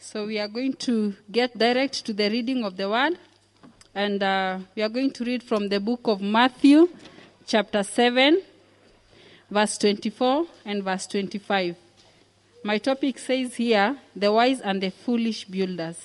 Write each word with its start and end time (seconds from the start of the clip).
So 0.00 0.26
we 0.26 0.38
are 0.38 0.46
going 0.46 0.74
to 0.74 1.12
get 1.30 1.58
direct 1.58 2.06
to 2.06 2.12
the 2.12 2.30
reading 2.30 2.64
of 2.64 2.76
the 2.76 2.88
word. 2.88 3.18
And 3.92 4.22
uh, 4.22 4.60
we 4.76 4.82
are 4.82 4.88
going 4.88 5.10
to 5.10 5.24
read 5.24 5.42
from 5.42 5.68
the 5.68 5.80
book 5.80 6.02
of 6.04 6.20
Matthew, 6.20 6.88
chapter 7.48 7.82
7, 7.82 8.40
verse 9.50 9.76
24 9.76 10.46
and 10.64 10.84
verse 10.84 11.08
25. 11.08 11.74
My 12.62 12.78
topic 12.78 13.18
says 13.18 13.56
here, 13.56 13.98
the 14.14 14.32
wise 14.32 14.60
and 14.60 14.80
the 14.80 14.90
foolish 14.90 15.46
builders. 15.46 15.98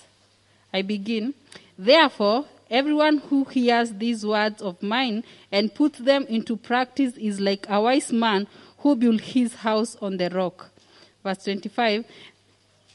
I 0.73 0.81
begin. 0.81 1.35
Therefore, 1.77 2.45
everyone 2.71 3.19
who 3.19 3.43
hears 3.43 3.93
these 3.93 4.25
words 4.25 4.59
of 4.63 4.81
mine 4.81 5.23
and 5.51 5.73
puts 5.73 5.99
them 5.99 6.25
into 6.27 6.57
practice 6.57 7.15
is 7.15 7.39
like 7.39 7.67
a 7.69 7.79
wise 7.79 8.11
man 8.11 8.47
who 8.79 8.95
built 8.95 9.21
his 9.21 9.53
house 9.53 9.95
on 10.01 10.17
the 10.17 10.31
rock. 10.31 10.71
Verse 11.23 11.43
25. 11.43 12.05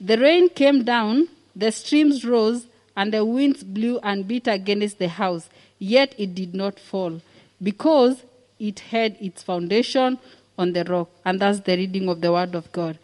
The 0.00 0.16
rain 0.16 0.48
came 0.48 0.84
down, 0.84 1.28
the 1.56 1.72
streams 1.72 2.24
rose, 2.24 2.66
and 2.96 3.12
the 3.12 3.24
winds 3.24 3.62
blew 3.64 3.98
and 4.02 4.26
beat 4.26 4.46
against 4.46 4.98
the 4.98 5.08
house, 5.08 5.48
yet 5.78 6.14
it 6.18 6.34
did 6.34 6.54
not 6.54 6.78
fall, 6.78 7.20
because 7.62 8.22
it 8.58 8.80
had 8.80 9.16
its 9.20 9.42
foundation 9.42 10.18
on 10.56 10.72
the 10.72 10.84
rock. 10.84 11.08
And 11.24 11.40
that's 11.40 11.60
the 11.60 11.76
reading 11.76 12.08
of 12.08 12.20
the 12.20 12.32
word 12.32 12.54
of 12.54 12.70
God. 12.72 12.98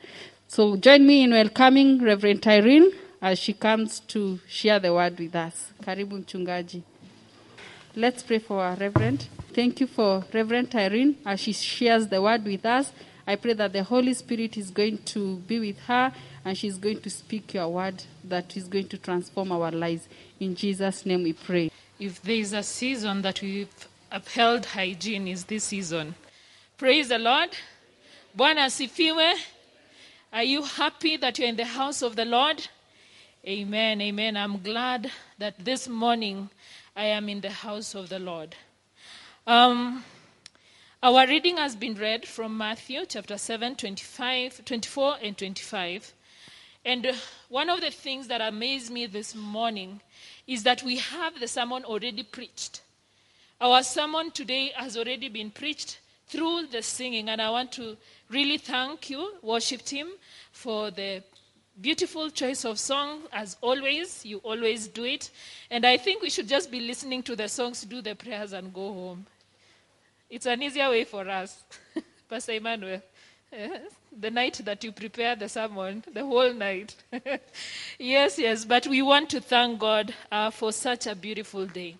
So 0.48 0.76
join 0.76 1.06
me 1.06 1.22
in 1.22 1.30
welcoming 1.30 2.02
Reverend 2.02 2.42
Tyrene 2.42 2.92
as 3.20 3.38
she 3.38 3.52
comes 3.52 4.00
to 4.00 4.38
share 4.46 4.78
the 4.78 4.92
word 4.92 5.18
with 5.18 5.34
us. 5.34 5.72
Karibu 5.82 6.24
mchungaji. 6.24 6.82
Let's 7.96 8.22
pray 8.22 8.38
for 8.40 8.60
our 8.60 8.76
Reverend. 8.76 9.28
Thank 9.52 9.80
you 9.80 9.86
for 9.86 10.24
Reverend 10.32 10.70
Tyrene 10.70 11.14
as 11.24 11.40
she 11.40 11.52
shares 11.52 12.08
the 12.08 12.20
word 12.20 12.44
with 12.44 12.66
us. 12.66 12.92
I 13.26 13.36
pray 13.36 13.54
that 13.54 13.72
the 13.72 13.82
Holy 13.82 14.12
Spirit 14.14 14.56
is 14.56 14.70
going 14.70 14.98
to 14.98 15.36
be 15.36 15.58
with 15.58 15.78
her 15.80 16.12
and 16.44 16.56
she's 16.58 16.76
going 16.76 17.00
to 17.00 17.10
speak 17.10 17.54
your 17.54 17.68
word 17.68 18.04
that 18.24 18.56
is 18.56 18.68
going 18.68 18.88
to 18.88 18.98
transform 18.98 19.50
our 19.52 19.70
lives. 19.70 20.08
In 20.40 20.54
Jesus' 20.54 21.06
name 21.06 21.22
we 21.22 21.32
pray. 21.32 21.70
If 21.98 22.20
there 22.22 22.36
is 22.36 22.52
a 22.52 22.62
season 22.62 23.22
that 23.22 23.40
we've 23.40 23.68
upheld 24.10 24.66
hygiene, 24.66 25.26
is 25.26 25.44
this 25.44 25.64
season. 25.64 26.14
Praise 26.76 27.08
the 27.08 27.18
Lord. 27.18 27.50
Bwana 28.36 28.64
asifiwe. 28.64 29.34
Are 30.32 30.42
you 30.44 30.62
happy 30.62 31.16
that 31.16 31.38
you're 31.38 31.48
in 31.48 31.56
the 31.56 31.64
house 31.64 32.02
of 32.02 32.16
the 32.16 32.24
Lord? 32.24 32.66
Amen. 33.46 34.00
Amen. 34.00 34.36
I'm 34.36 34.60
glad 34.62 35.10
that 35.38 35.64
this 35.64 35.88
morning 35.88 36.50
I 36.96 37.04
am 37.06 37.28
in 37.28 37.40
the 37.40 37.50
house 37.50 37.94
of 37.94 38.08
the 38.08 38.18
Lord. 38.18 38.54
Um, 39.46 40.04
our 41.04 41.26
reading 41.26 41.58
has 41.58 41.76
been 41.76 41.92
read 41.96 42.26
from 42.26 42.56
Matthew 42.56 43.04
chapter 43.06 43.36
7, 43.36 43.76
25, 43.76 44.64
24 44.64 45.16
and 45.22 45.36
25. 45.36 46.14
And 46.82 47.04
uh, 47.04 47.12
one 47.50 47.68
of 47.68 47.82
the 47.82 47.90
things 47.90 48.26
that 48.28 48.40
amazed 48.40 48.90
me 48.90 49.04
this 49.04 49.34
morning 49.34 50.00
is 50.46 50.62
that 50.62 50.82
we 50.82 50.96
have 50.96 51.38
the 51.38 51.46
sermon 51.46 51.84
already 51.84 52.22
preached. 52.22 52.80
Our 53.60 53.82
sermon 53.82 54.30
today 54.30 54.72
has 54.76 54.96
already 54.96 55.28
been 55.28 55.50
preached 55.50 55.98
through 56.28 56.68
the 56.68 56.80
singing, 56.80 57.28
and 57.28 57.42
I 57.42 57.50
want 57.50 57.72
to 57.72 57.98
really 58.30 58.56
thank 58.56 59.10
you, 59.10 59.34
worship 59.42 59.82
team, 59.82 60.08
for 60.52 60.90
the 60.90 61.22
beautiful 61.82 62.30
choice 62.30 62.64
of 62.64 62.78
song. 62.78 63.24
As 63.30 63.58
always, 63.60 64.24
you 64.24 64.38
always 64.38 64.88
do 64.88 65.04
it. 65.04 65.30
And 65.70 65.84
I 65.84 65.98
think 65.98 66.22
we 66.22 66.30
should 66.30 66.48
just 66.48 66.70
be 66.70 66.80
listening 66.80 67.22
to 67.24 67.36
the 67.36 67.48
songs, 67.48 67.82
do 67.82 68.00
the 68.00 68.14
prayers, 68.14 68.54
and 68.54 68.72
go 68.72 68.90
home. 68.90 69.26
It's 70.30 70.46
an 70.46 70.62
easier 70.62 70.88
way 70.88 71.04
for 71.04 71.28
us. 71.28 71.64
Pastor 72.28 72.52
Emmanuel, 72.52 73.02
eh, 73.52 73.78
the 74.18 74.30
night 74.30 74.60
that 74.64 74.82
you 74.82 74.92
prepare 74.92 75.36
the 75.36 75.48
sermon, 75.48 76.02
the 76.12 76.24
whole 76.24 76.52
night. 76.52 76.96
yes, 77.98 78.38
yes, 78.38 78.64
but 78.64 78.86
we 78.86 79.02
want 79.02 79.30
to 79.30 79.40
thank 79.40 79.78
God 79.78 80.14
uh, 80.32 80.50
for 80.50 80.72
such 80.72 81.06
a 81.06 81.14
beautiful 81.14 81.66
day. 81.66 81.96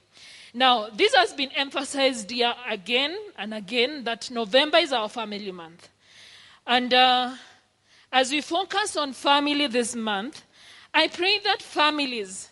Now, 0.53 0.89
this 0.89 1.15
has 1.15 1.33
been 1.33 1.51
emphasized 1.57 2.31
here 2.31 2.55
again 2.69 3.17
and 3.37 3.53
again 3.53 4.05
that 4.05 4.31
November 4.31 4.79
is 4.79 4.93
our 4.93 5.09
family 5.09 5.51
month. 5.51 5.89
And 6.67 6.95
uh, 6.95 7.35
as 8.13 8.31
we 8.31 8.41
focus 8.41 8.97
on 8.97 9.13
family 9.13 9.67
this 9.67 9.97
month, 9.97 10.43
I 10.95 11.09
pray 11.09 11.41
that 11.41 11.61
families 11.61 12.51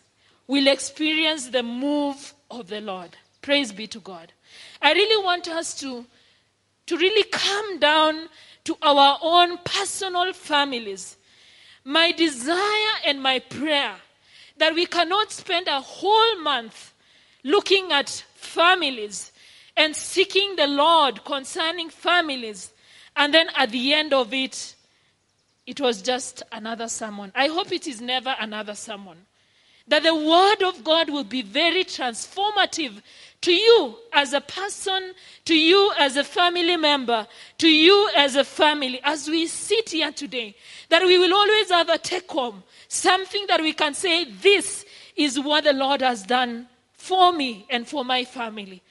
will 0.49 0.67
experience 0.67 1.47
the 1.49 1.63
move 1.63 2.35
of 2.51 2.69
the 2.69 2.81
Lord. 2.81 3.17
Praise 3.41 3.71
be 3.73 3.87
to 3.87 4.01
God. 4.01 4.33
I 4.83 4.93
really 4.93 5.25
want 5.25 5.49
us 5.49 5.79
to, 5.81 6.05
to 6.87 6.97
really 6.97 7.25
come 7.25 7.79
down 7.79 8.29
to 8.65 8.77
our 8.83 9.19
own 9.23 9.59
personal 9.59 10.33
families. 10.33 11.17
My 11.85 12.13
desire 12.13 12.95
and 13.07 13.23
my 13.23 13.39
prayer 13.39 13.95
that 14.59 14.75
we 14.75 14.87
cannot 14.87 15.33
spend 15.33 15.69
a 15.69 15.81
whole 15.81 16.39
month 16.41 16.93
looking 17.45 17.93
at 17.93 18.09
families 18.35 19.33
and 19.77 19.97
seeking 19.97 20.57
the 20.57 20.67
Lord 20.67 21.25
concerning 21.25 21.89
families, 21.89 22.73
and 23.17 23.33
then 23.33 23.49
at 23.57 23.71
the 23.71 23.95
end 23.95 24.13
of 24.13 24.35
it, 24.35 24.75
it 25.67 25.81
was 25.81 26.03
just 26.03 26.43
another 26.53 26.89
sermon. 26.89 27.33
I 27.35 27.49
hope 27.49 27.73
it 27.73 27.87
is 27.87 28.01
never 28.01 28.35
another 28.39 28.75
sermon. 28.75 29.17
That 29.89 30.05
the 30.05 30.15
Word 30.15 30.63
of 30.63 30.85
God 30.85 31.11
will 31.11 31.25
be 31.25 31.43
very 31.43 31.85
transformative 31.85 33.03
to 33.43 33.53
you 33.53 33.97
as 34.13 34.33
a 34.33 34.41
person, 34.41 35.15
to 35.45 35.55
you 35.55 35.93
as 35.99 36.17
a 36.17 36.25
family 36.25 36.77
member, 36.77 37.27
to 37.59 37.69
you 37.69 38.09
as 38.17 38.37
a 38.37 38.45
family, 38.45 39.01
as 39.03 39.29
we 39.29 39.47
sit 39.47 39.91
here 39.91 40.13
today. 40.13 40.55
That 40.89 41.05
we 41.05 41.19
will 41.19 41.35
always 41.35 41.71
have 41.71 41.89
a 41.89 41.99
take 41.99 42.31
home, 42.31 42.63
something 42.89 43.47
that 43.49 43.61
we 43.61 43.73
can 43.73 43.95
say, 43.95 44.25
This 44.25 44.85
is 45.17 45.39
what 45.39 45.65
the 45.65 45.73
Lord 45.73 46.01
has 46.01 46.23
done 46.23 46.69
for 46.93 47.33
me 47.33 47.67
and 47.69 47.87
for 47.87 48.05
my 48.05 48.25
family. 48.25 48.83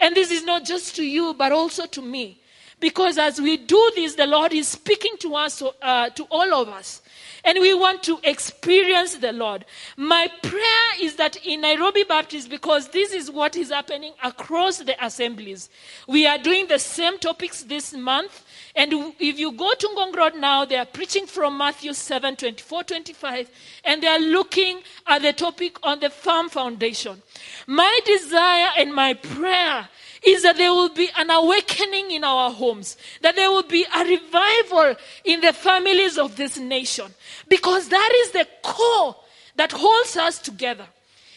And 0.00 0.16
this 0.16 0.30
is 0.30 0.44
not 0.44 0.64
just 0.64 0.96
to 0.96 1.04
you, 1.04 1.34
but 1.34 1.52
also 1.52 1.86
to 1.86 2.02
me. 2.02 2.39
Because 2.80 3.18
as 3.18 3.40
we 3.40 3.58
do 3.58 3.92
this, 3.94 4.14
the 4.14 4.26
Lord 4.26 4.54
is 4.54 4.66
speaking 4.66 5.12
to 5.20 5.36
us, 5.36 5.62
uh, 5.82 6.08
to 6.10 6.24
all 6.30 6.54
of 6.54 6.68
us. 6.68 7.02
And 7.44 7.58
we 7.60 7.74
want 7.74 8.02
to 8.04 8.18
experience 8.24 9.16
the 9.16 9.32
Lord. 9.32 9.64
My 9.96 10.30
prayer 10.42 10.90
is 11.00 11.16
that 11.16 11.36
in 11.44 11.60
Nairobi 11.62 12.04
Baptist, 12.04 12.50
because 12.50 12.88
this 12.88 13.12
is 13.12 13.30
what 13.30 13.56
is 13.56 13.70
happening 13.70 14.12
across 14.22 14.78
the 14.78 15.04
assemblies, 15.04 15.68
we 16.06 16.26
are 16.26 16.38
doing 16.38 16.66
the 16.68 16.78
same 16.78 17.18
topics 17.18 17.62
this 17.62 17.92
month. 17.92 18.44
And 18.74 18.92
if 19.18 19.38
you 19.38 19.52
go 19.52 19.72
to 19.74 19.88
Ngong 19.88 20.16
Road 20.16 20.36
now, 20.36 20.64
they 20.64 20.76
are 20.76 20.86
preaching 20.86 21.26
from 21.26 21.58
Matthew 21.58 21.92
7 21.92 22.36
24 22.36 22.84
25, 22.84 23.50
and 23.84 24.02
they 24.02 24.08
are 24.08 24.18
looking 24.18 24.80
at 25.06 25.22
the 25.22 25.32
topic 25.32 25.78
on 25.82 26.00
the 26.00 26.10
firm 26.10 26.48
foundation. 26.48 27.22
My 27.66 28.00
desire 28.04 28.70
and 28.78 28.94
my 28.94 29.14
prayer 29.14 29.88
is 30.22 30.42
that 30.42 30.56
there 30.56 30.72
will 30.72 30.90
be 30.90 31.08
an 31.16 31.30
awakening 31.30 32.10
in 32.10 32.24
our 32.24 32.50
homes, 32.50 32.96
that 33.22 33.36
there 33.36 33.50
will 33.50 33.62
be 33.62 33.86
a 33.94 34.04
revival 34.04 34.94
in 35.24 35.40
the 35.40 35.52
families 35.52 36.18
of 36.18 36.36
this 36.36 36.58
nation, 36.58 37.06
because 37.48 37.88
that 37.88 38.12
is 38.24 38.32
the 38.32 38.46
core 38.62 39.16
that 39.56 39.72
holds 39.72 40.16
us 40.16 40.38
together. 40.38 40.86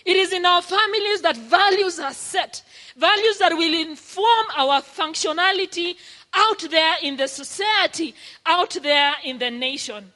It 0.06 0.18
is 0.18 0.34
in 0.34 0.46
our 0.46 0.62
families 0.62 1.22
that 1.22 1.38
values 1.38 2.00
are 2.00 2.14
set, 2.14 2.62
values 2.98 3.38
that 3.38 3.54
will 3.54 3.74
inform 3.74 4.46
our 4.58 4.82
functionality 4.82 5.96
out 6.34 6.60
there 6.70 6.96
in 7.02 7.16
the 7.16 7.28
society, 7.28 8.14
out 8.46 8.72
there 8.82 9.14
in 9.24 9.40
the 9.40 9.50
nation. 9.50 10.12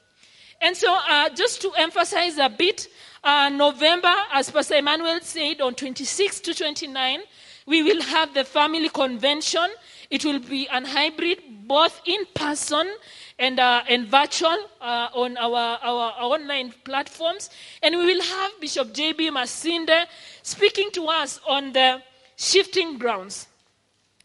And 0.59 0.75
so, 0.75 0.93
uh, 1.07 1.29
just 1.29 1.61
to 1.61 1.71
emphasize 1.77 2.37
a 2.37 2.49
bit, 2.49 2.87
uh, 3.23 3.49
November, 3.49 4.13
as 4.33 4.49
Pastor 4.49 4.75
Emmanuel 4.75 5.19
said, 5.21 5.61
on 5.61 5.75
26 5.75 6.39
to 6.41 6.53
29, 6.53 7.21
we 7.67 7.83
will 7.83 8.01
have 8.01 8.33
the 8.33 8.43
family 8.43 8.89
convention. 8.89 9.67
It 10.09 10.23
will 10.25 10.39
be 10.39 10.67
an 10.69 10.85
hybrid, 10.85 11.39
both 11.67 12.01
in 12.05 12.25
person 12.33 12.89
and, 13.37 13.59
uh, 13.59 13.83
and 13.89 14.07
virtual 14.07 14.57
uh, 14.81 15.09
on 15.13 15.37
our, 15.37 15.77
our, 15.83 16.13
our, 16.13 16.33
online 16.35 16.73
platforms. 16.85 17.49
And 17.83 17.95
we 17.97 18.05
will 18.05 18.23
have 18.23 18.51
Bishop 18.61 18.93
J.B. 18.93 19.29
Masinde 19.31 20.05
speaking 20.41 20.89
to 20.91 21.07
us 21.07 21.39
on 21.47 21.73
the 21.73 22.01
shifting 22.37 22.97
grounds. 22.97 23.47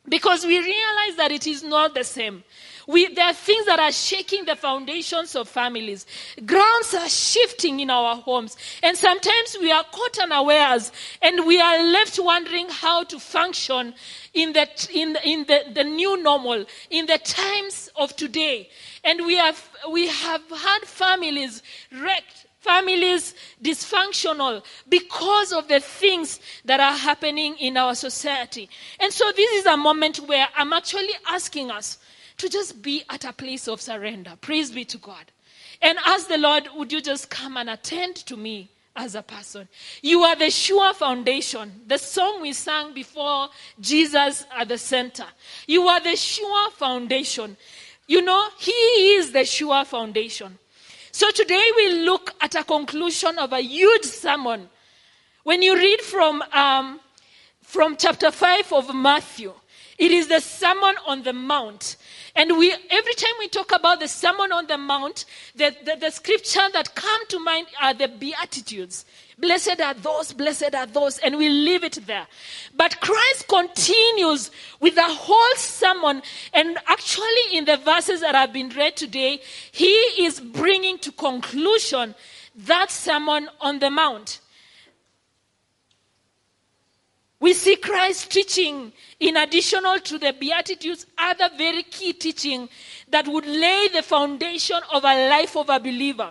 Because 0.08 0.44
we 0.44 0.58
realize 0.58 1.16
that 1.16 1.32
it 1.32 1.46
is 1.46 1.62
not 1.64 1.94
the 1.94 2.04
same. 2.04 2.44
We, 2.86 3.12
there 3.12 3.26
are 3.26 3.34
things 3.34 3.66
that 3.66 3.78
are 3.78 3.92
shaking 3.92 4.44
the 4.44 4.56
foundations 4.56 5.36
of 5.36 5.48
families. 5.48 6.06
Grounds 6.44 6.94
are 6.94 7.08
shifting 7.08 7.80
in 7.80 7.90
our 7.90 8.16
homes. 8.16 8.56
And 8.82 8.96
sometimes 8.96 9.56
we 9.60 9.70
are 9.70 9.84
caught 9.84 10.18
unawares 10.18 10.92
and 11.20 11.46
we 11.46 11.60
are 11.60 11.82
left 11.82 12.18
wondering 12.18 12.68
how 12.68 13.04
to 13.04 13.18
function 13.18 13.94
in, 14.34 14.52
the, 14.52 14.68
in, 14.92 15.16
in 15.24 15.44
the, 15.44 15.64
the 15.72 15.84
new 15.84 16.22
normal, 16.22 16.64
in 16.90 17.06
the 17.06 17.18
times 17.18 17.90
of 17.96 18.16
today. 18.16 18.68
And 19.04 19.26
we 19.26 19.36
have, 19.36 19.70
we 19.90 20.08
have 20.08 20.42
had 20.50 20.82
families 20.82 21.62
wrecked 21.92 22.46
families 22.62 23.34
dysfunctional 23.60 24.64
because 24.88 25.52
of 25.52 25.66
the 25.66 25.80
things 25.80 26.38
that 26.64 26.78
are 26.78 26.96
happening 26.96 27.56
in 27.58 27.76
our 27.76 27.94
society. 27.94 28.68
And 29.00 29.12
so, 29.12 29.30
this 29.32 29.50
is 29.52 29.66
a 29.66 29.76
moment 29.76 30.18
where 30.28 30.46
I'm 30.56 30.72
actually 30.72 31.10
asking 31.28 31.72
us 31.72 31.98
to 32.42 32.48
just 32.48 32.82
be 32.82 33.04
at 33.08 33.24
a 33.24 33.32
place 33.32 33.68
of 33.68 33.80
surrender. 33.80 34.32
Praise 34.40 34.72
be 34.72 34.84
to 34.84 34.98
God. 34.98 35.30
and 35.80 35.96
ask 36.04 36.26
the 36.26 36.38
Lord, 36.38 36.68
Would 36.74 36.92
you 36.92 37.00
just 37.00 37.30
come 37.30 37.56
and 37.56 37.70
attend 37.70 38.16
to 38.16 38.36
me 38.36 38.68
as 38.96 39.14
a 39.14 39.22
person? 39.22 39.68
You 40.02 40.24
are 40.24 40.34
the 40.34 40.50
sure 40.50 40.92
foundation. 40.92 41.82
The 41.86 41.98
song 41.98 42.42
we 42.42 42.52
sang 42.52 42.94
before 42.94 43.48
Jesus 43.80 44.44
at 44.56 44.66
the 44.68 44.76
center. 44.76 45.26
You 45.68 45.86
are 45.86 46.00
the 46.00 46.16
sure 46.16 46.70
foundation. 46.72 47.56
You 48.08 48.22
know, 48.22 48.48
He 48.58 48.72
is 49.14 49.30
the 49.30 49.44
sure 49.44 49.84
foundation. 49.84 50.58
So 51.12 51.30
today 51.30 51.66
we 51.76 52.00
look 52.00 52.34
at 52.40 52.56
a 52.56 52.64
conclusion 52.64 53.38
of 53.38 53.52
a 53.52 53.60
huge 53.60 54.04
sermon. 54.04 54.68
When 55.44 55.62
you 55.62 55.76
read 55.76 56.00
from, 56.00 56.42
um, 56.52 56.98
from 57.62 57.96
chapter 57.96 58.32
5 58.32 58.72
of 58.72 58.92
Matthew, 58.92 59.52
it 60.02 60.10
is 60.10 60.26
the 60.26 60.40
Sermon 60.40 60.96
on 61.06 61.22
the 61.22 61.32
Mount. 61.32 61.96
And 62.34 62.58
we, 62.58 62.72
every 62.72 63.14
time 63.14 63.34
we 63.38 63.46
talk 63.46 63.70
about 63.70 64.00
the 64.00 64.08
Sermon 64.08 64.50
on 64.50 64.66
the 64.66 64.76
Mount, 64.76 65.26
the, 65.54 65.76
the, 65.84 65.94
the 65.94 66.10
scripture 66.10 66.68
that 66.72 66.96
come 66.96 67.24
to 67.28 67.38
mind 67.38 67.68
are 67.80 67.94
the 67.94 68.08
Beatitudes. 68.08 69.04
Blessed 69.38 69.80
are 69.80 69.94
those, 69.94 70.32
blessed 70.32 70.74
are 70.74 70.86
those, 70.86 71.18
and 71.18 71.38
we 71.38 71.48
leave 71.48 71.84
it 71.84 72.00
there. 72.04 72.26
But 72.74 73.00
Christ 73.00 73.46
continues 73.46 74.50
with 74.80 74.96
the 74.96 75.04
whole 75.04 75.54
sermon, 75.54 76.22
and 76.52 76.78
actually, 76.88 77.56
in 77.56 77.64
the 77.64 77.76
verses 77.76 78.22
that 78.22 78.34
have 78.34 78.52
been 78.52 78.70
read 78.70 78.96
today, 78.96 79.40
he 79.70 79.92
is 80.18 80.40
bringing 80.40 80.98
to 80.98 81.12
conclusion 81.12 82.16
that 82.56 82.90
sermon 82.90 83.48
on 83.60 83.78
the 83.78 83.90
Mount. 83.90 84.40
We 87.42 87.54
see 87.54 87.74
Christ 87.74 88.30
teaching, 88.30 88.92
in 89.18 89.36
additional 89.36 89.98
to 89.98 90.16
the 90.16 90.32
Beatitudes, 90.32 91.06
other 91.18 91.50
very 91.58 91.82
key 91.82 92.12
teaching 92.12 92.68
that 93.08 93.26
would 93.26 93.44
lay 93.44 93.88
the 93.88 94.02
foundation 94.02 94.76
of 94.92 95.02
a 95.02 95.28
life 95.28 95.56
of 95.56 95.68
a 95.68 95.80
believer. 95.80 96.30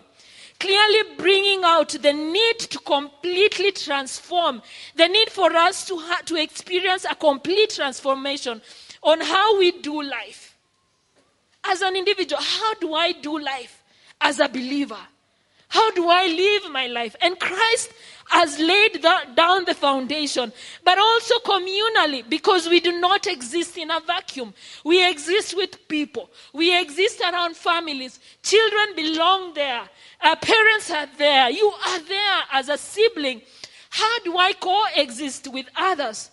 Clearly 0.57 1.17
bringing 1.17 1.65
out 1.65 1.89
the 1.89 2.13
need 2.13 2.59
to 2.59 2.79
completely 2.79 3.73
transform, 3.73 4.61
the 4.95 5.09
need 5.09 5.29
for 5.29 5.53
us 5.53 5.85
to, 5.87 5.97
ha- 5.97 6.21
to 6.27 6.37
experience 6.37 7.03
a 7.03 7.15
complete 7.15 7.71
transformation 7.71 8.61
on 9.03 9.19
how 9.19 9.59
we 9.59 9.71
do 9.81 10.01
life. 10.01 10.55
As 11.65 11.81
an 11.81 11.97
individual, 11.97 12.41
how 12.41 12.73
do 12.75 12.93
I 12.93 13.11
do 13.11 13.37
life 13.37 13.83
as 14.21 14.39
a 14.39 14.47
believer? 14.47 14.95
How 15.67 15.91
do 15.91 16.09
I 16.09 16.27
live 16.27 16.71
my 16.71 16.87
life? 16.87 17.15
And 17.21 17.39
Christ 17.39 17.91
has 18.31 18.57
laid 18.57 19.05
down 19.35 19.65
the 19.65 19.73
foundation, 19.73 20.53
but 20.85 20.97
also 20.97 21.37
communally, 21.39 22.27
because 22.29 22.69
we 22.69 22.79
do 22.79 22.97
not 22.97 23.27
exist 23.27 23.77
in 23.77 23.91
a 23.91 23.99
vacuum. 23.99 24.53
We 24.85 25.05
exist 25.07 25.55
with 25.55 25.87
people, 25.89 26.29
we 26.53 26.79
exist 26.79 27.19
around 27.21 27.57
families. 27.57 28.19
Children 28.41 28.95
belong 28.95 29.53
there, 29.53 29.83
our 30.21 30.37
parents 30.37 30.89
are 30.91 31.07
there, 31.17 31.49
you 31.51 31.73
are 31.87 31.99
there 31.99 32.39
as 32.53 32.69
a 32.69 32.77
sibling. 32.77 33.41
How 33.89 34.19
do 34.19 34.37
I 34.37 34.53
coexist 34.53 35.49
with 35.51 35.65
others? 35.75 36.31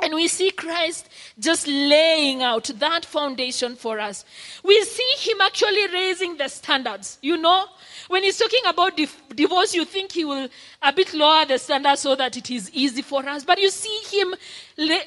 And 0.00 0.14
we 0.14 0.28
see 0.28 0.50
Christ 0.52 1.08
just 1.38 1.66
laying 1.66 2.42
out 2.42 2.70
that 2.78 3.04
foundation 3.04 3.76
for 3.76 4.00
us. 4.00 4.24
We 4.64 4.82
see 4.84 5.30
him 5.30 5.40
actually 5.40 5.86
raising 5.88 6.36
the 6.36 6.48
standards. 6.48 7.18
You 7.22 7.36
know, 7.36 7.66
when 8.08 8.22
he's 8.22 8.38
talking 8.38 8.62
about 8.66 8.98
divorce, 9.34 9.74
you 9.74 9.84
think 9.84 10.12
he 10.12 10.24
will 10.24 10.48
a 10.80 10.92
bit 10.92 11.14
lower 11.14 11.44
the 11.46 11.58
standard 11.58 11.98
so 11.98 12.14
that 12.16 12.36
it 12.36 12.50
is 12.50 12.70
easy 12.72 13.02
for 13.02 13.26
us. 13.28 13.44
But 13.44 13.60
you 13.60 13.70
see 13.70 14.00
him 14.10 14.34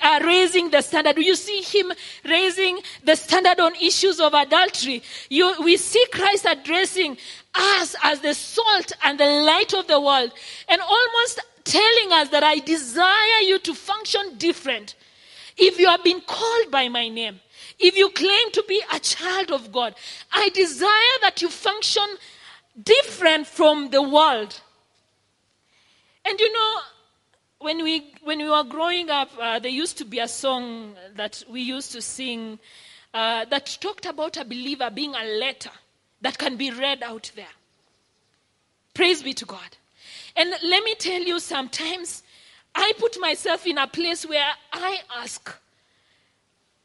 uh, 0.01 0.19
raising 0.23 0.69
the 0.69 0.81
standard. 0.81 1.17
You 1.17 1.35
see 1.35 1.61
him 1.61 1.91
raising 2.23 2.79
the 3.03 3.15
standard 3.15 3.59
on 3.59 3.75
issues 3.75 4.19
of 4.19 4.33
adultery. 4.33 5.03
You, 5.29 5.55
we 5.61 5.77
see 5.77 6.05
Christ 6.11 6.45
addressing 6.49 7.17
us 7.53 7.95
as 8.03 8.19
the 8.19 8.33
salt 8.33 8.91
and 9.03 9.19
the 9.19 9.25
light 9.25 9.73
of 9.73 9.87
the 9.87 9.99
world 9.99 10.31
and 10.67 10.81
almost 10.81 11.39
telling 11.63 12.11
us 12.11 12.29
that 12.29 12.43
I 12.43 12.59
desire 12.59 13.41
you 13.41 13.59
to 13.59 13.73
function 13.73 14.37
different. 14.37 14.95
If 15.57 15.79
you 15.79 15.87
have 15.87 16.03
been 16.03 16.21
called 16.21 16.69
by 16.69 16.89
my 16.89 17.07
name, 17.07 17.39
if 17.79 17.97
you 17.97 18.09
claim 18.09 18.51
to 18.51 18.63
be 18.67 18.81
a 18.93 18.99
child 18.99 19.51
of 19.51 19.71
God, 19.71 19.95
I 20.31 20.49
desire 20.49 21.17
that 21.21 21.41
you 21.41 21.49
function 21.49 22.05
different 22.81 23.47
from 23.47 23.89
the 23.89 24.01
world. 24.01 24.59
And 26.25 26.39
you 26.39 26.51
know, 26.51 26.79
when 27.59 27.83
we, 27.83 28.13
when 28.23 28.39
we 28.39 28.49
were 28.49 28.63
growing 28.63 29.09
up, 29.09 29.29
uh, 29.39 29.59
there 29.59 29.71
used 29.71 29.97
to 29.99 30.05
be 30.05 30.19
a 30.19 30.27
song 30.27 30.95
that 31.15 31.43
we 31.49 31.61
used 31.61 31.91
to 31.93 32.01
sing 32.01 32.59
uh, 33.13 33.45
that 33.45 33.77
talked 33.79 34.05
about 34.05 34.37
a 34.37 34.43
believer 34.43 34.89
being 34.89 35.15
a 35.15 35.23
letter 35.23 35.71
that 36.21 36.37
can 36.37 36.57
be 36.57 36.71
read 36.71 37.01
out 37.03 37.31
there. 37.35 37.45
Praise 38.93 39.23
be 39.23 39.33
to 39.33 39.45
God. 39.45 39.77
And 40.35 40.49
let 40.63 40.83
me 40.83 40.95
tell 40.95 41.21
you, 41.21 41.39
sometimes 41.39 42.23
I 42.73 42.93
put 42.97 43.19
myself 43.19 43.65
in 43.65 43.77
a 43.77 43.87
place 43.87 44.25
where 44.25 44.47
I 44.73 44.99
ask, 45.17 45.53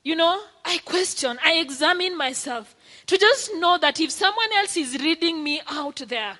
you 0.04 0.14
know, 0.14 0.40
I 0.64 0.78
question, 0.78 1.38
I 1.44 1.54
examine 1.54 2.16
myself 2.16 2.76
to 3.10 3.18
just 3.18 3.50
know 3.56 3.76
that 3.76 3.98
if 3.98 4.08
someone 4.12 4.52
else 4.56 4.76
is 4.76 4.96
reading 5.02 5.42
me 5.42 5.60
out 5.68 6.00
there, 6.06 6.38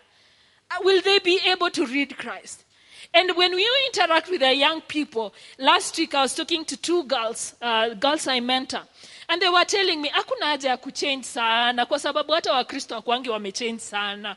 uh, 0.70 0.76
will 0.84 1.02
they 1.02 1.18
be 1.18 1.40
able 1.48 1.68
to 1.68 1.84
read 1.84 2.16
Christ? 2.16 2.64
And 3.12 3.36
when 3.36 3.56
we 3.56 3.68
interact 3.86 4.30
with 4.30 4.38
the 4.38 4.54
young 4.54 4.80
people, 4.82 5.34
last 5.58 5.98
week 5.98 6.14
I 6.14 6.22
was 6.22 6.32
talking 6.36 6.64
to 6.66 6.76
two 6.76 7.02
girls, 7.02 7.56
uh, 7.60 7.94
girls 7.94 8.28
I 8.28 8.38
mentor, 8.38 8.82
and 9.28 9.42
they 9.42 9.48
were 9.48 9.64
telling 9.64 10.00
me, 10.00 10.10
hakuna 10.10 10.46
haja 10.46 10.68
ya 10.68 10.76
kuchange 10.76 11.24
sana, 11.24 11.86
kwa 11.86 11.98
sababu 11.98 12.32
hata 12.32 12.52
wakristo 12.52 12.94
wakwangi 12.94 13.30
wamechange 13.30 13.80
sana. 13.80 14.36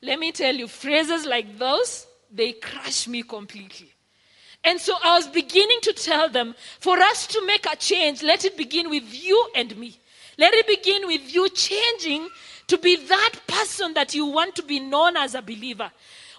Let 0.00 0.20
me 0.20 0.30
tell 0.30 0.54
you, 0.54 0.68
phrases 0.68 1.26
like 1.26 1.58
those, 1.58 2.06
they 2.30 2.52
crush 2.52 3.08
me 3.08 3.24
completely. 3.24 3.90
And 4.62 4.80
so 4.80 4.94
I 5.02 5.16
was 5.16 5.26
beginning 5.26 5.80
to 5.82 5.92
tell 5.92 6.30
them, 6.30 6.54
for 6.78 7.00
us 7.00 7.26
to 7.26 7.44
make 7.44 7.66
a 7.66 7.74
change, 7.74 8.22
let 8.22 8.44
it 8.44 8.56
begin 8.56 8.90
with 8.90 9.12
you 9.12 9.48
and 9.56 9.76
me. 9.76 9.98
Let 10.38 10.54
it 10.54 10.66
begin 10.66 11.06
with 11.06 11.34
you 11.34 11.48
changing 11.48 12.28
to 12.66 12.78
be 12.78 12.96
that 12.96 13.32
person 13.46 13.94
that 13.94 14.14
you 14.14 14.26
want 14.26 14.56
to 14.56 14.62
be 14.62 14.80
known 14.80 15.16
as 15.16 15.34
a 15.34 15.42
believer. 15.42 15.90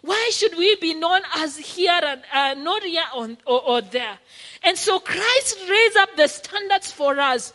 Why 0.02 0.30
should 0.32 0.58
we 0.58 0.76
be 0.76 0.94
known 0.94 1.22
as 1.36 1.58
here 1.58 2.00
and 2.04 2.22
uh, 2.32 2.54
not 2.62 2.84
here 2.84 3.04
or, 3.16 3.30
or, 3.46 3.62
or 3.68 3.82
there? 3.82 4.20
And 4.64 4.78
so 4.78 5.00
Christ 5.00 5.58
raised 5.70 5.98
up 5.98 6.16
the 6.16 6.28
standards 6.28 6.92
for 6.92 7.20
us 7.20 7.54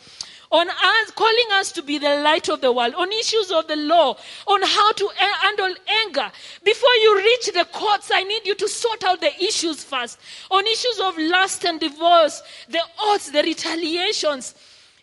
on 0.51 0.69
us, 0.69 1.11
calling 1.13 1.47
us 1.53 1.73
to 1.73 1.83
be 1.83 1.99
the 1.99 2.17
light 2.23 2.49
of 2.49 2.61
the 2.61 2.73
world, 2.73 2.95
on 2.95 3.13
issues 3.13 3.53
of 3.53 3.69
the 3.69 3.77
law, 3.77 4.17
on 4.49 4.63
how 4.63 4.93
to 4.93 5.09
handle 5.17 5.75
anger. 6.05 6.31
Before 6.65 6.95
you 6.95 7.17
reach 7.19 7.47
the 7.55 7.67
courts, 7.73 8.11
I 8.13 8.25
need 8.25 8.47
you 8.47 8.55
to 8.57 8.69
sort 8.69 9.05
out 9.05 9.21
the 9.21 9.33
issues 9.43 9.85
first. 9.85 10.19
On 10.51 10.67
issues 10.67 10.99
of 11.01 11.17
lust 11.19 11.65
and 11.65 11.79
divorce, 11.79 12.43
the 12.69 12.81
odds, 12.99 13.31
the 13.31 13.43
retaliations, 13.43 14.55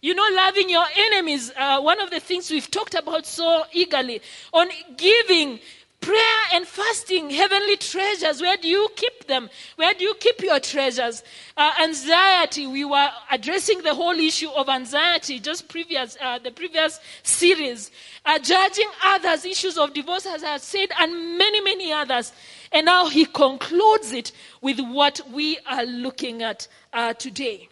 you 0.07 0.15
know, 0.15 0.25
loving 0.31 0.69
your 0.69 0.85
enemies, 0.95 1.51
uh, 1.57 1.81
one 1.81 1.99
of 1.99 2.09
the 2.09 2.21
things 2.21 2.49
we've 2.49 2.71
talked 2.71 2.93
about 2.95 3.25
so 3.25 3.65
eagerly. 3.73 4.21
On 4.53 4.69
giving, 4.95 5.59
prayer 5.99 6.43
and 6.53 6.65
fasting, 6.65 7.29
heavenly 7.29 7.75
treasures, 7.75 8.39
where 8.39 8.55
do 8.55 8.69
you 8.69 8.87
keep 8.95 9.27
them? 9.27 9.49
Where 9.75 9.93
do 9.93 10.05
you 10.05 10.13
keep 10.13 10.39
your 10.39 10.61
treasures? 10.61 11.23
Uh, 11.57 11.73
anxiety, 11.83 12.67
we 12.67 12.85
were 12.85 13.09
addressing 13.29 13.81
the 13.81 13.93
whole 13.93 14.17
issue 14.17 14.47
of 14.51 14.69
anxiety 14.69 15.41
just 15.41 15.67
previous, 15.67 16.17
uh, 16.21 16.39
the 16.39 16.51
previous 16.51 17.01
series. 17.23 17.91
Uh, 18.25 18.39
judging 18.39 18.89
others, 19.03 19.43
issues 19.43 19.77
of 19.77 19.93
divorce, 19.93 20.25
as 20.25 20.41
I 20.41 20.55
said, 20.55 20.87
and 20.97 21.37
many, 21.37 21.59
many 21.59 21.91
others. 21.91 22.31
And 22.71 22.85
now 22.85 23.09
he 23.09 23.25
concludes 23.25 24.13
it 24.13 24.31
with 24.61 24.79
what 24.79 25.19
we 25.33 25.57
are 25.69 25.85
looking 25.85 26.43
at 26.43 26.69
uh, 26.93 27.13
today. 27.13 27.67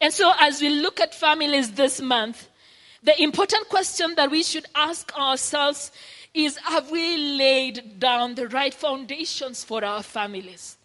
And 0.00 0.12
so, 0.12 0.32
as 0.38 0.60
we 0.60 0.68
look 0.68 1.00
at 1.00 1.14
families 1.14 1.72
this 1.72 2.00
month, 2.00 2.48
the 3.02 3.20
important 3.22 3.68
question 3.68 4.14
that 4.16 4.30
we 4.30 4.42
should 4.42 4.66
ask 4.74 5.16
ourselves 5.16 5.92
is 6.34 6.56
Have 6.58 6.90
we 6.90 7.16
laid 7.16 7.98
down 7.98 8.34
the 8.34 8.48
right 8.48 8.74
foundations 8.74 9.64
for 9.64 9.84
our 9.84 10.02
families? 10.02 10.76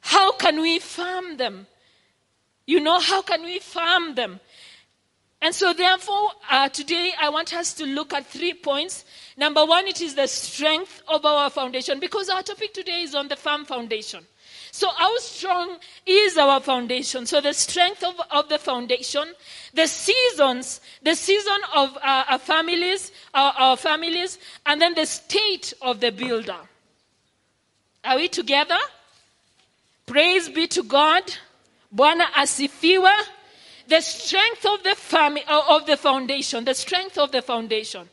How 0.00 0.32
can 0.32 0.60
we 0.60 0.78
farm 0.78 1.36
them? 1.36 1.66
You 2.66 2.80
know, 2.80 3.00
how 3.00 3.22
can 3.22 3.42
we 3.42 3.58
farm 3.58 4.14
them? 4.14 4.40
And 5.40 5.54
so, 5.54 5.72
therefore, 5.72 6.30
uh, 6.50 6.68
today 6.68 7.12
I 7.18 7.28
want 7.28 7.54
us 7.54 7.72
to 7.74 7.86
look 7.86 8.12
at 8.12 8.26
three 8.26 8.54
points. 8.54 9.04
Number 9.36 9.64
one, 9.64 9.86
it 9.86 10.00
is 10.00 10.14
the 10.14 10.26
strength 10.26 11.02
of 11.06 11.24
our 11.24 11.48
foundation, 11.48 12.00
because 12.00 12.28
our 12.28 12.42
topic 12.42 12.74
today 12.74 13.02
is 13.02 13.14
on 13.14 13.28
the 13.28 13.36
farm 13.36 13.64
foundation. 13.64 14.26
So, 14.70 14.90
how 14.90 15.16
strong 15.18 15.78
is 16.06 16.36
our 16.36 16.60
foundation? 16.60 17.26
So, 17.26 17.40
the 17.40 17.54
strength 17.54 18.04
of, 18.04 18.14
of 18.30 18.48
the 18.48 18.58
foundation, 18.58 19.24
the 19.74 19.86
seasons, 19.86 20.80
the 21.02 21.14
season 21.14 21.58
of 21.74 21.96
uh, 21.96 22.24
our 22.28 22.38
families, 22.38 23.12
our, 23.34 23.52
our 23.52 23.76
families, 23.76 24.38
and 24.66 24.80
then 24.80 24.94
the 24.94 25.06
state 25.06 25.72
of 25.80 26.00
the 26.00 26.10
builder. 26.10 26.56
Are 28.04 28.16
we 28.16 28.28
together? 28.28 28.78
Praise 30.06 30.48
be 30.48 30.66
to 30.68 30.82
God. 30.82 31.22
Bwana 31.94 32.26
asifiwe. 32.34 33.12
The 33.88 34.00
strength 34.02 34.66
of 34.66 34.82
the 34.82 34.94
family, 34.94 35.44
uh, 35.48 35.76
of 35.76 35.86
the 35.86 35.96
foundation, 35.96 36.64
the 36.64 36.74
strength 36.74 37.16
of 37.16 37.32
the 37.32 37.40
foundation. 37.40 38.08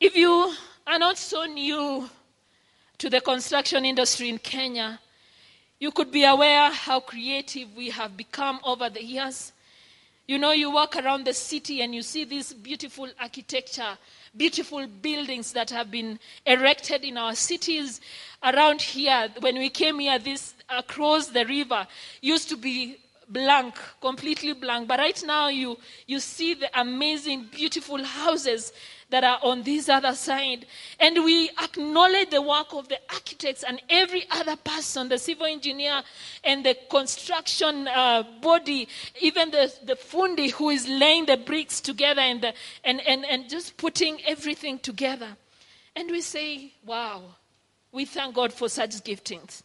If 0.00 0.14
you 0.14 0.54
are 0.86 0.98
not 0.98 1.16
so 1.18 1.44
new 1.46 2.08
to 2.98 3.08
the 3.08 3.20
construction 3.20 3.84
industry 3.84 4.28
in 4.28 4.38
Kenya, 4.38 5.00
you 5.78 5.92
could 5.92 6.10
be 6.10 6.24
aware 6.24 6.70
how 6.70 7.00
creative 7.00 7.74
we 7.76 7.90
have 7.90 8.16
become 8.16 8.58
over 8.64 8.90
the 8.90 9.02
years. 9.02 9.52
You 10.26 10.38
know, 10.38 10.50
you 10.50 10.70
walk 10.70 10.96
around 10.96 11.24
the 11.24 11.32
city 11.32 11.80
and 11.80 11.94
you 11.94 12.02
see 12.02 12.24
this 12.24 12.52
beautiful 12.52 13.08
architecture, 13.20 13.96
beautiful 14.36 14.86
buildings 14.86 15.52
that 15.52 15.70
have 15.70 15.90
been 15.90 16.18
erected 16.44 17.04
in 17.04 17.16
our 17.16 17.34
cities 17.34 18.00
around 18.42 18.82
here. 18.82 19.28
When 19.40 19.56
we 19.58 19.70
came 19.70 20.00
here, 20.00 20.18
this 20.18 20.54
across 20.68 21.28
the 21.28 21.46
river 21.46 21.86
used 22.20 22.48
to 22.50 22.56
be 22.56 22.98
blank, 23.28 23.74
completely 24.00 24.52
blank. 24.52 24.88
But 24.88 24.98
right 24.98 25.22
now, 25.24 25.48
you, 25.48 25.78
you 26.06 26.18
see 26.20 26.54
the 26.54 26.68
amazing, 26.78 27.48
beautiful 27.50 28.02
houses 28.02 28.72
that 29.10 29.24
are 29.24 29.38
on 29.42 29.62
this 29.62 29.88
other 29.88 30.14
side. 30.14 30.66
And 31.00 31.24
we 31.24 31.48
acknowledge 31.62 32.30
the 32.30 32.42
work 32.42 32.72
of 32.72 32.88
the 32.88 32.98
architects 33.10 33.64
and 33.66 33.80
every 33.88 34.26
other 34.30 34.56
person, 34.56 35.08
the 35.08 35.18
civil 35.18 35.46
engineer 35.46 36.02
and 36.44 36.64
the 36.64 36.76
construction 36.90 37.88
uh, 37.88 38.22
body, 38.42 38.88
even 39.20 39.50
the, 39.50 39.72
the 39.84 39.96
fundi 39.96 40.50
who 40.50 40.70
is 40.70 40.86
laying 40.88 41.26
the 41.26 41.36
bricks 41.36 41.80
together 41.80 42.20
and, 42.20 42.42
the, 42.42 42.52
and, 42.84 43.00
and, 43.06 43.24
and 43.24 43.48
just 43.48 43.76
putting 43.76 44.20
everything 44.26 44.78
together. 44.78 45.36
And 45.96 46.10
we 46.10 46.20
say, 46.20 46.72
wow, 46.84 47.22
we 47.92 48.04
thank 48.04 48.34
God 48.34 48.52
for 48.52 48.68
such 48.68 48.90
giftings. 49.02 49.62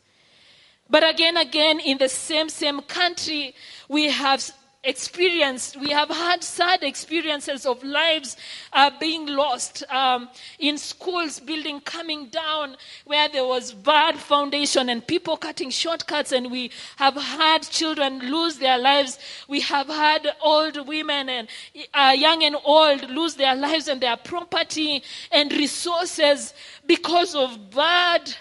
But 0.90 1.08
again, 1.08 1.38
again, 1.38 1.80
in 1.80 1.98
the 1.98 2.10
same, 2.10 2.50
same 2.50 2.82
country, 2.82 3.56
we 3.88 4.10
have 4.10 4.54
experienced, 4.84 5.80
we 5.80 5.92
have 5.92 6.10
had 6.10 6.44
sad 6.44 6.84
experiences 6.84 7.66
of 7.66 7.82
lives 7.84 8.36
uh, 8.74 8.92
being 9.00 9.28
lost 9.28 9.84
um, 9.90 10.30
in 10.60 10.78
schools, 10.78 11.40
building 11.40 11.80
coming 11.80 12.28
down 12.28 12.76
where 13.06 13.30
there 13.30 13.46
was 13.46 13.74
bad 13.74 14.18
foundation 14.18 14.90
and 14.90 15.06
people 15.08 15.38
cutting 15.38 15.70
shortcuts, 15.70 16.34
and 16.34 16.52
we 16.52 16.70
have 16.98 17.16
had 17.16 17.60
children 17.64 18.20
lose 18.20 18.58
their 18.58 18.78
lives. 18.78 19.20
We 19.48 19.62
have 19.62 19.88
had 19.88 20.28
old 20.42 20.88
women 20.88 21.30
and 21.30 21.48
uh, 21.94 22.14
young 22.18 22.44
and 22.44 22.58
old 22.66 23.10
lose 23.10 23.36
their 23.36 23.56
lives 23.56 23.88
and 23.88 24.02
their 24.02 24.18
property 24.18 25.02
and 25.32 25.52
resources 25.54 26.54
because 26.86 27.36
of 27.36 27.72
bad 27.72 28.36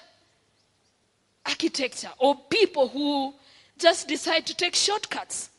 architecture 1.47 2.11
or 2.19 2.37
people 2.51 2.89
who 2.89 3.35
just 3.79 4.09
decide 4.09 4.47
to 4.47 4.57
take 4.57 4.75
shortcuts. 4.75 5.51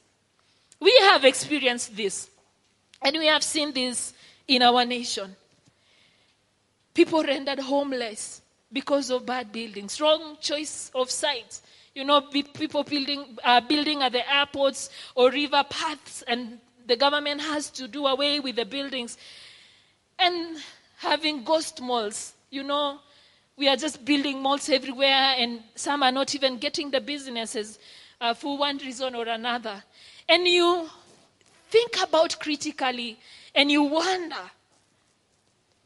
We 0.83 0.93
have 1.03 1.23
experienced 1.23 1.95
this, 1.95 2.29
and 3.01 3.17
we 3.17 3.27
have 3.27 3.41
seen 3.41 3.71
this 3.71 4.13
in 4.49 4.61
our 4.61 4.83
nation. 4.83 5.33
People 6.93 7.23
rendered 7.23 7.59
homeless 7.59 8.41
because 8.69 9.09
of 9.09 9.25
bad 9.25 9.53
buildings, 9.53 10.01
wrong 10.01 10.35
choice 10.41 10.91
of 10.93 11.09
sites. 11.09 11.61
You 11.95 12.03
know, 12.03 12.19
people 12.19 12.83
building, 12.83 13.37
uh, 13.45 13.61
building 13.61 14.01
at 14.01 14.11
the 14.11 14.29
airports 14.29 14.89
or 15.15 15.31
river 15.31 15.63
paths, 15.69 16.21
and 16.27 16.59
the 16.85 16.97
government 16.97 17.39
has 17.39 17.69
to 17.69 17.87
do 17.87 18.05
away 18.05 18.41
with 18.41 18.57
the 18.57 18.65
buildings. 18.65 19.17
And 20.19 20.57
having 20.97 21.45
ghost 21.45 21.81
malls, 21.81 22.33
you 22.49 22.63
know, 22.63 22.99
we 23.55 23.69
are 23.69 23.77
just 23.77 24.03
building 24.03 24.41
malls 24.41 24.67
everywhere, 24.67 25.35
and 25.37 25.63
some 25.75 26.03
are 26.03 26.11
not 26.11 26.35
even 26.35 26.57
getting 26.57 26.91
the 26.91 26.99
businesses 26.99 27.79
uh, 28.19 28.33
for 28.33 28.57
one 28.57 28.79
reason 28.79 29.15
or 29.15 29.29
another 29.29 29.81
and 30.27 30.47
you 30.47 30.89
think 31.69 32.01
about 32.01 32.39
critically 32.39 33.17
and 33.55 33.71
you 33.71 33.83
wonder 33.83 34.51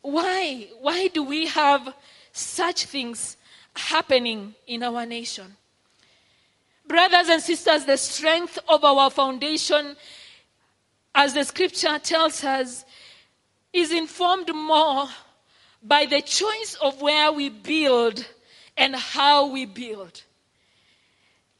why 0.01 0.67
why 0.79 1.08
do 1.08 1.24
we 1.24 1.48
have 1.48 1.94
such 2.32 2.86
things 2.86 3.38
happening 3.75 4.56
in 4.67 4.84
our 4.84 5.06
nation? 5.06 5.56
Brothers 6.88 7.29
and 7.29 7.41
sisters 7.41 7.86
the 7.86 7.98
strength 7.98 8.58
of 8.67 8.84
our 8.84 9.10
foundation 9.10 9.96
as 11.13 11.34
the 11.34 11.44
scripture 11.44 12.00
tells 12.00 12.44
us 12.44 12.86
is 13.74 13.91
informed 13.91 14.53
more 14.53 15.08
by 15.84 16.06
the 16.06 16.22
choice 16.22 16.77
of 16.82 17.01
where 17.01 17.32
we 17.32 17.50
build 17.50 18.25
and 18.75 18.96
how 18.96 19.48
we 19.48 19.65
build. 19.65 20.22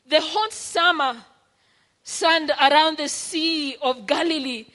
The 0.08 0.22
hot 0.22 0.54
summer 0.54 1.18
sand 2.08 2.50
around 2.62 2.98
the 2.98 3.10
Sea 3.10 3.76
of 3.82 4.08
Galilee 4.08 4.66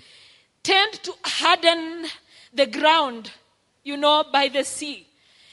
tend 0.63 0.93
to 1.03 1.15
harden 1.25 2.05
the 2.53 2.67
ground, 2.67 3.31
you 3.85 3.97
know, 3.97 4.23
by 4.31 4.49
the 4.49 4.63
sea. 4.63 5.07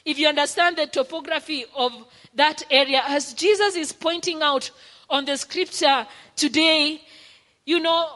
If 0.04 0.18
you 0.18 0.28
understand 0.28 0.76
the 0.76 0.86
topography 0.86 1.64
of 1.74 1.92
that 2.34 2.62
area, 2.70 3.02
as 3.08 3.32
Jesus 3.32 3.76
is 3.76 3.92
pointing 3.92 4.42
out 4.42 4.70
on 5.08 5.24
the 5.24 5.38
scripture 5.38 6.06
today, 6.36 7.00
you 7.64 7.80
know, 7.80 8.10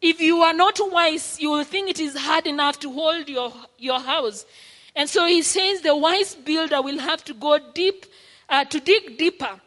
if 0.00 0.20
you 0.20 0.42
are 0.42 0.54
not 0.54 0.78
wise, 0.92 1.40
you 1.40 1.50
will 1.50 1.64
think 1.64 1.90
it 1.90 1.98
is 1.98 2.16
hard 2.16 2.46
enough 2.46 2.78
to 2.80 2.92
hold 2.92 3.28
your, 3.28 3.52
your 3.78 3.98
house. 3.98 4.46
And 4.94 5.10
so 5.10 5.26
he 5.26 5.42
says 5.42 5.80
the 5.80 5.96
wise 5.96 6.36
builder 6.36 6.80
will 6.82 7.00
have 7.00 7.24
to 7.24 7.34
go 7.34 7.58
deep, 7.74 8.06
uh, 8.48 8.64
to 8.66 8.78
dig 8.78 9.18
deeper 9.18 9.60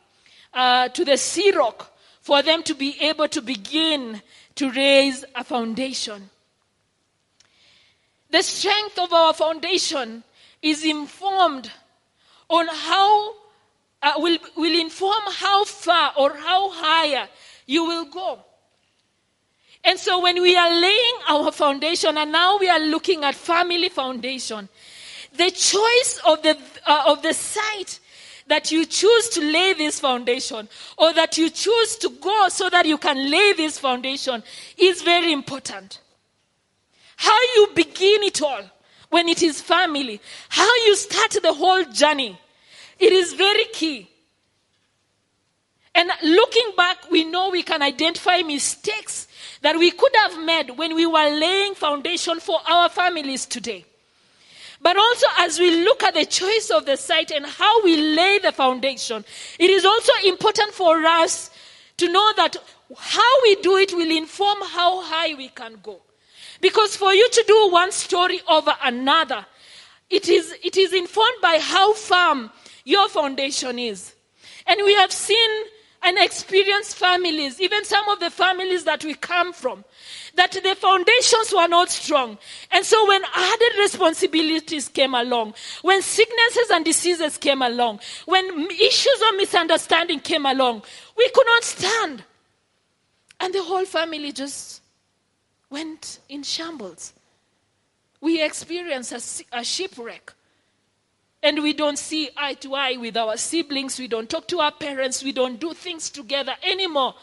uh, 0.54 0.88
to 0.88 1.04
the 1.04 1.18
sea 1.18 1.52
rock 1.52 1.92
for 2.30 2.44
them 2.44 2.62
to 2.62 2.76
be 2.76 2.96
able 3.02 3.28
to 3.28 3.42
begin 3.42 4.22
to 4.54 4.70
raise 4.70 5.26
a 5.34 5.44
foundation. 5.44 6.30
The 8.30 8.44
strength 8.44 9.00
of 9.00 9.12
our 9.12 9.34
foundation 9.34 10.24
is 10.62 10.86
informed 10.86 11.72
on 12.48 12.68
how, 12.68 13.34
uh, 14.04 14.14
will, 14.18 14.38
will 14.56 14.80
inform 14.80 15.24
how 15.38 15.66
far 15.66 16.14
or 16.20 16.36
how 16.36 16.70
higher 16.70 17.28
you 17.66 17.86
will 17.86 18.06
go. 18.06 18.38
And 19.84 19.98
so 19.98 20.22
when 20.22 20.40
we 20.40 20.56
are 20.56 20.70
laying 20.70 21.18
our 21.30 21.52
foundation, 21.52 22.16
and 22.16 22.32
now 22.32 22.60
we 22.60 22.70
are 22.70 22.80
looking 22.80 23.24
at 23.24 23.34
family 23.34 23.90
foundation, 23.90 24.70
the 25.36 25.50
choice 25.50 26.22
of 26.28 26.44
the, 26.44 26.56
uh, 26.86 27.06
of 27.08 27.24
the 27.24 27.34
site 27.34 28.00
that 28.50 28.72
you 28.72 28.86
choose 28.86 29.30
to 29.30 29.42
lay 29.42 29.74
this 29.74 30.00
foundation 30.00 30.68
or 30.98 31.14
that 31.14 31.38
you 31.38 31.50
choose 31.50 31.96
to 31.98 32.10
go 32.10 32.50
so 32.50 32.70
that 32.70 32.86
you 32.86 32.98
can 32.98 33.30
lay 33.30 33.54
this 33.54 33.80
foundation 33.80 34.44
is 34.78 35.02
very 35.04 35.32
important. 35.32 36.02
How 37.16 37.40
you 37.56 37.70
begin 37.76 38.24
it 38.24 38.42
all 38.42 38.62
when 39.10 39.30
it 39.30 39.42
is 39.42 39.62
family, 39.62 40.20
how 40.50 40.76
you 40.86 40.96
start 40.96 41.32
the 41.42 41.54
whole 41.54 41.84
journey, 41.86 42.40
it 42.98 43.12
is 43.12 43.34
very 43.34 43.66
key. 43.72 44.10
And 45.96 46.10
looking 46.24 46.72
back, 46.78 47.10
we 47.12 47.26
know 47.26 47.50
we 47.50 47.64
can 47.64 47.82
identify 47.82 48.42
mistakes 48.42 49.28
that 49.62 49.78
we 49.78 49.92
could 49.92 50.16
have 50.16 50.44
made 50.44 50.72
when 50.72 50.96
we 50.96 51.06
were 51.06 51.30
laying 51.40 51.76
foundation 51.76 52.40
for 52.40 52.60
our 52.68 52.90
families 52.90 53.46
today. 53.46 53.86
But 54.82 54.98
also, 54.98 55.28
as 55.40 55.60
we 55.60 55.84
look 55.84 56.04
at 56.04 56.14
the 56.14 56.26
choice 56.26 56.70
of 56.70 56.86
the 56.86 56.96
site 56.96 57.32
and 57.32 57.46
how 57.46 57.84
we 57.84 57.98
lay 57.98 58.40
the 58.40 58.52
foundation, 58.52 59.26
it 59.60 59.70
is 59.70 59.84
also 59.84 60.12
important 60.26 60.74
for 60.74 61.06
us 61.06 61.52
to 61.98 62.10
know 62.10 62.32
that 62.38 62.56
how 62.98 63.42
we 63.44 63.56
do 63.58 63.78
it 63.78 63.94
will 63.94 64.10
inform 64.10 64.58
how 64.62 65.02
high 65.02 65.34
we 65.36 65.50
can 65.50 65.80
go. 65.84 66.02
Because 66.62 66.96
for 66.96 67.14
you 67.14 67.30
to 67.30 67.44
do 67.46 67.70
one 67.72 67.92
story 67.92 68.42
over 68.48 68.74
another, 68.84 69.46
it 70.10 70.30
is, 70.30 70.56
it 70.64 70.78
is 70.78 70.94
informed 70.94 71.42
by 71.42 71.60
how 71.62 71.94
firm 71.94 72.50
your 72.84 73.10
foundation 73.10 73.78
is. 73.80 74.16
And 74.66 74.80
we 74.86 74.94
have 74.96 75.12
seen 75.12 75.50
and 76.02 76.18
experienced 76.18 76.96
families, 76.96 77.60
even 77.60 77.84
some 77.84 78.08
of 78.10 78.20
the 78.20 78.30
families 78.30 78.86
that 78.86 79.04
we 79.04 79.14
come 79.14 79.52
from, 79.54 79.84
that 80.36 80.52
the 80.52 80.76
foundations 80.76 81.54
were 81.54 81.68
not 81.68 81.90
strong. 81.90 82.38
And 82.72 82.86
so 82.86 83.08
when 83.08 83.22
added 83.36 83.78
responsibilities 83.80 84.88
came 84.88 85.14
along, 85.14 85.54
when 85.82 86.02
sicknesses 86.02 86.70
and 86.72 86.86
diseases 86.86 87.38
came 87.38 87.62
along, 87.62 88.00
when 88.26 88.68
issues 88.72 89.22
of 89.30 89.36
misunderstanding 89.38 90.20
came 90.20 90.46
along, 90.46 90.84
we 91.18 91.30
could 91.30 91.48
not 91.48 91.64
stand. 91.64 92.24
And 93.40 93.54
the 93.54 93.64
whole 93.64 93.86
family 93.86 94.32
just 94.32 94.82
went 95.70 96.20
in 96.30 96.44
shambles. 96.44 97.14
We 98.22 98.44
experienced 98.44 99.46
a, 99.54 99.60
a 99.60 99.64
shipwreck. 99.64 100.34
And 101.42 101.64
we 101.64 101.74
don't 101.74 101.98
see 101.98 102.30
eye 102.36 102.56
to 102.56 102.76
eye 102.76 102.98
with 102.98 103.16
our 103.16 103.38
siblings. 103.38 103.98
We 103.98 104.08
don't 104.08 104.30
talk 104.30 104.48
to 104.50 104.60
our 104.60 104.72
parents. 104.72 105.24
We 105.24 105.32
don't 105.32 105.60
do 105.60 105.74
things 105.74 106.10
together 106.10 106.54
anymore 106.64 107.16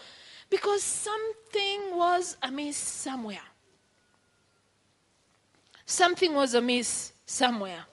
because 0.49 0.83
something 0.83 1.81
was 1.97 2.37
amiss 2.43 2.77
somewhere. 2.77 3.39
Something 5.85 6.35
was 6.35 6.55
amiss 6.55 7.13
somewhere. 7.27 7.85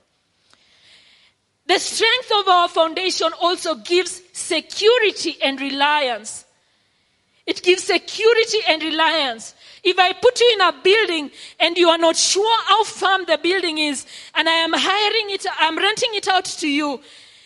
The 1.66 1.80
strength 1.80 2.32
of 2.40 2.48
our 2.48 2.68
foundation 2.68 3.30
also 3.42 3.76
gives 3.76 4.22
security 4.34 5.38
and 5.42 5.60
reliance. 5.62 6.46
It 7.46 7.62
gives 7.64 7.84
security 7.84 8.60
and 8.68 8.82
reliance. 8.82 9.56
If 9.84 10.00
I 10.00 10.14
put 10.14 10.40
you 10.40 10.52
in 10.54 10.62
a 10.62 10.74
building 10.82 11.32
and 11.60 11.78
you 11.78 11.90
are 11.90 11.98
not 11.98 12.16
sure 12.16 12.58
how 12.68 12.84
firm 12.86 13.26
the 13.26 13.38
building 13.38 13.80
is, 13.80 14.06
and 14.34 14.48
I 14.48 14.54
am 14.54 14.72
hiring 14.74 15.30
it, 15.30 15.46
I'm 15.60 15.78
renting 15.78 16.12
it 16.14 16.28
out 16.28 16.46
to 16.46 16.68
you, 16.70 17.02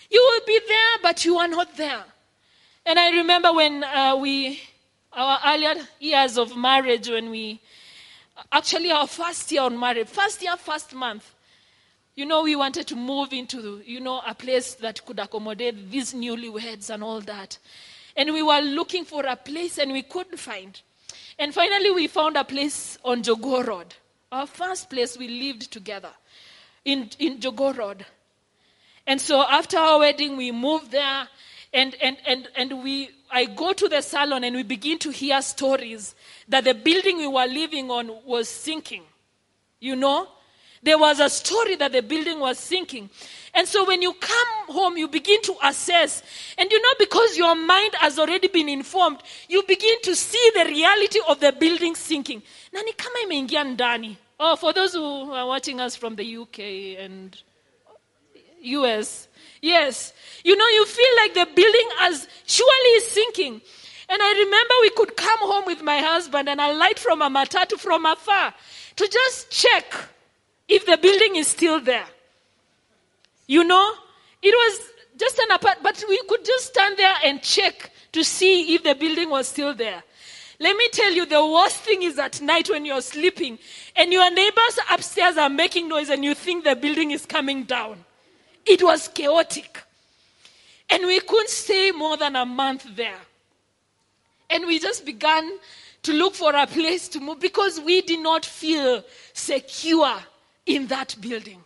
you 0.09 0.21
will 0.21 0.45
be 0.45 0.59
there, 0.67 0.99
but 1.01 1.25
you 1.25 1.37
are 1.39 1.47
not 1.47 1.75
there. 1.75 2.03
And 2.85 2.99
I 2.99 3.09
remember 3.09 3.53
when 3.53 3.83
uh, 3.83 4.15
we, 4.15 4.61
our 5.11 5.39
earlier 5.45 5.75
years 5.99 6.37
of 6.37 6.55
marriage, 6.55 7.09
when 7.09 7.31
we, 7.31 7.59
actually 8.51 8.91
our 8.91 9.07
first 9.07 9.51
year 9.51 9.63
on 9.63 9.77
marriage, 9.77 10.07
first 10.07 10.41
year, 10.41 10.55
first 10.57 10.93
month, 10.93 11.33
you 12.15 12.25
know, 12.25 12.43
we 12.43 12.55
wanted 12.55 12.87
to 12.87 12.95
move 12.95 13.33
into, 13.33 13.81
you 13.85 13.99
know, 13.99 14.21
a 14.25 14.33
place 14.33 14.75
that 14.75 15.05
could 15.05 15.19
accommodate 15.19 15.91
these 15.91 16.13
newlyweds 16.13 16.89
and 16.89 17.03
all 17.03 17.21
that. 17.21 17.57
And 18.15 18.33
we 18.33 18.41
were 18.41 18.61
looking 18.61 19.05
for 19.05 19.25
a 19.25 19.35
place 19.35 19.77
and 19.77 19.91
we 19.91 20.01
couldn't 20.01 20.37
find. 20.37 20.81
And 21.39 21.53
finally, 21.53 21.91
we 21.91 22.07
found 22.07 22.35
a 22.35 22.43
place 22.43 22.97
on 23.03 23.21
Jogoo 23.23 23.65
Road. 23.65 23.93
Our 24.31 24.47
first 24.47 24.89
place 24.89 25.17
we 25.17 25.27
lived 25.27 25.71
together 25.71 26.11
in, 26.83 27.09
in 27.19 27.39
Jogoo 27.39 27.77
Road. 27.77 28.05
And 29.05 29.21
so 29.21 29.41
after 29.41 29.77
our 29.77 29.99
wedding, 29.99 30.35
we 30.35 30.51
moved 30.51 30.91
there 30.91 31.27
and, 31.73 31.95
and, 32.01 32.17
and, 32.25 32.47
and 32.55 32.83
we, 32.83 33.11
I 33.31 33.45
go 33.45 33.73
to 33.73 33.87
the 33.87 34.01
salon 34.01 34.43
and 34.43 34.55
we 34.55 34.63
begin 34.63 34.99
to 34.99 35.11
hear 35.11 35.41
stories 35.41 36.15
that 36.47 36.63
the 36.63 36.73
building 36.73 37.17
we 37.17 37.27
were 37.27 37.45
living 37.45 37.91
on 37.91 38.11
was 38.25 38.49
sinking. 38.49 39.03
You 39.79 39.95
know? 39.95 40.27
There 40.83 40.97
was 40.97 41.19
a 41.19 41.29
story 41.29 41.75
that 41.77 41.91
the 41.91 42.01
building 42.01 42.39
was 42.39 42.59
sinking. 42.59 43.09
And 43.53 43.67
so 43.67 43.85
when 43.85 44.01
you 44.01 44.13
come 44.13 44.47
home, 44.67 44.97
you 44.97 45.07
begin 45.07 45.41
to 45.43 45.55
assess. 45.63 46.21
And 46.57 46.71
you 46.71 46.81
know, 46.81 46.93
because 46.99 47.37
your 47.37 47.55
mind 47.55 47.93
has 47.95 48.19
already 48.19 48.47
been 48.47 48.69
informed, 48.69 49.17
you 49.49 49.63
begin 49.67 50.01
to 50.03 50.15
see 50.15 50.51
the 50.55 50.65
reality 50.65 51.19
of 51.27 51.39
the 51.39 51.51
building 51.51 51.95
sinking. 51.95 52.43
Nani 52.73 52.93
kama 52.93 53.19
imeingia 53.25 53.63
ndani. 53.63 54.17
Oh, 54.39 54.55
for 54.55 54.73
those 54.73 54.93
who 54.93 55.31
are 55.31 55.47
watching 55.47 55.79
us 55.79 55.95
from 55.95 56.15
the 56.15 56.37
UK 56.37 56.59
and 56.99 57.35
US, 58.61 59.27
yes. 59.61 60.13
You 60.43 60.55
know, 60.55 60.67
you 60.67 60.85
feel 60.85 61.15
like 61.17 61.33
the 61.33 61.47
building 61.55 61.89
has 61.97 62.27
surely 62.45 62.89
is 62.97 63.07
sinking. 63.07 63.61
And 64.09 64.21
I 64.21 64.31
remember 64.33 64.73
we 64.81 64.89
could 64.91 65.17
come 65.17 65.39
home 65.39 65.65
with 65.65 65.81
my 65.81 65.97
husband 65.99 66.47
and 66.47 66.61
a 66.61 66.71
light 66.73 66.99
from 66.99 67.21
a 67.21 67.29
matatu 67.29 67.77
from 67.77 68.05
afar 68.05 68.53
to 68.95 69.07
just 69.07 69.51
check 69.51 69.93
if 70.67 70.85
the 70.85 70.97
building 70.97 71.35
is 71.35 71.47
still 71.47 71.79
there. 71.79 72.05
You 73.47 73.63
know, 73.63 73.93
it 74.41 74.53
was 74.53 74.89
just 75.17 75.39
an 75.39 75.51
apart, 75.51 75.77
but 75.81 76.03
we 76.07 76.19
could 76.27 76.45
just 76.45 76.67
stand 76.67 76.97
there 76.97 77.13
and 77.23 77.41
check 77.41 77.91
to 78.11 78.23
see 78.23 78.75
if 78.75 78.83
the 78.83 78.95
building 78.95 79.29
was 79.29 79.47
still 79.47 79.73
there. 79.73 80.03
Let 80.59 80.75
me 80.75 80.89
tell 80.89 81.11
you, 81.11 81.25
the 81.25 81.45
worst 81.45 81.77
thing 81.77 82.03
is 82.03 82.17
at 82.17 82.41
night 82.41 82.69
when 82.69 82.83
you're 82.83 83.01
sleeping 83.01 83.59
and 83.95 84.11
your 84.11 84.29
neighbors 84.31 84.79
upstairs 84.91 85.37
are 85.37 85.49
making 85.49 85.87
noise 85.87 86.09
and 86.09 86.23
you 86.23 86.33
think 86.33 86.63
the 86.63 86.75
building 86.75 87.11
is 87.11 87.25
coming 87.25 87.63
down. 87.63 88.03
It 88.65 88.81
was 88.81 89.07
chaotic. 89.07 89.83
And 90.89 91.05
we 91.05 91.19
couldn't 91.19 91.49
stay 91.49 91.91
more 91.91 92.17
than 92.17 92.35
a 92.35 92.45
month 92.45 92.87
there. 92.95 93.19
And 94.49 94.65
we 94.65 94.79
just 94.79 95.05
began 95.05 95.49
to 96.03 96.13
look 96.13 96.33
for 96.33 96.55
a 96.55 96.65
place 96.65 97.07
to 97.09 97.19
move 97.19 97.39
because 97.39 97.79
we 97.79 98.01
did 98.01 98.19
not 98.19 98.45
feel 98.45 99.03
secure 99.33 100.17
in 100.67 100.87
that 100.87 101.15
building. 101.19 101.63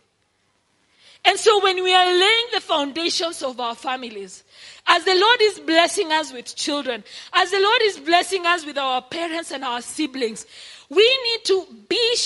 And 1.24 1.38
so 1.38 1.62
when 1.62 1.82
we 1.82 1.94
are 1.94 2.06
laying 2.06 2.46
the 2.52 2.60
foundations 2.60 3.42
of 3.42 3.60
our 3.60 3.76
families, 3.76 4.42
as 4.86 5.04
the 5.04 5.14
Lord 5.14 5.40
is 5.42 5.60
blessing 5.60 6.10
us 6.10 6.32
with 6.32 6.56
children, 6.56 7.04
as 7.32 7.50
the 7.50 7.60
Lord 7.60 7.80
is 7.82 7.98
blessing 8.00 8.44
us 8.46 8.66
with 8.66 8.76
our 8.76 9.02
parents 9.02 9.52
and 9.52 9.64
our 9.64 9.80
siblings, 9.82 10.46
we 10.88 11.18
need 11.24 11.44
to 11.44 11.66
be, 11.88 12.16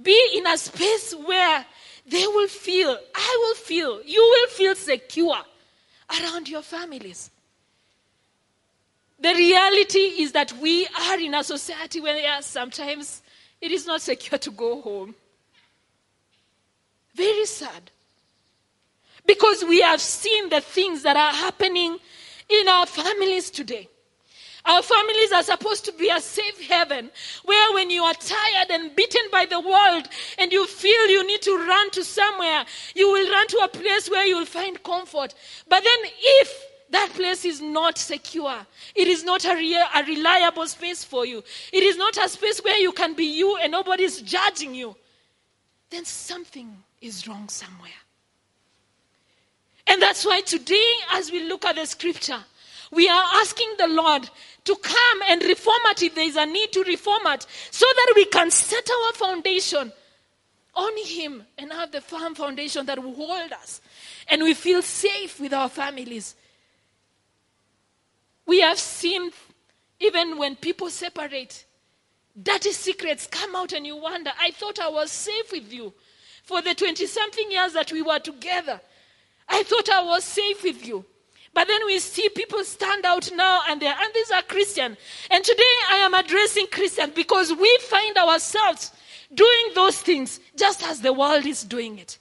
be 0.00 0.34
in 0.36 0.46
a 0.46 0.56
space 0.56 1.12
where 1.12 1.66
they 2.06 2.26
will 2.26 2.48
feel, 2.48 2.96
I 3.14 3.36
will 3.40 3.54
feel, 3.56 4.00
you 4.04 4.20
will 4.20 4.48
feel 4.48 4.74
secure 4.76 5.38
around 6.20 6.48
your 6.48 6.62
families. 6.62 7.30
The 9.18 9.34
reality 9.34 9.98
is 9.98 10.32
that 10.32 10.52
we 10.58 10.86
are 11.08 11.18
in 11.18 11.34
a 11.34 11.42
society 11.42 12.00
where 12.00 12.42
sometimes 12.42 13.22
it 13.60 13.72
is 13.72 13.86
not 13.86 14.02
secure 14.02 14.38
to 14.38 14.50
go 14.50 14.80
home. 14.82 15.14
Very 17.14 17.46
sad. 17.46 17.90
Because 19.26 19.64
we 19.64 19.80
have 19.80 20.00
seen 20.00 20.48
the 20.48 20.60
things 20.60 21.02
that 21.02 21.16
are 21.16 21.32
happening 21.32 21.98
in 22.48 22.68
our 22.68 22.86
families 22.86 23.50
today. 23.50 23.88
Our 24.64 24.82
families 24.82 25.32
are 25.32 25.42
supposed 25.42 25.84
to 25.86 25.92
be 25.92 26.08
a 26.08 26.20
safe 26.20 26.60
haven 26.68 27.10
where, 27.44 27.74
when 27.74 27.90
you 27.90 28.04
are 28.04 28.14
tired 28.14 28.70
and 28.70 28.94
beaten 28.94 29.22
by 29.32 29.44
the 29.44 29.58
world 29.58 30.08
and 30.38 30.52
you 30.52 30.66
feel 30.66 31.08
you 31.08 31.26
need 31.26 31.42
to 31.42 31.56
run 31.56 31.90
to 31.90 32.04
somewhere, 32.04 32.64
you 32.94 33.10
will 33.10 33.28
run 33.30 33.48
to 33.48 33.58
a 33.58 33.68
place 33.68 34.08
where 34.08 34.24
you 34.24 34.38
will 34.38 34.46
find 34.46 34.80
comfort. 34.84 35.34
But 35.68 35.82
then, 35.82 35.98
if 36.22 36.64
that 36.90 37.10
place 37.14 37.44
is 37.44 37.60
not 37.60 37.98
secure, 37.98 38.54
it 38.94 39.08
is 39.08 39.24
not 39.24 39.44
a, 39.44 39.54
real, 39.54 39.84
a 39.96 40.04
reliable 40.04 40.66
space 40.68 41.02
for 41.02 41.26
you, 41.26 41.42
it 41.72 41.82
is 41.82 41.96
not 41.96 42.16
a 42.18 42.28
space 42.28 42.60
where 42.60 42.78
you 42.78 42.92
can 42.92 43.14
be 43.14 43.24
you 43.24 43.56
and 43.56 43.72
nobody 43.72 44.04
is 44.04 44.22
judging 44.22 44.74
you, 44.74 44.94
then 45.90 46.04
something 46.04 46.76
is 47.02 47.26
wrong 47.28 47.48
somewhere. 47.48 47.90
And 49.86 50.00
that's 50.00 50.24
why 50.24 50.40
today, 50.40 50.92
as 51.12 51.30
we 51.30 51.44
look 51.44 51.64
at 51.64 51.76
the 51.76 51.86
scripture, 51.86 52.38
we 52.90 53.08
are 53.08 53.24
asking 53.34 53.74
the 53.78 53.88
Lord 53.88 54.28
to 54.64 54.76
come 54.76 55.22
and 55.28 55.42
reformat 55.42 56.02
if 56.02 56.14
there 56.14 56.24
is 56.24 56.36
a 56.36 56.46
need 56.46 56.72
to 56.72 56.84
reformat 56.84 57.46
so 57.70 57.86
that 57.96 58.12
we 58.14 58.24
can 58.26 58.50
set 58.50 58.88
our 58.88 59.12
foundation 59.14 59.92
on 60.74 60.92
Him 61.04 61.42
and 61.58 61.72
have 61.72 61.90
the 61.90 62.00
firm 62.00 62.34
foundation 62.34 62.86
that 62.86 63.02
will 63.02 63.14
hold 63.14 63.52
us 63.52 63.80
and 64.28 64.42
we 64.42 64.54
feel 64.54 64.82
safe 64.82 65.40
with 65.40 65.52
our 65.52 65.68
families. 65.68 66.34
We 68.46 68.60
have 68.60 68.78
seen, 68.78 69.30
even 70.00 70.38
when 70.38 70.56
people 70.56 70.90
separate, 70.90 71.64
dirty 72.40 72.72
secrets 72.72 73.26
come 73.26 73.54
out 73.56 73.72
and 73.72 73.86
you 73.86 73.96
wonder, 73.96 74.30
I 74.40 74.52
thought 74.52 74.78
I 74.78 74.88
was 74.88 75.10
safe 75.10 75.52
with 75.52 75.72
you 75.72 75.92
for 76.52 76.60
the 76.60 76.74
20 76.74 77.06
something 77.06 77.50
years 77.50 77.72
that 77.72 77.90
we 77.92 78.02
were 78.02 78.18
together. 78.18 78.78
I 79.48 79.62
thought 79.62 79.88
I 79.88 80.02
was 80.02 80.22
safe 80.22 80.62
with 80.62 80.86
you. 80.86 81.02
But 81.54 81.66
then 81.66 81.86
we 81.86 81.98
see 81.98 82.28
people 82.28 82.62
stand 82.64 83.06
out 83.06 83.30
now 83.34 83.62
and 83.68 83.80
they 83.80 83.86
and 83.86 84.14
these 84.14 84.30
are 84.30 84.42
Christian. 84.42 84.98
And 85.30 85.42
today 85.42 85.74
I 85.88 85.96
am 85.96 86.12
addressing 86.12 86.66
Christian 86.66 87.10
because 87.14 87.54
we 87.54 87.78
find 87.80 88.18
ourselves 88.18 88.92
doing 89.32 89.66
those 89.74 89.98
things 89.98 90.40
just 90.54 90.82
as 90.82 91.00
the 91.00 91.14
world 91.14 91.46
is 91.46 91.64
doing 91.64 91.98
it. 91.98 92.18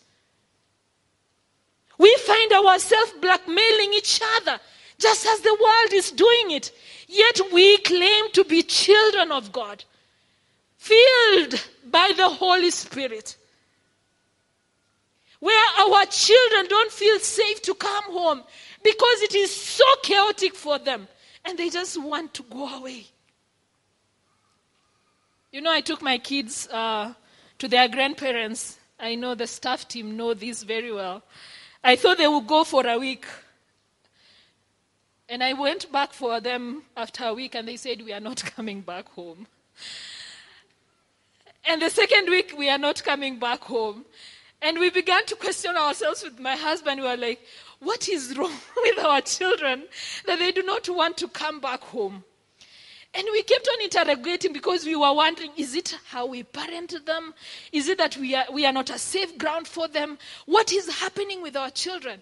We 1.97 2.15
find 2.25 2.53
ourselves 2.53 3.13
blackmailing 3.19 3.93
each 3.95 4.21
other 4.37 4.61
just 4.97 5.25
as 5.25 5.41
the 5.41 5.57
world 5.61 5.91
is 5.91 6.09
doing 6.11 6.51
it. 6.51 6.71
Yet 7.09 7.41
we 7.51 7.79
claim 7.79 8.31
to 8.31 8.45
be 8.45 8.63
children 8.63 9.33
of 9.33 9.51
God, 9.51 9.83
filled 10.77 11.61
by 11.89 12.13
the 12.15 12.29
Holy 12.29 12.71
Spirit 12.71 13.35
where 15.41 15.67
our 15.79 16.05
children 16.05 16.67
don't 16.69 16.91
feel 16.91 17.19
safe 17.19 17.61
to 17.63 17.73
come 17.73 18.03
home 18.05 18.43
because 18.83 19.21
it 19.23 19.35
is 19.35 19.53
so 19.53 19.83
chaotic 20.03 20.55
for 20.55 20.77
them 20.79 21.07
and 21.43 21.57
they 21.57 21.69
just 21.69 22.01
want 22.01 22.33
to 22.35 22.43
go 22.43 22.77
away. 22.77 23.05
You 25.51 25.61
know, 25.61 25.71
I 25.71 25.81
took 25.81 26.01
my 26.01 26.19
kids 26.19 26.67
uh, 26.69 27.13
to 27.57 27.67
their 27.67 27.87
grandparents. 27.87 28.77
I 28.99 29.15
know 29.15 29.33
the 29.33 29.47
staff 29.47 29.87
team 29.87 30.15
know 30.15 30.35
this 30.35 30.61
very 30.61 30.93
well. 30.93 31.23
I 31.83 31.95
thought 31.95 32.19
they 32.19 32.27
would 32.27 32.45
go 32.45 32.63
for 32.63 32.85
a 32.85 32.99
week. 32.99 33.25
And 35.27 35.43
I 35.43 35.53
went 35.53 35.91
back 35.91 36.13
for 36.13 36.39
them 36.39 36.83
after 36.95 37.25
a 37.25 37.33
week 37.33 37.55
and 37.55 37.67
they 37.67 37.77
said, 37.77 38.01
We 38.03 38.13
are 38.13 38.19
not 38.19 38.43
coming 38.55 38.81
back 38.81 39.09
home. 39.09 39.47
And 41.65 41.81
the 41.81 41.89
second 41.89 42.29
week, 42.29 42.53
we 42.57 42.69
are 42.69 42.77
not 42.77 43.03
coming 43.03 43.39
back 43.39 43.61
home. 43.61 44.05
And 44.61 44.77
we 44.79 44.89
began 44.89 45.25
to 45.25 45.35
question 45.35 45.75
ourselves 45.75 46.23
with 46.23 46.39
my 46.39 46.55
husband. 46.55 47.01
We 47.01 47.07
were 47.07 47.17
like, 47.17 47.41
what 47.79 48.07
is 48.07 48.37
wrong 48.37 48.53
with 48.77 48.99
our 48.99 49.21
children 49.21 49.83
that 50.27 50.39
they 50.39 50.51
do 50.51 50.61
not 50.63 50.87
want 50.89 51.17
to 51.17 51.27
come 51.27 51.59
back 51.59 51.81
home? 51.81 52.23
And 53.13 53.27
we 53.31 53.43
kept 53.43 53.67
on 53.67 53.81
interrogating 53.83 54.53
because 54.53 54.85
we 54.85 54.95
were 54.95 55.13
wondering 55.13 55.51
is 55.57 55.75
it 55.75 55.97
how 56.07 56.27
we 56.27 56.43
parent 56.43 57.05
them? 57.05 57.33
Is 57.73 57.89
it 57.89 57.97
that 57.97 58.15
we 58.15 58.35
are, 58.35 58.45
we 58.53 58.65
are 58.65 58.71
not 58.71 58.89
a 58.89 58.97
safe 58.97 59.37
ground 59.37 59.67
for 59.67 59.87
them? 59.87 60.17
What 60.45 60.71
is 60.71 60.99
happening 60.99 61.41
with 61.41 61.57
our 61.57 61.71
children? 61.71 62.21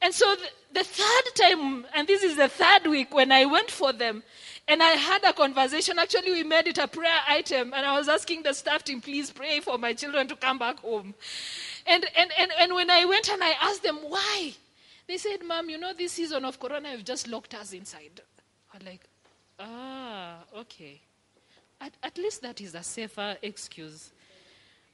And 0.00 0.14
so 0.14 0.34
the, 0.34 0.80
the 0.80 0.84
third 0.84 1.34
time, 1.34 1.86
and 1.94 2.08
this 2.08 2.22
is 2.22 2.36
the 2.36 2.48
third 2.48 2.86
week 2.86 3.14
when 3.14 3.30
I 3.30 3.44
went 3.44 3.70
for 3.70 3.92
them, 3.92 4.22
and 4.68 4.82
I 4.82 4.90
had 4.90 5.24
a 5.24 5.32
conversation. 5.32 5.98
Actually, 5.98 6.32
we 6.32 6.42
made 6.44 6.68
it 6.68 6.78
a 6.78 6.86
prayer 6.86 7.20
item, 7.28 7.72
and 7.74 7.84
I 7.84 7.98
was 7.98 8.08
asking 8.08 8.42
the 8.42 8.52
staff 8.52 8.84
team, 8.84 9.00
please 9.00 9.30
pray 9.30 9.60
for 9.60 9.78
my 9.78 9.92
children 9.92 10.28
to 10.28 10.36
come 10.36 10.58
back 10.58 10.80
home. 10.80 11.14
And, 11.86 12.06
and, 12.16 12.30
and, 12.38 12.50
and 12.58 12.74
when 12.74 12.90
I 12.90 13.04
went 13.04 13.28
and 13.28 13.42
I 13.42 13.54
asked 13.60 13.82
them 13.82 13.98
why, 14.08 14.54
they 15.08 15.18
said, 15.18 15.44
Mom, 15.44 15.68
you 15.68 15.78
know, 15.78 15.92
this 15.92 16.12
season 16.12 16.44
of 16.44 16.60
Corona, 16.60 16.90
have 16.90 17.04
just 17.04 17.26
locked 17.28 17.54
us 17.54 17.72
inside. 17.72 18.20
I'm 18.72 18.86
like, 18.86 19.02
ah, 19.58 20.36
okay. 20.58 21.00
at, 21.80 21.92
at 22.02 22.16
least 22.16 22.42
that 22.42 22.60
is 22.60 22.74
a 22.74 22.82
safer 22.82 23.36
excuse. 23.42 24.12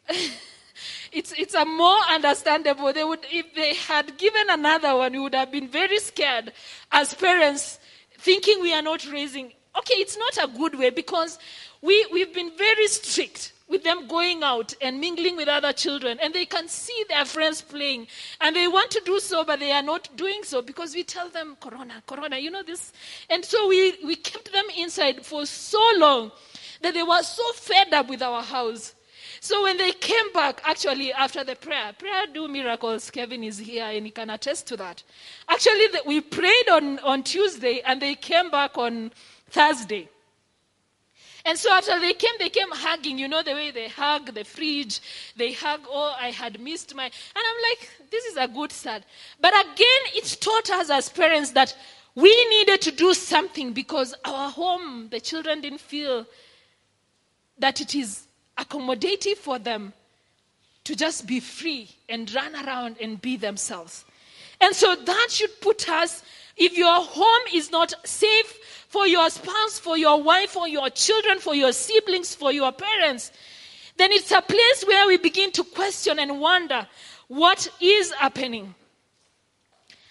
it's, 1.13 1.33
it's 1.37 1.55
a 1.55 1.65
more 1.65 2.01
understandable. 2.11 2.93
They 2.93 3.05
would, 3.05 3.21
if 3.31 3.55
they 3.55 3.75
had 3.75 4.17
given 4.17 4.47
another 4.49 4.97
one, 4.97 5.13
we 5.13 5.19
would 5.19 5.35
have 5.35 5.53
been 5.53 5.69
very 5.69 5.99
scared 5.99 6.53
as 6.91 7.15
parents, 7.15 7.79
thinking 8.19 8.63
we 8.63 8.73
are 8.73 8.83
not 8.83 9.07
raising. 9.13 9.53
Okay, 9.79 9.95
it's 9.95 10.17
not 10.17 10.39
a 10.43 10.49
good 10.59 10.79
way 10.79 10.91
because 10.91 11.39
we, 11.81 12.07
we've 12.13 12.35
been 12.35 12.51
very 12.57 12.89
strict 12.89 13.53
with 13.69 13.85
them 13.85 14.09
going 14.09 14.43
out 14.43 14.75
and 14.81 15.01
mingling 15.01 15.37
with 15.37 15.47
other 15.47 15.73
children, 15.73 16.19
and 16.23 16.33
they 16.33 16.47
can 16.47 16.67
see 16.69 17.05
their 17.09 17.25
friends 17.25 17.61
playing, 17.61 18.07
and 18.41 18.57
they 18.57 18.67
want 18.67 18.91
to 18.91 19.01
do 19.05 19.21
so, 19.21 19.45
but 19.45 19.61
they 19.61 19.71
are 19.73 19.83
not 19.83 20.09
doing 20.17 20.43
so 20.43 20.63
because 20.63 20.95
we 20.95 21.05
tell 21.05 21.29
them, 21.29 21.57
Corona, 21.61 22.03
Corona, 22.07 22.39
you 22.39 22.51
know 22.51 22.63
this. 22.63 22.93
And 23.29 23.45
so 23.45 23.69
we, 23.69 23.99
we 24.05 24.17
kept 24.17 24.53
them 24.53 24.65
inside 24.77 25.25
for 25.25 25.45
so 25.45 25.81
long 25.97 26.33
that 26.81 26.95
they 26.95 27.03
were 27.03 27.23
so 27.23 27.53
fed 27.53 27.93
up 27.93 28.09
with 28.09 28.23
our 28.23 28.43
house. 28.43 28.95
So 29.41 29.63
when 29.63 29.77
they 29.77 29.93
came 29.93 30.33
back, 30.33 30.61
actually, 30.65 31.13
after 31.13 31.45
the 31.45 31.55
prayer, 31.55 31.93
prayer 31.97 32.25
do 32.33 32.49
miracles. 32.49 33.11
Kevin 33.11 33.45
is 33.45 33.59
here 33.59 33.85
and 33.85 34.05
he 34.05 34.11
can 34.11 34.31
attest 34.31 34.67
to 34.69 34.77
that. 34.79 35.03
Actually, 35.49 35.87
we 36.07 36.21
prayed 36.21 36.69
on, 36.73 36.99
on 37.01 37.23
Tuesday 37.23 37.81
and 37.87 38.03
they 38.03 38.17
came 38.17 38.51
back 38.51 38.77
on 38.77 39.13
Thursday. 39.51 40.09
And 41.45 41.57
so 41.57 41.73
after 41.73 41.99
they 41.99 42.13
came, 42.13 42.35
they 42.39 42.51
came 42.51 42.71
hugging. 42.71 43.19
You 43.19 43.29
know 43.29 43.43
the 43.43 43.53
way 43.53 43.71
they 43.71 43.89
hug 43.89 44.35
the 44.35 44.45
fridge. 44.45 45.01
They 45.37 45.53
hug, 45.53 45.81
oh, 45.89 46.15
I 46.21 46.31
had 46.31 46.61
missed 46.61 46.95
my. 46.95 47.05
And 47.05 47.13
I'm 47.37 47.63
like, 47.71 48.11
this 48.11 48.25
is 48.27 48.37
a 48.37 48.49
good 48.49 48.73
start. 48.73 49.03
But 49.41 49.55
again, 49.59 50.03
it 50.15 50.37
taught 50.41 50.69
us 50.71 50.91
as 50.91 51.09
parents 51.09 51.53
that 51.53 51.75
we 52.15 52.49
needed 52.51 52.83
to 52.83 52.91
do 52.91 53.15
something 53.15 53.73
because 53.73 54.15
our 54.25 54.51
home, 54.51 55.09
the 55.11 55.21
children 55.21 55.61
didn't 55.61 55.81
feel 55.81 56.27
that 57.59 57.81
it 57.81 57.95
is 57.95 58.27
accommodative 58.59 59.37
for 59.37 59.59
them 59.59 59.93
to 60.85 60.97
just 60.97 61.27
be 61.27 61.39
free 61.39 61.89
and 62.09 62.33
run 62.35 62.55
around 62.57 62.97
and 63.01 63.21
be 63.23 63.37
themselves. 63.37 64.05
And 64.61 64.75
so 64.75 64.97
that 64.97 65.29
should 65.31 65.61
put 65.61 65.89
us, 65.89 66.23
if 66.57 66.77
your 66.77 67.01
home 67.01 67.47
is 67.55 67.71
not 67.71 67.95
safe 68.05 68.59
for 68.89 69.07
your 69.07 69.29
spouse, 69.31 69.79
for 69.79 69.97
your 69.97 70.23
wife, 70.23 70.51
for 70.51 70.67
your 70.67 70.89
children, 70.91 71.39
for 71.39 71.55
your 71.55 71.73
siblings, 71.73 72.35
for 72.35 72.53
your 72.53 72.73
parents, 72.73 73.31
then 73.97 74.13
it's 74.13 74.31
a 74.33 74.41
place 74.41 74.85
where 74.87 75.07
we 75.07 75.19
begin 75.19 75.53
to 75.53 75.65
question 75.65 76.19
and 76.19 76.41
wonder 76.41 76.87
what 77.29 77.71
is 77.81 78.13
happening. 78.13 78.75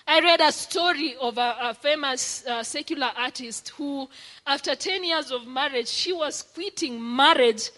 I 0.06 0.22
read 0.22 0.40
a 0.40 0.52
story 0.52 1.16
of 1.20 1.38
a, 1.38 1.56
a 1.60 1.74
famous 1.74 2.46
uh, 2.46 2.64
secular 2.64 3.12
artist 3.18 3.70
who, 3.70 4.08
after 4.46 4.76
10 4.76 5.04
years 5.04 5.32
of 5.32 5.48
marriage, 5.48 5.88
she 5.90 6.14
was 6.14 6.44
quitting 6.44 7.16
marriage 7.16 7.72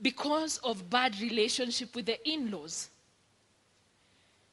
because 0.00 0.58
of 0.58 0.88
bad 0.90 1.18
relationship 1.20 1.94
with 1.96 2.06
the 2.06 2.28
in-laws. 2.28 2.90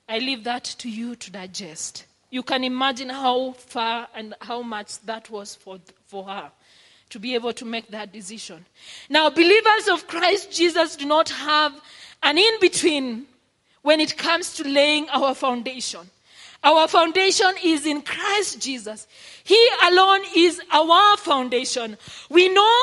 I 0.07 0.19
leave 0.19 0.43
that 0.45 0.63
to 0.63 0.89
you 0.89 1.15
to 1.15 1.31
digest. 1.31 2.05
You 2.31 2.43
can 2.43 2.63
imagine 2.63 3.09
how 3.09 3.51
far 3.51 4.07
and 4.15 4.33
how 4.41 4.61
much 4.61 4.99
that 5.01 5.29
was 5.29 5.53
for, 5.53 5.79
for 6.07 6.23
her 6.23 6.51
to 7.09 7.19
be 7.19 7.35
able 7.35 7.53
to 7.53 7.65
make 7.65 7.89
that 7.89 8.11
decision. 8.11 8.65
Now, 9.09 9.29
believers 9.29 9.89
of 9.91 10.07
Christ 10.07 10.51
Jesus 10.51 10.95
do 10.95 11.05
not 11.05 11.29
have 11.29 11.73
an 12.23 12.37
in 12.37 12.59
between 12.59 13.25
when 13.81 13.99
it 13.99 14.17
comes 14.17 14.53
to 14.55 14.67
laying 14.67 15.09
our 15.09 15.35
foundation. 15.35 16.09
Our 16.63 16.87
foundation 16.87 17.51
is 17.63 17.85
in 17.85 18.01
Christ 18.01 18.61
Jesus. 18.61 19.07
He 19.43 19.69
alone 19.83 20.21
is 20.35 20.61
our 20.71 21.17
foundation. 21.17 21.97
We 22.29 22.49
know 22.49 22.81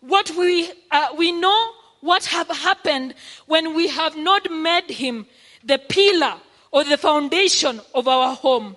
what 0.00 0.30
we, 0.36 0.70
uh, 0.90 1.08
we 1.16 1.30
know 1.30 1.72
what 2.00 2.24
have 2.24 2.48
happened 2.48 3.14
when 3.46 3.74
we 3.74 3.88
have 3.88 4.16
not 4.16 4.50
made 4.50 4.90
him 4.90 5.26
the 5.62 5.78
pillar 5.78 6.34
or 6.72 6.84
the 6.84 6.96
foundation 6.96 7.80
of 7.94 8.08
our 8.08 8.34
home. 8.34 8.76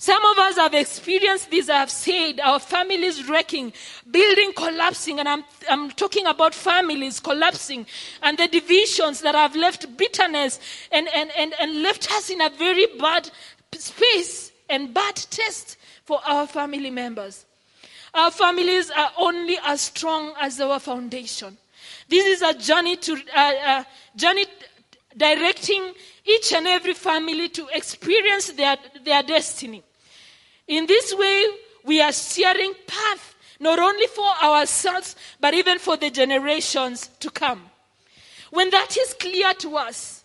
Some 0.00 0.24
of 0.26 0.38
us 0.38 0.56
have 0.56 0.74
experienced 0.74 1.50
this. 1.50 1.68
I 1.68 1.78
have 1.78 1.90
said 1.90 2.38
our 2.38 2.60
families 2.60 3.28
wrecking, 3.28 3.72
building 4.08 4.52
collapsing, 4.54 5.18
and 5.18 5.28
I'm, 5.28 5.42
I'm 5.68 5.90
talking 5.90 6.24
about 6.26 6.54
families 6.54 7.18
collapsing 7.18 7.84
and 8.22 8.38
the 8.38 8.46
divisions 8.46 9.22
that 9.22 9.34
have 9.34 9.56
left 9.56 9.96
bitterness 9.96 10.60
and, 10.92 11.08
and, 11.12 11.32
and, 11.36 11.52
and 11.60 11.82
left 11.82 12.12
us 12.12 12.30
in 12.30 12.40
a 12.40 12.48
very 12.50 12.86
bad 13.00 13.28
space 13.72 14.52
and 14.70 14.94
bad 14.94 15.16
taste 15.16 15.76
for 16.04 16.20
our 16.24 16.46
family 16.46 16.90
members. 16.90 17.44
Our 18.14 18.30
families 18.30 18.92
are 18.92 19.10
only 19.18 19.58
as 19.64 19.80
strong 19.80 20.32
as 20.40 20.60
our 20.60 20.78
foundation. 20.78 21.58
This 22.08 22.24
is 22.24 22.42
a 22.42 22.54
journey 22.54 22.96
to 22.98 23.16
uh, 23.36 23.52
uh, 23.66 23.84
journey 24.14 24.46
directing 25.16 25.92
each 26.24 26.52
and 26.52 26.68
every 26.68 26.94
family 26.94 27.48
to 27.48 27.66
experience 27.72 28.52
their, 28.52 28.76
their 29.04 29.24
destiny. 29.24 29.82
In 30.68 30.86
this 30.86 31.14
way, 31.14 31.46
we 31.84 32.00
are 32.00 32.12
steering 32.12 32.74
path 32.86 33.34
not 33.58 33.78
only 33.78 34.06
for 34.06 34.28
ourselves, 34.42 35.16
but 35.40 35.54
even 35.54 35.78
for 35.78 35.96
the 35.96 36.10
generations 36.10 37.08
to 37.20 37.30
come. 37.30 37.62
When 38.50 38.70
that 38.70 38.96
is 38.96 39.14
clear 39.14 39.52
to 39.54 39.76
us, 39.76 40.24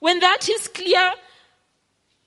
when 0.00 0.20
that 0.20 0.48
is 0.48 0.68
clear, 0.68 1.12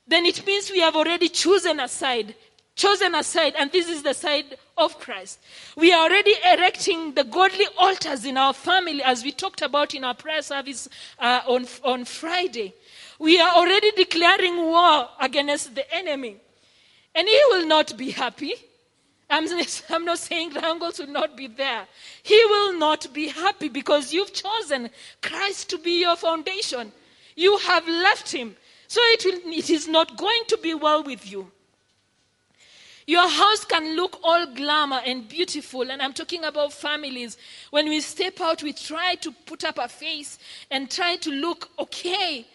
then 0.07 0.25
it 0.25 0.45
means 0.45 0.71
we 0.71 0.79
have 0.79 0.95
already 0.95 1.29
chosen 1.29 1.79
a 1.79 1.87
side, 1.87 2.35
chosen 2.75 3.15
a 3.15 3.23
side, 3.23 3.53
and 3.57 3.71
this 3.71 3.89
is 3.89 4.03
the 4.03 4.13
side 4.13 4.57
of 4.77 4.99
Christ. 4.99 5.39
We 5.75 5.91
are 5.91 6.03
already 6.03 6.33
erecting 6.45 7.13
the 7.13 7.23
godly 7.23 7.65
altars 7.77 8.25
in 8.25 8.37
our 8.37 8.53
family, 8.53 9.03
as 9.03 9.23
we 9.23 9.31
talked 9.31 9.61
about 9.61 9.95
in 9.95 10.03
our 10.03 10.13
prayer 10.13 10.41
service 10.41 10.87
uh, 11.19 11.41
on, 11.47 11.65
on 11.83 12.05
Friday. 12.05 12.73
We 13.19 13.39
are 13.39 13.55
already 13.55 13.91
declaring 13.91 14.57
war 14.57 15.09
against 15.19 15.75
the 15.75 15.91
enemy. 15.93 16.37
And 17.17 17.27
he 17.27 17.41
will 17.49 17.65
not 17.65 17.97
be 17.97 18.11
happy. 18.11 18.53
I'm, 19.27 19.47
I'm 19.89 20.05
not 20.05 20.19
saying 20.19 20.53
wrangles 20.53 20.99
will 20.99 21.07
not 21.07 21.35
be 21.35 21.47
there. 21.47 21.87
He 22.21 22.39
will 22.45 22.77
not 22.77 23.11
be 23.11 23.27
happy 23.27 23.69
because 23.69 24.13
you've 24.13 24.31
chosen 24.31 24.91
Christ 25.23 25.71
to 25.71 25.79
be 25.79 26.01
your 26.01 26.15
foundation. 26.15 26.91
You 27.35 27.57
have 27.57 27.87
left 27.87 28.31
him. 28.31 28.55
So 28.87 29.01
it, 29.03 29.25
will, 29.25 29.51
it 29.51 29.71
is 29.71 29.87
not 29.87 30.15
going 30.15 30.43
to 30.49 30.57
be 30.57 30.75
well 30.75 31.03
with 31.03 31.29
you. 31.29 31.51
Your 33.07 33.27
house 33.27 33.65
can 33.65 33.95
look 33.95 34.19
all 34.21 34.45
glamour 34.53 35.01
and 35.03 35.27
beautiful, 35.27 35.89
and 35.89 36.01
I'm 36.01 36.13
talking 36.13 36.43
about 36.43 36.71
families. 36.71 37.37
When 37.71 37.89
we 37.89 38.01
step 38.01 38.39
out, 38.41 38.61
we 38.61 38.73
try 38.73 39.15
to 39.15 39.31
put 39.31 39.63
up 39.63 39.79
a 39.79 39.87
face 39.87 40.37
and 40.69 40.91
try 40.91 41.15
to 41.15 41.31
look 41.31 41.69
okay. 41.79 42.45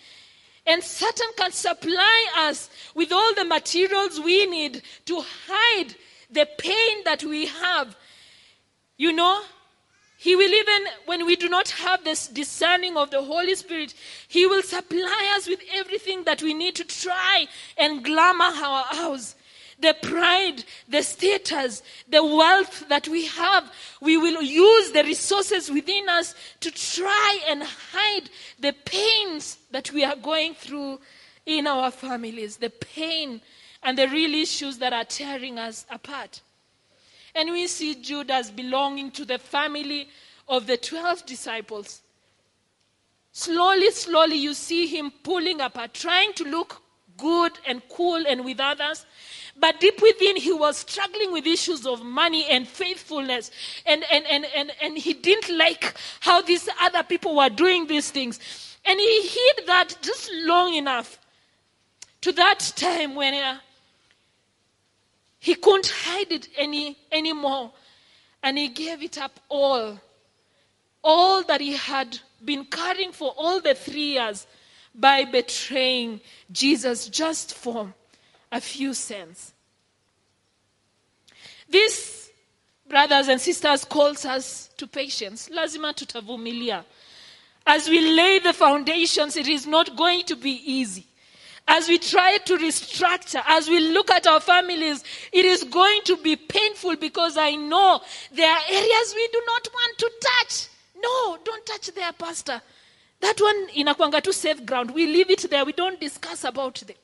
And 0.66 0.82
Satan 0.82 1.28
can 1.36 1.52
supply 1.52 2.26
us 2.36 2.70
with 2.94 3.12
all 3.12 3.34
the 3.34 3.44
materials 3.44 4.20
we 4.20 4.46
need 4.46 4.82
to 5.06 5.22
hide 5.48 5.94
the 6.30 6.46
pain 6.58 7.04
that 7.04 7.24
we 7.24 7.46
have. 7.46 7.96
You 8.96 9.12
know, 9.12 9.42
he 10.22 10.36
will 10.36 10.52
even, 10.52 10.84
when 11.06 11.26
we 11.26 11.34
do 11.34 11.48
not 11.48 11.70
have 11.70 12.04
this 12.04 12.28
discerning 12.28 12.96
of 12.96 13.10
the 13.10 13.22
Holy 13.22 13.56
Spirit, 13.56 13.92
He 14.28 14.46
will 14.46 14.62
supply 14.62 15.34
us 15.34 15.48
with 15.48 15.60
everything 15.74 16.22
that 16.24 16.42
we 16.42 16.54
need 16.54 16.76
to 16.76 16.84
try 16.84 17.48
and 17.76 18.04
glamour 18.04 18.44
our 18.44 18.84
house 18.84 19.34
the 19.82 19.94
pride, 20.00 20.64
the 20.88 21.02
status, 21.02 21.82
the 22.08 22.24
wealth 22.24 22.88
that 22.88 23.08
we 23.08 23.26
have. 23.26 23.70
We 24.00 24.16
will 24.16 24.42
use 24.42 24.92
the 24.92 25.04
resources 25.04 25.70
within 25.70 26.08
us 26.08 26.34
to 26.60 26.70
try 26.70 27.40
and 27.48 27.62
hide 27.62 28.30
the 28.58 28.72
pains 28.84 29.58
that 29.70 29.92
we 29.92 30.04
are 30.04 30.16
going 30.16 30.54
through 30.54 31.00
in 31.44 31.66
our 31.66 31.90
families, 31.90 32.56
the 32.56 32.70
pain 32.70 33.40
and 33.82 33.98
the 33.98 34.08
real 34.08 34.34
issues 34.34 34.78
that 34.78 34.92
are 34.92 35.04
tearing 35.04 35.58
us 35.58 35.84
apart. 35.90 36.40
And 37.34 37.50
we 37.50 37.66
see 37.66 37.94
Judas 37.96 38.50
belonging 38.50 39.10
to 39.12 39.24
the 39.24 39.38
family 39.38 40.08
of 40.48 40.66
the 40.66 40.76
12 40.76 41.26
disciples. 41.26 42.02
Slowly, 43.32 43.90
slowly, 43.90 44.36
you 44.36 44.54
see 44.54 44.86
him 44.86 45.10
pulling 45.22 45.60
apart, 45.60 45.94
trying 45.94 46.34
to 46.34 46.44
look 46.44 46.82
good 47.16 47.52
and 47.66 47.82
cool 47.88 48.22
and 48.26 48.44
with 48.44 48.60
others, 48.60 49.06
but 49.58 49.80
deep 49.80 50.00
within, 50.00 50.36
he 50.36 50.52
was 50.52 50.78
struggling 50.78 51.32
with 51.32 51.46
issues 51.46 51.86
of 51.86 52.02
money 52.02 52.46
and 52.50 52.66
faithfulness. 52.66 53.50
And, 53.86 54.04
and, 54.10 54.24
and, 54.26 54.46
and, 54.56 54.72
and 54.82 54.98
he 54.98 55.12
didn't 55.12 55.56
like 55.56 55.94
how 56.20 56.42
these 56.42 56.68
other 56.80 57.02
people 57.02 57.36
were 57.36 57.50
doing 57.50 57.86
these 57.86 58.10
things. 58.10 58.40
And 58.84 58.98
he 58.98 59.22
hid 59.22 59.66
that 59.66 59.96
just 60.00 60.30
long 60.44 60.74
enough 60.74 61.18
to 62.22 62.32
that 62.32 62.72
time 62.76 63.14
when 63.14 63.34
uh, 63.34 63.58
he 65.38 65.54
couldn't 65.54 65.92
hide 65.94 66.32
it 66.32 66.48
any 66.56 66.96
anymore. 67.10 67.72
And 68.42 68.56
he 68.58 68.68
gave 68.68 69.02
it 69.02 69.18
up 69.18 69.38
all. 69.48 70.00
All 71.04 71.42
that 71.44 71.60
he 71.60 71.76
had 71.76 72.18
been 72.44 72.64
carrying 72.64 73.12
for 73.12 73.34
all 73.36 73.60
the 73.60 73.74
three 73.74 74.14
years 74.14 74.46
by 74.94 75.24
betraying 75.24 76.20
Jesus 76.50 77.08
just 77.08 77.54
for 77.54 77.92
a 78.52 78.60
few 78.60 78.94
cents. 78.94 79.52
This 81.68 82.22
brothers 82.92 83.28
and 83.28 83.40
sisters, 83.40 83.86
calls 83.86 84.26
us 84.26 84.68
to 84.76 84.86
patience. 84.86 85.48
Lazima 85.48 85.94
tutavumilia. 85.94 86.84
As 87.66 87.88
we 87.88 88.00
lay 88.14 88.38
the 88.38 88.52
foundations, 88.52 89.34
it 89.36 89.48
is 89.48 89.66
not 89.66 89.96
going 89.96 90.24
to 90.24 90.36
be 90.36 90.60
easy. 90.70 91.06
As 91.66 91.88
we 91.88 91.96
try 91.96 92.36
to 92.36 92.58
restructure, 92.58 93.42
as 93.46 93.66
we 93.68 93.80
look 93.80 94.10
at 94.10 94.26
our 94.26 94.40
families, 94.40 95.02
it 95.32 95.46
is 95.46 95.64
going 95.64 96.00
to 96.04 96.18
be 96.18 96.36
painful 96.36 96.96
because 96.96 97.38
I 97.38 97.54
know 97.54 98.02
there 98.30 98.50
are 98.50 98.60
areas 98.68 99.14
we 99.14 99.28
do 99.32 99.42
not 99.46 99.68
want 99.72 99.98
to 99.98 100.10
touch. 100.20 100.68
No, 101.02 101.38
don't 101.42 101.64
touch 101.64 101.86
there, 101.94 102.12
Pastor. 102.12 102.60
That 103.20 103.40
one 103.40 103.68
inakwanga 103.68 104.20
to 104.22 104.34
safe 104.34 104.66
ground. 104.66 104.90
We 104.90 105.06
leave 105.06 105.30
it 105.30 105.48
there. 105.48 105.64
We 105.64 105.72
don't 105.72 105.98
discuss 105.98 106.44
about 106.44 106.74
them. 106.74 106.96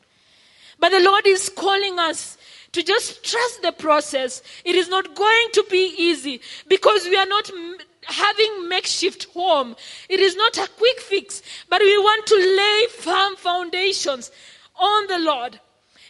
But 0.79 0.91
the 0.91 1.01
Lord 1.01 1.27
is 1.27 1.49
calling 1.49 1.99
us 1.99 2.37
to 2.73 2.83
just 2.83 3.25
trust 3.25 3.63
the 3.63 3.73
process. 3.73 4.43
It 4.65 4.75
is 4.75 4.89
not 4.89 5.15
going 5.15 5.49
to 5.53 5.65
be 5.71 5.95
easy 5.99 6.41
because 6.69 7.05
we 7.05 7.17
are 7.17 7.27
not 7.27 7.51
having 8.07 8.69
makeshift 8.69 9.25
home. 9.35 9.77
It 10.09 10.21
is 10.21 10.37
not 10.37 10.57
a 10.59 10.69
quick 10.77 11.01
fix, 11.01 11.43
but 11.69 11.81
we 11.81 11.99
want 11.99 12.27
to 12.27 12.37
lay 12.37 12.87
firm 12.99 13.37
foundations 13.37 14.31
on 14.77 15.07
the 15.09 15.19
Lord. 15.19 15.61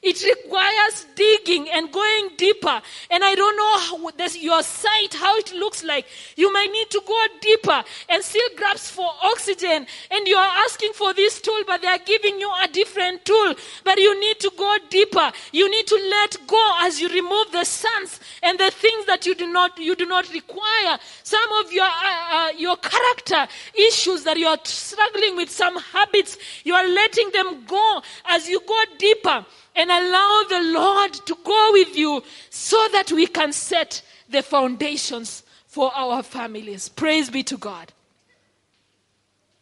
It 0.02 0.22
requires 0.22 1.06
digging 1.16 1.68
and 1.70 1.90
going 1.90 2.30
deeper. 2.36 2.80
And 3.10 3.24
I 3.24 3.34
don't 3.34 3.56
know 3.56 4.10
this, 4.16 4.36
your 4.36 4.62
sight, 4.62 5.14
how 5.14 5.36
it 5.36 5.52
looks 5.54 5.82
like. 5.82 6.06
You 6.36 6.52
might 6.52 6.70
need 6.70 6.88
to 6.90 7.02
go 7.04 7.26
deeper 7.40 7.82
and 8.08 8.22
still 8.22 8.48
grasp 8.56 8.94
for 8.94 9.10
oxygen. 9.22 9.86
And 10.10 10.28
you 10.28 10.36
are 10.36 10.52
asking 10.64 10.92
for 10.92 11.14
this 11.14 11.40
tool, 11.40 11.62
but 11.66 11.82
they 11.82 11.88
are 11.88 11.98
giving 11.98 12.38
you 12.38 12.50
a 12.62 12.68
different 12.68 13.24
tool. 13.24 13.54
But 13.82 13.98
you 13.98 14.18
need 14.20 14.38
to 14.40 14.52
go 14.56 14.76
deeper. 14.88 15.32
You 15.52 15.68
need 15.70 15.86
to 15.88 16.08
let 16.10 16.36
go 16.46 16.72
as 16.80 17.00
you 17.00 17.08
remove 17.08 17.50
the 17.50 17.64
sons 17.64 18.20
and 18.42 18.58
the 18.58 18.70
things 18.70 19.06
that 19.06 19.26
you 19.26 19.34
do 19.34 19.50
not, 19.52 19.78
you 19.78 19.96
do 19.96 20.06
not 20.06 20.32
require. 20.32 20.98
Some 21.24 21.52
of 21.64 21.72
your, 21.72 21.84
uh, 21.84 22.28
uh, 22.30 22.48
your 22.56 22.76
character 22.76 23.48
issues 23.74 24.22
that 24.24 24.36
you 24.36 24.46
are 24.46 24.58
struggling 24.62 25.36
with, 25.36 25.50
some 25.50 25.76
habits, 25.76 26.38
you 26.64 26.74
are 26.74 26.86
letting 26.86 27.30
them 27.32 27.64
go 27.66 28.02
as 28.26 28.48
you 28.48 28.60
go 28.66 28.80
deeper 28.98 29.44
and 29.74 29.90
allow 29.90 30.44
the 30.48 30.60
Lord 30.72 31.12
to 31.12 31.36
go 31.44 31.70
with 31.72 31.96
you 31.96 32.22
so 32.50 32.88
that 32.92 33.12
we 33.12 33.26
can 33.26 33.52
set 33.52 34.02
the 34.28 34.42
foundations 34.42 35.42
for 35.66 35.92
our 35.94 36.22
families. 36.22 36.88
Praise 36.88 37.30
be 37.30 37.42
to 37.44 37.56
God. 37.56 37.92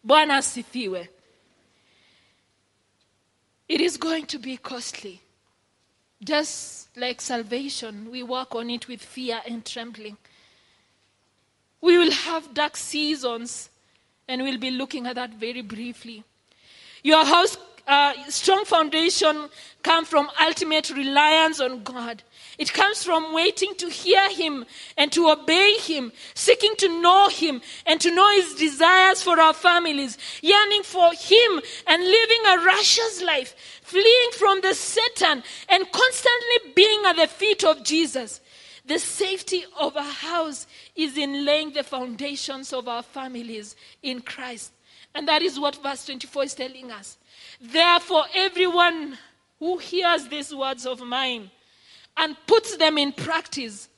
Bwana 0.07 0.39
asifiwe. 0.39 1.09
It 3.69 3.81
is 3.81 3.97
going 3.97 4.27
to 4.27 4.39
be 4.39 4.57
costly. 4.57 5.21
Just 6.23 6.97
like 6.97 7.21
salvation, 7.21 8.11
we 8.11 8.23
work 8.23 8.55
on 8.55 8.71
it 8.71 8.89
with 8.89 9.03
fear 9.03 9.43
and 9.47 9.65
trembling. 9.65 10.17
We 11.81 11.99
will 11.99 12.13
have 12.13 12.55
dark 12.55 12.77
seasons, 12.77 13.69
and 14.29 14.43
we'll 14.43 14.59
be 14.59 14.71
looking 14.71 15.07
at 15.07 15.17
that 15.17 15.35
very 15.35 15.61
briefly. 15.61 16.25
Your 17.03 17.25
house 17.25 17.59
uh, 17.87 18.13
strong 18.29 18.65
foundation 18.65 19.49
comes 19.83 20.09
from 20.09 20.29
ultimate 20.41 20.91
reliance 20.91 21.61
on 21.61 21.83
God. 21.83 22.23
It 22.59 22.73
comes 22.73 23.05
from 23.05 23.35
waiting 23.35 23.75
to 23.77 23.89
hear 23.89 24.31
Him 24.31 24.65
and 24.97 25.13
to 25.13 25.29
obey 25.29 25.77
Him, 25.79 26.11
seeking 26.35 26.75
to 26.77 27.01
know 27.01 27.29
Him 27.29 27.61
and 27.87 28.01
to 28.01 28.13
know 28.15 28.29
His 28.31 28.55
desires 28.55 29.23
for 29.23 29.39
our 29.39 29.53
families, 29.53 30.19
yearning 30.43 30.83
for 30.83 31.13
Him 31.13 31.61
and 31.87 32.03
living 32.03 32.41
a 32.47 32.65
righteous 32.65 33.23
life, 33.23 33.55
fleeing 33.83 34.31
from 34.33 34.61
the 34.63 34.75
Satan 34.75 35.43
and 35.69 35.93
constantly 35.93 36.73
being 36.75 37.03
at 37.05 37.17
the 37.17 37.29
feet 37.29 37.63
of 37.63 37.85
Jesus. 37.85 38.41
The 38.87 38.99
safety 38.99 39.65
of 39.79 39.97
a 39.97 40.03
house 40.03 40.67
is 40.95 41.17
in 41.19 41.45
laying 41.45 41.73
the 41.73 41.83
foundations 41.83 42.73
of 42.73 42.89
our 42.89 43.03
families 43.03 43.77
in 44.03 44.21
Christ. 44.23 44.73
And 45.17 45.27
that 45.29 45.41
is 45.41 45.59
what 45.59 45.83
verse 45.83 46.05
24 46.05 46.45
is 46.45 46.55
telling 46.55 46.93
us. 46.93 47.17
Therefore, 47.59 48.27
everyone 48.35 49.17
who 49.59 49.79
hears 49.79 50.29
these 50.29 50.55
words 50.55 50.85
of 50.85 51.01
mine 51.01 51.51
and 52.19 52.37
puts 52.47 52.77
them 52.77 52.99
in 52.99 53.13
practice 53.13 53.89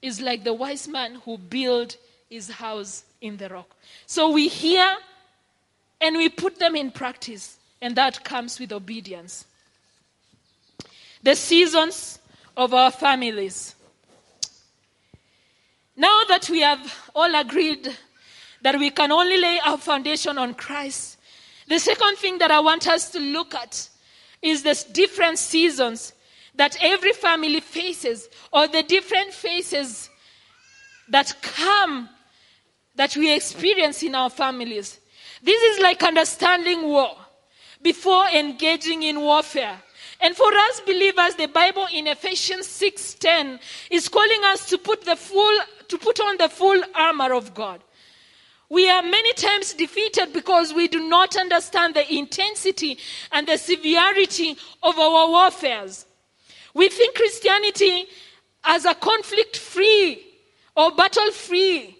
is 0.00 0.20
like 0.20 0.44
the 0.44 0.54
wise 0.54 0.86
man 0.86 1.16
who 1.24 1.38
built 1.38 1.96
his 2.28 2.48
house 2.48 3.02
in 3.20 3.36
the 3.36 3.48
rock. 3.48 3.74
So 4.06 4.30
we 4.30 4.46
hear 4.46 4.94
and 6.00 6.16
we 6.16 6.28
put 6.28 6.60
them 6.60 6.76
in 6.76 6.92
practice, 6.92 7.58
and 7.82 7.96
that 7.96 8.24
comes 8.24 8.60
with 8.60 8.72
obedience. 8.72 9.46
The 11.24 11.34
seasons 11.34 12.20
of 12.56 12.72
our 12.72 12.92
families. 12.92 13.74
Now 15.96 16.22
that 16.28 16.48
we 16.48 16.60
have 16.60 17.10
all 17.12 17.34
agreed 17.34 17.92
that 18.62 18.78
we 18.78 18.90
can 18.90 19.12
only 19.12 19.36
lay 19.36 19.60
our 19.64 19.78
foundation 19.78 20.38
on 20.38 20.54
Christ, 20.54 21.18
the 21.66 21.78
second 21.78 22.16
thing 22.16 22.38
that 22.38 22.50
I 22.50 22.60
want 22.60 22.88
us 22.88 23.10
to 23.10 23.20
look 23.20 23.54
at 23.54 23.88
is 24.42 24.62
the 24.62 24.84
different 24.92 25.38
seasons 25.38 26.12
that 26.54 26.76
every 26.82 27.12
family 27.12 27.60
faces, 27.60 28.28
or 28.52 28.66
the 28.66 28.82
different 28.82 29.32
phases 29.32 30.10
that 31.08 31.34
come 31.42 32.08
that 32.96 33.16
we 33.16 33.32
experience 33.32 34.02
in 34.02 34.14
our 34.14 34.30
families. 34.30 34.98
This 35.42 35.62
is 35.62 35.82
like 35.82 36.02
understanding 36.02 36.82
war 36.82 37.16
before 37.82 38.26
engaging 38.28 39.04
in 39.04 39.20
warfare. 39.20 39.80
And 40.20 40.36
for 40.36 40.52
us 40.52 40.80
believers, 40.80 41.34
the 41.36 41.46
Bible 41.46 41.86
in 41.92 42.06
Ephesians 42.08 42.66
6:10 42.66 43.58
is 43.90 44.08
calling 44.08 44.44
us 44.44 44.68
to 44.68 44.76
put 44.76 45.04
the 45.04 45.16
full 45.16 45.58
to 45.88 45.98
put 45.98 46.20
on 46.20 46.36
the 46.36 46.48
full 46.48 46.82
armor 46.94 47.32
of 47.32 47.54
God. 47.54 47.80
We 48.70 48.88
are 48.88 49.02
many 49.02 49.32
times 49.32 49.74
defeated 49.74 50.32
because 50.32 50.72
we 50.72 50.86
do 50.86 51.06
not 51.08 51.36
understand 51.36 51.94
the 51.94 52.14
intensity 52.14 52.98
and 53.32 53.46
the 53.46 53.58
severity 53.58 54.56
of 54.82 54.96
our 54.96 55.28
warfares. 55.28 56.06
We 56.72 56.88
think 56.88 57.16
Christianity 57.16 58.06
as 58.62 58.84
a 58.84 58.94
conflict 58.94 59.56
free 59.56 60.24
or 60.76 60.92
battle 60.92 61.32
free. 61.32 61.96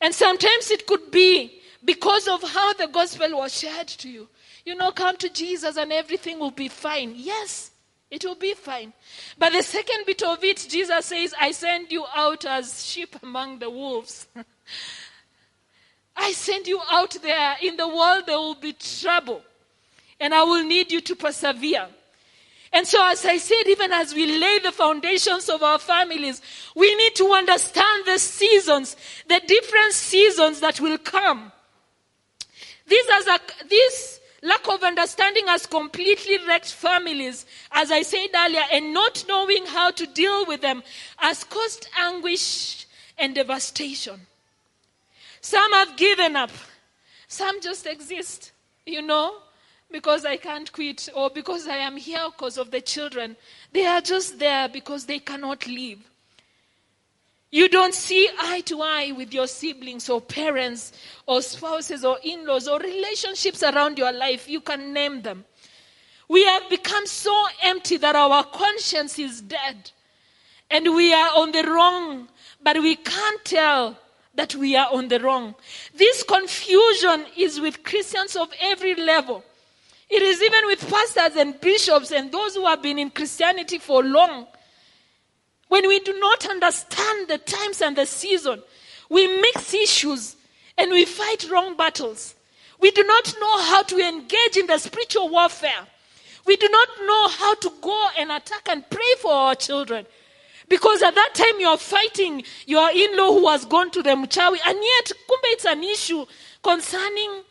And 0.00 0.14
sometimes 0.14 0.70
it 0.70 0.86
could 0.86 1.10
be 1.10 1.60
because 1.84 2.26
of 2.26 2.42
how 2.42 2.72
the 2.72 2.86
gospel 2.86 3.36
was 3.36 3.58
shared 3.58 3.88
to 3.88 4.08
you. 4.08 4.28
You 4.64 4.74
know, 4.76 4.92
come 4.92 5.18
to 5.18 5.28
Jesus 5.28 5.76
and 5.76 5.92
everything 5.92 6.38
will 6.38 6.52
be 6.52 6.68
fine. 6.68 7.12
Yes, 7.16 7.70
it 8.10 8.24
will 8.24 8.34
be 8.34 8.54
fine. 8.54 8.94
But 9.36 9.52
the 9.52 9.62
second 9.62 10.06
bit 10.06 10.22
of 10.22 10.42
it, 10.42 10.66
Jesus 10.70 11.04
says, 11.04 11.34
I 11.38 11.52
send 11.52 11.92
you 11.92 12.06
out 12.16 12.46
as 12.46 12.86
sheep 12.86 13.14
among 13.22 13.58
the 13.58 13.68
wolves. 13.68 14.26
I 16.16 16.32
send 16.32 16.66
you 16.66 16.80
out 16.90 17.16
there. 17.22 17.56
In 17.62 17.76
the 17.76 17.88
world, 17.88 18.24
there 18.26 18.38
will 18.38 18.54
be 18.54 18.72
trouble. 18.72 19.42
And 20.20 20.32
I 20.32 20.42
will 20.44 20.64
need 20.64 20.92
you 20.92 21.00
to 21.00 21.16
persevere. 21.16 21.86
And 22.72 22.86
so, 22.86 23.04
as 23.06 23.24
I 23.24 23.36
said, 23.36 23.68
even 23.68 23.92
as 23.92 24.14
we 24.14 24.26
lay 24.38 24.58
the 24.58 24.72
foundations 24.72 25.48
of 25.48 25.62
our 25.62 25.78
families, 25.78 26.42
we 26.74 26.92
need 26.96 27.14
to 27.16 27.30
understand 27.32 28.04
the 28.04 28.18
seasons, 28.18 28.96
the 29.28 29.40
different 29.46 29.92
seasons 29.92 30.58
that 30.60 30.80
will 30.80 30.98
come. 30.98 31.52
This, 32.86 33.08
a, 33.28 33.40
this 33.68 34.20
lack 34.42 34.68
of 34.68 34.82
understanding 34.82 35.46
has 35.46 35.66
completely 35.66 36.38
wrecked 36.48 36.72
families, 36.72 37.46
as 37.70 37.92
I 37.92 38.02
said 38.02 38.28
earlier, 38.34 38.64
and 38.72 38.92
not 38.92 39.24
knowing 39.28 39.66
how 39.66 39.92
to 39.92 40.06
deal 40.06 40.44
with 40.46 40.60
them 40.60 40.82
has 41.16 41.44
caused 41.44 41.88
anguish 41.96 42.86
and 43.16 43.36
devastation. 43.36 44.20
Some 45.44 45.74
have 45.74 45.98
given 45.98 46.36
up. 46.36 46.50
Some 47.28 47.60
just 47.60 47.84
exist, 47.84 48.52
you 48.86 49.02
know, 49.02 49.34
because 49.90 50.24
I 50.24 50.38
can't 50.38 50.72
quit 50.72 51.10
or 51.14 51.28
because 51.28 51.68
I 51.68 51.76
am 51.76 51.98
here 51.98 52.24
because 52.30 52.56
of 52.56 52.70
the 52.70 52.80
children. 52.80 53.36
They 53.70 53.84
are 53.84 54.00
just 54.00 54.38
there 54.38 54.70
because 54.70 55.04
they 55.04 55.18
cannot 55.18 55.66
leave. 55.66 55.98
You 57.50 57.68
don't 57.68 57.92
see 57.92 58.26
eye 58.40 58.62
to 58.62 58.80
eye 58.80 59.12
with 59.14 59.34
your 59.34 59.46
siblings 59.46 60.08
or 60.08 60.22
parents 60.22 60.94
or 61.26 61.42
spouses 61.42 62.06
or 62.06 62.16
in 62.24 62.46
laws 62.46 62.66
or 62.66 62.78
relationships 62.78 63.62
around 63.62 63.98
your 63.98 64.12
life. 64.12 64.48
You 64.48 64.62
can 64.62 64.94
name 64.94 65.20
them. 65.20 65.44
We 66.26 66.42
have 66.46 66.70
become 66.70 67.06
so 67.06 67.38
empty 67.62 67.98
that 67.98 68.16
our 68.16 68.44
conscience 68.44 69.18
is 69.18 69.42
dead 69.42 69.90
and 70.70 70.94
we 70.94 71.12
are 71.12 71.32
on 71.36 71.52
the 71.52 71.64
wrong, 71.64 72.28
but 72.62 72.78
we 72.78 72.96
can't 72.96 73.44
tell 73.44 73.98
that 74.34 74.54
we 74.54 74.76
are 74.76 74.88
on 74.92 75.08
the 75.08 75.20
wrong. 75.20 75.54
This 75.94 76.22
confusion 76.22 77.26
is 77.36 77.60
with 77.60 77.82
Christians 77.84 78.36
of 78.36 78.52
every 78.60 78.94
level. 78.94 79.44
It 80.10 80.22
is 80.22 80.42
even 80.42 80.66
with 80.66 80.88
pastors 80.90 81.36
and 81.36 81.60
bishops 81.60 82.10
and 82.10 82.30
those 82.30 82.54
who 82.54 82.66
have 82.66 82.82
been 82.82 82.98
in 82.98 83.10
Christianity 83.10 83.78
for 83.78 84.02
long. 84.02 84.46
When 85.68 85.88
we 85.88 85.98
do 86.00 86.18
not 86.18 86.48
understand 86.48 87.28
the 87.28 87.38
times 87.38 87.80
and 87.80 87.96
the 87.96 88.06
season, 88.06 88.62
we 89.08 89.26
mix 89.40 89.72
issues 89.72 90.36
and 90.76 90.90
we 90.90 91.04
fight 91.04 91.50
wrong 91.50 91.76
battles. 91.76 92.34
We 92.80 92.90
do 92.90 93.02
not 93.04 93.34
know 93.40 93.60
how 93.62 93.82
to 93.84 93.98
engage 93.98 94.56
in 94.56 94.66
the 94.66 94.78
spiritual 94.78 95.30
warfare. 95.30 95.86
We 96.46 96.56
do 96.56 96.68
not 96.68 96.88
know 97.06 97.28
how 97.28 97.54
to 97.54 97.72
go 97.80 98.08
and 98.18 98.30
attack 98.30 98.68
and 98.68 98.88
pray 98.90 99.14
for 99.20 99.32
our 99.32 99.54
children 99.54 100.06
Because 100.68 101.02
at 101.02 101.14
that 101.14 101.30
time 101.34 101.60
you're 101.60 101.76
fighting 101.76 102.42
your 102.66 102.90
in 102.90 103.16
law 103.16 103.32
who 103.32 103.48
has 103.48 103.64
gone 103.64 103.90
to 103.90 104.02
the 104.02 104.10
mchawi, 104.10 104.58
and 104.64 104.78
yet, 104.82 105.12
kumbe, 105.28 105.52
it's 105.52 105.66
an 105.66 105.84
issue 105.84 106.24
concerning 106.62 107.42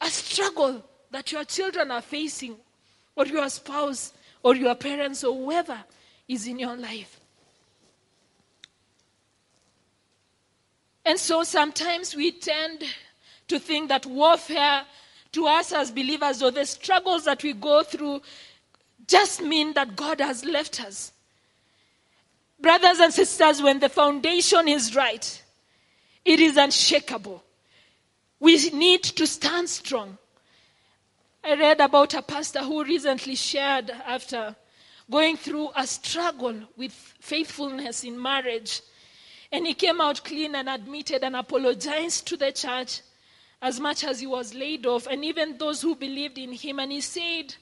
a 0.00 0.06
struggle 0.08 0.84
that 1.10 1.32
your 1.32 1.44
children 1.44 1.90
are 1.90 2.02
facing, 2.02 2.56
or 3.16 3.26
your 3.26 3.48
spouse, 3.48 4.12
or 4.42 4.54
your 4.54 4.74
parents, 4.74 5.24
or 5.24 5.34
whoever 5.34 5.78
is 6.28 6.46
in 6.46 6.58
your 6.58 6.76
life. 6.76 7.20
And 11.04 11.18
so 11.18 11.42
sometimes 11.42 12.16
we 12.16 12.32
tend 12.32 12.84
to 13.48 13.58
think 13.58 13.88
that 13.90 14.06
warfare 14.06 14.84
to 15.32 15.46
us 15.46 15.72
as 15.72 15.90
believers 15.90 16.42
or 16.42 16.50
the 16.50 16.64
struggles 16.64 17.24
that 17.24 17.42
we 17.42 17.52
go 17.52 17.82
through 17.82 18.22
just 19.06 19.42
mean 19.42 19.74
that 19.74 19.96
God 19.96 20.20
has 20.20 20.44
left 20.44 20.82
us. 20.82 21.12
Brothers 22.64 22.98
and 22.98 23.12
sisters, 23.12 23.60
when 23.60 23.78
the 23.78 23.90
foundation 23.90 24.68
is 24.68 24.96
right, 24.96 25.42
it 26.24 26.40
is 26.40 26.56
unshakable. 26.56 27.44
We 28.40 28.70
need 28.70 29.02
to 29.02 29.26
stand 29.26 29.68
strong. 29.68 30.16
I 31.44 31.56
read 31.56 31.80
about 31.80 32.14
a 32.14 32.22
pastor 32.22 32.60
who 32.60 32.82
recently 32.82 33.34
shared 33.34 33.90
after 33.90 34.56
going 35.10 35.36
through 35.36 35.72
a 35.76 35.86
struggle 35.86 36.54
with 36.74 36.92
faithfulness 37.20 38.02
in 38.02 38.18
marriage. 38.18 38.80
And 39.52 39.66
he 39.66 39.74
came 39.74 40.00
out 40.00 40.24
clean 40.24 40.54
and 40.54 40.70
admitted 40.70 41.22
and 41.22 41.36
apologized 41.36 42.26
to 42.28 42.38
the 42.38 42.50
church 42.50 43.02
as 43.60 43.78
much 43.78 44.04
as 44.04 44.20
he 44.20 44.26
was 44.26 44.54
laid 44.54 44.86
off, 44.86 45.06
and 45.06 45.22
even 45.22 45.58
those 45.58 45.82
who 45.82 45.96
believed 45.96 46.38
in 46.38 46.54
him. 46.54 46.78
And 46.78 46.92
he 46.92 47.02
said 47.02 47.56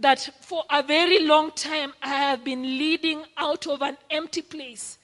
that 0.00 0.30
for 0.40 0.64
a 0.70 0.82
very 0.82 1.24
long 1.24 1.50
time 1.52 1.92
I 2.02 2.08
have 2.08 2.44
been 2.44 2.62
leading 2.62 3.22
out 3.36 3.66
of 3.66 3.82
an 3.82 3.96
empty 4.10 4.42
place. 4.42 4.98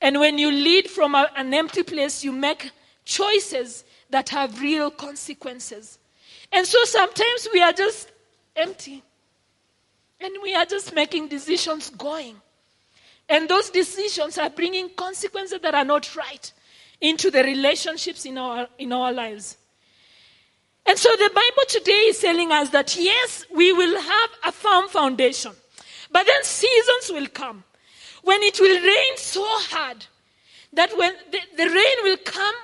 And 0.00 0.20
when 0.20 0.38
you 0.38 0.50
lead 0.50 0.90
from 0.90 1.14
a, 1.14 1.30
an 1.36 1.54
empty 1.54 1.82
place, 1.82 2.22
you 2.22 2.32
make 2.32 2.70
choices 3.04 3.84
that 4.10 4.28
have 4.28 4.60
real 4.60 4.90
consequences. 4.90 5.98
And 6.52 6.66
so 6.66 6.84
sometimes 6.84 7.48
we 7.52 7.62
are 7.62 7.72
just 7.72 8.10
empty. 8.54 9.02
And 10.20 10.32
we 10.42 10.54
are 10.54 10.66
just 10.66 10.94
making 10.94 11.28
decisions 11.28 11.90
going. 11.90 12.36
And 13.28 13.48
those 13.48 13.70
decisions 13.70 14.38
are 14.38 14.50
bringing 14.50 14.90
consequences 14.90 15.60
that 15.60 15.74
are 15.74 15.84
not 15.84 16.14
right 16.16 16.52
into 17.00 17.30
the 17.30 17.42
relationships 17.42 18.24
in 18.24 18.38
our, 18.38 18.68
in 18.78 18.92
our 18.92 19.12
lives. 19.12 19.56
And 20.88 20.98
so 20.98 21.10
the 21.16 21.30
Bible 21.34 21.62
today 21.68 22.06
is 22.08 22.20
telling 22.20 22.52
us 22.52 22.70
that 22.70 22.96
yes, 22.96 23.44
we 23.54 23.72
will 23.72 24.00
have 24.00 24.30
a 24.44 24.52
firm 24.52 24.88
foundation, 24.88 25.52
but 26.12 26.26
then 26.26 26.44
seasons 26.44 27.10
will 27.10 27.26
come 27.28 27.64
when 28.22 28.42
it 28.42 28.60
will 28.60 28.80
rain 28.80 29.16
so 29.16 29.44
hard 29.44 30.04
that 30.72 30.96
when 30.96 31.12
the, 31.30 31.38
the 31.56 31.64
rain 31.68 31.96
will 32.02 32.16
come 32.18 32.54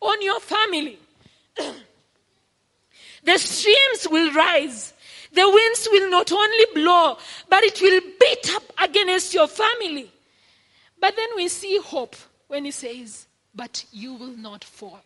on 0.00 0.22
your 0.22 0.40
family, 0.40 0.98
the 3.24 3.38
streams 3.38 4.06
will 4.10 4.32
rise. 4.32 4.92
The 5.32 5.48
winds 5.48 5.88
will 5.90 6.10
not 6.10 6.30
only 6.30 6.66
blow, 6.74 7.16
but 7.48 7.64
it 7.64 7.80
will 7.80 8.00
beat 8.20 8.54
up 8.54 8.64
against 8.82 9.32
your 9.32 9.48
family. 9.48 10.10
But 11.00 11.16
then 11.16 11.28
we 11.34 11.48
see 11.48 11.78
hope 11.78 12.14
when 12.48 12.64
he 12.64 12.70
says, 12.70 13.26
But 13.54 13.84
you 13.90 14.14
will 14.14 14.36
not 14.36 14.62
fall. 14.62 15.00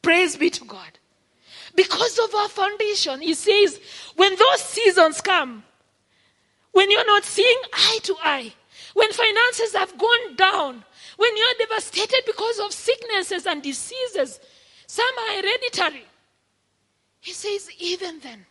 Praise 0.00 0.36
be 0.36 0.50
to 0.50 0.64
God. 0.64 0.98
Because 1.76 2.18
of 2.18 2.34
our 2.34 2.48
foundation, 2.48 3.20
he 3.20 3.34
says, 3.34 3.78
when 4.16 4.34
those 4.34 4.62
seasons 4.62 5.20
come, 5.20 5.62
when 6.72 6.90
you're 6.90 7.06
not 7.06 7.24
seeing 7.24 7.58
eye 7.72 7.98
to 8.04 8.16
eye, 8.22 8.52
when 8.94 9.12
finances 9.12 9.74
have 9.74 9.96
gone 9.98 10.36
down, 10.36 10.84
when 11.18 11.36
you're 11.36 11.66
devastated 11.66 12.22
because 12.24 12.58
of 12.60 12.72
sicknesses 12.72 13.46
and 13.46 13.62
diseases, 13.62 14.40
some 14.86 15.18
are 15.28 15.34
hereditary. 15.36 16.06
He 17.20 17.32
says, 17.32 17.70
even 17.78 18.20
then, 18.20 18.46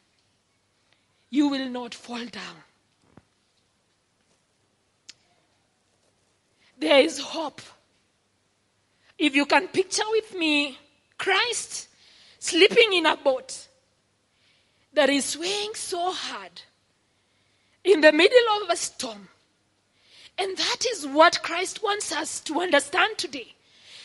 you 1.30 1.48
will 1.48 1.70
not 1.70 1.94
fall 1.94 2.26
down. 2.26 2.56
There 6.78 7.00
is 7.00 7.20
hope. 7.20 7.62
If 9.18 9.36
you 9.36 9.46
can 9.46 9.68
picture 9.70 10.04
with 10.12 10.36
me 10.36 10.78
Christ 11.18 11.88
sleeping 12.46 12.94
in 12.94 13.06
a 13.06 13.18
boat 13.18 13.68
that 14.94 15.10
is 15.10 15.26
swaying 15.26 15.74
so 15.74 16.12
hard 16.12 16.62
in 17.84 18.02
the 18.02 18.12
middle 18.12 18.64
of 18.64 18.70
a 18.70 18.76
storm. 18.76 19.30
And 20.38 20.56
that 20.58 20.86
is 20.92 21.08
what 21.08 21.42
Christ 21.42 21.82
wants 21.82 22.12
us 22.12 22.40
to 22.42 22.62
understand 22.62 23.18
today. 23.18 23.54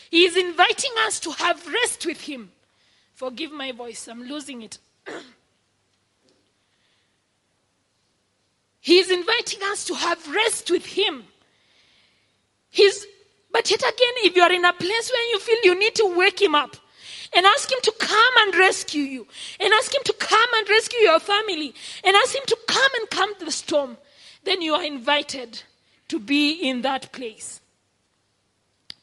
He 0.09 0.25
is 0.25 0.35
inviting 0.35 0.91
us 1.05 1.19
to 1.21 1.31
have 1.31 1.65
rest 1.67 2.05
with 2.05 2.21
Him. 2.21 2.51
Forgive 3.13 3.51
my 3.51 3.71
voice, 3.71 4.07
I'm 4.07 4.23
losing 4.23 4.61
it. 4.63 4.77
he 8.81 8.99
is 8.99 9.11
inviting 9.11 9.59
us 9.63 9.85
to 9.85 9.93
have 9.93 10.27
rest 10.33 10.71
with 10.71 10.85
Him. 10.85 11.25
He's, 12.69 13.05
but 13.51 13.69
yet 13.69 13.81
again, 13.81 14.15
if 14.23 14.35
you 14.35 14.41
are 14.41 14.51
in 14.51 14.65
a 14.65 14.73
place 14.73 15.11
where 15.11 15.29
you 15.29 15.39
feel 15.39 15.57
you 15.63 15.77
need 15.77 15.95
to 15.95 16.15
wake 16.17 16.41
Him 16.41 16.55
up, 16.55 16.75
and 17.33 17.45
ask 17.45 17.71
Him 17.71 17.79
to 17.83 17.93
come 17.99 18.33
and 18.39 18.55
rescue 18.55 19.03
you, 19.03 19.27
and 19.59 19.73
ask 19.73 19.93
Him 19.93 20.01
to 20.05 20.13
come 20.13 20.49
and 20.55 20.69
rescue 20.69 20.99
your 20.99 21.19
family, 21.19 21.73
and 22.03 22.15
ask 22.15 22.35
Him 22.35 22.43
to 22.47 22.57
come 22.67 22.91
and 22.99 23.09
calm 23.09 23.33
the 23.39 23.51
storm, 23.51 23.97
then 24.43 24.61
you 24.61 24.73
are 24.73 24.83
invited 24.83 25.63
to 26.09 26.19
be 26.19 26.51
in 26.51 26.81
that 26.81 27.11
place. 27.11 27.61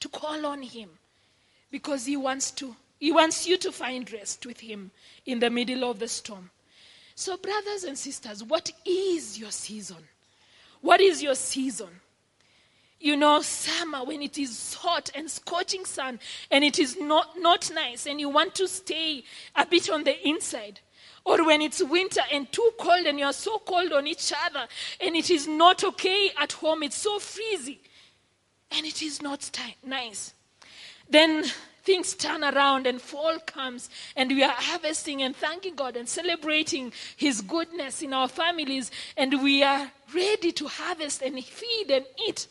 To 0.00 0.08
call 0.08 0.46
on 0.46 0.62
Him 0.62 0.90
because 1.70 2.06
He 2.06 2.16
wants 2.16 2.50
to. 2.52 2.76
He 3.00 3.12
wants 3.12 3.46
you 3.46 3.56
to 3.58 3.72
find 3.72 4.10
rest 4.12 4.44
with 4.44 4.60
Him 4.60 4.90
in 5.24 5.38
the 5.38 5.50
middle 5.50 5.88
of 5.88 5.98
the 5.98 6.08
storm. 6.08 6.50
So, 7.14 7.36
brothers 7.36 7.84
and 7.84 7.98
sisters, 7.98 8.44
what 8.44 8.70
is 8.84 9.38
your 9.38 9.50
season? 9.50 10.08
What 10.80 11.00
is 11.00 11.22
your 11.22 11.34
season? 11.34 11.88
You 13.00 13.16
know, 13.16 13.40
summer 13.42 14.04
when 14.04 14.22
it 14.22 14.38
is 14.38 14.74
hot 14.74 15.10
and 15.14 15.30
scorching 15.30 15.84
sun 15.84 16.18
and 16.50 16.64
it 16.64 16.78
is 16.78 16.98
not, 17.00 17.38
not 17.38 17.70
nice 17.72 18.06
and 18.06 18.20
you 18.20 18.28
want 18.28 18.54
to 18.56 18.66
stay 18.66 19.24
a 19.54 19.64
bit 19.64 19.88
on 19.88 20.04
the 20.04 20.28
inside. 20.28 20.80
Or 21.24 21.44
when 21.44 21.60
it's 21.62 21.82
winter 21.82 22.22
and 22.32 22.50
too 22.50 22.70
cold 22.78 23.06
and 23.06 23.18
you're 23.18 23.32
so 23.32 23.58
cold 23.58 23.92
on 23.92 24.06
each 24.06 24.32
other 24.46 24.66
and 25.00 25.14
it 25.14 25.30
is 25.30 25.46
not 25.46 25.84
okay 25.84 26.30
at 26.40 26.52
home, 26.52 26.82
it's 26.82 26.96
so 26.96 27.18
freezy 27.18 27.78
and 28.70 28.84
it 28.84 29.02
is 29.02 29.22
not 29.22 29.50
nice. 29.84 30.34
Then 31.08 31.44
things 31.84 32.14
turn 32.14 32.44
around 32.44 32.86
and 32.86 33.00
fall 33.00 33.38
comes 33.46 33.88
and 34.16 34.30
we 34.30 34.42
are 34.42 34.54
harvesting 34.54 35.22
and 35.22 35.36
thanking 35.36 35.74
God 35.74 35.96
and 35.96 36.08
celebrating 36.08 36.92
His 37.16 37.40
goodness 37.42 38.02
in 38.02 38.12
our 38.12 38.28
families 38.28 38.90
and 39.16 39.42
we 39.42 39.62
are 39.62 39.90
ready 40.14 40.52
to 40.52 40.66
harvest 40.66 41.22
and 41.22 41.42
feed 41.42 41.90
and 41.90 42.04
eat 42.26 42.48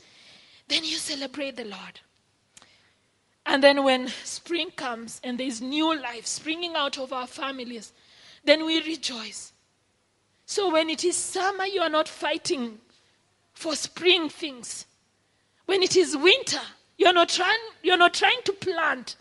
then 0.67 0.84
you 0.84 0.95
celebrate 0.95 1.56
the 1.56 1.65
Lord. 1.65 1.99
And 3.45 3.63
then 3.63 3.84
when 3.84 4.10
spring 4.25 4.71
comes 4.71 5.21
and 5.23 5.38
there's 5.38 5.62
new 5.62 5.97
life 5.97 6.25
springing 6.25 6.75
out 6.75 6.97
of 6.97 7.13
our 7.13 7.27
families, 7.27 7.93
then 8.43 8.65
we 8.65 8.82
rejoice. 8.84 9.53
So 10.45 10.71
when 10.71 10.89
it 10.89 11.03
is 11.03 11.15
summer, 11.15 11.65
you 11.65 11.82
are 11.82 11.89
not 11.89 12.10
fighting 12.10 12.80
for 13.53 13.75
spring 13.75 14.30
things. 14.30 14.86
When 15.65 15.82
it 15.82 15.95
is 15.95 16.15
winter, 16.15 16.62
you're 16.97 17.13
not 17.13 17.30
trying, 17.30 17.60
you're 17.84 17.97
not 17.97 18.13
trying 18.13 18.41
to 18.45 18.53
plant 18.53 19.15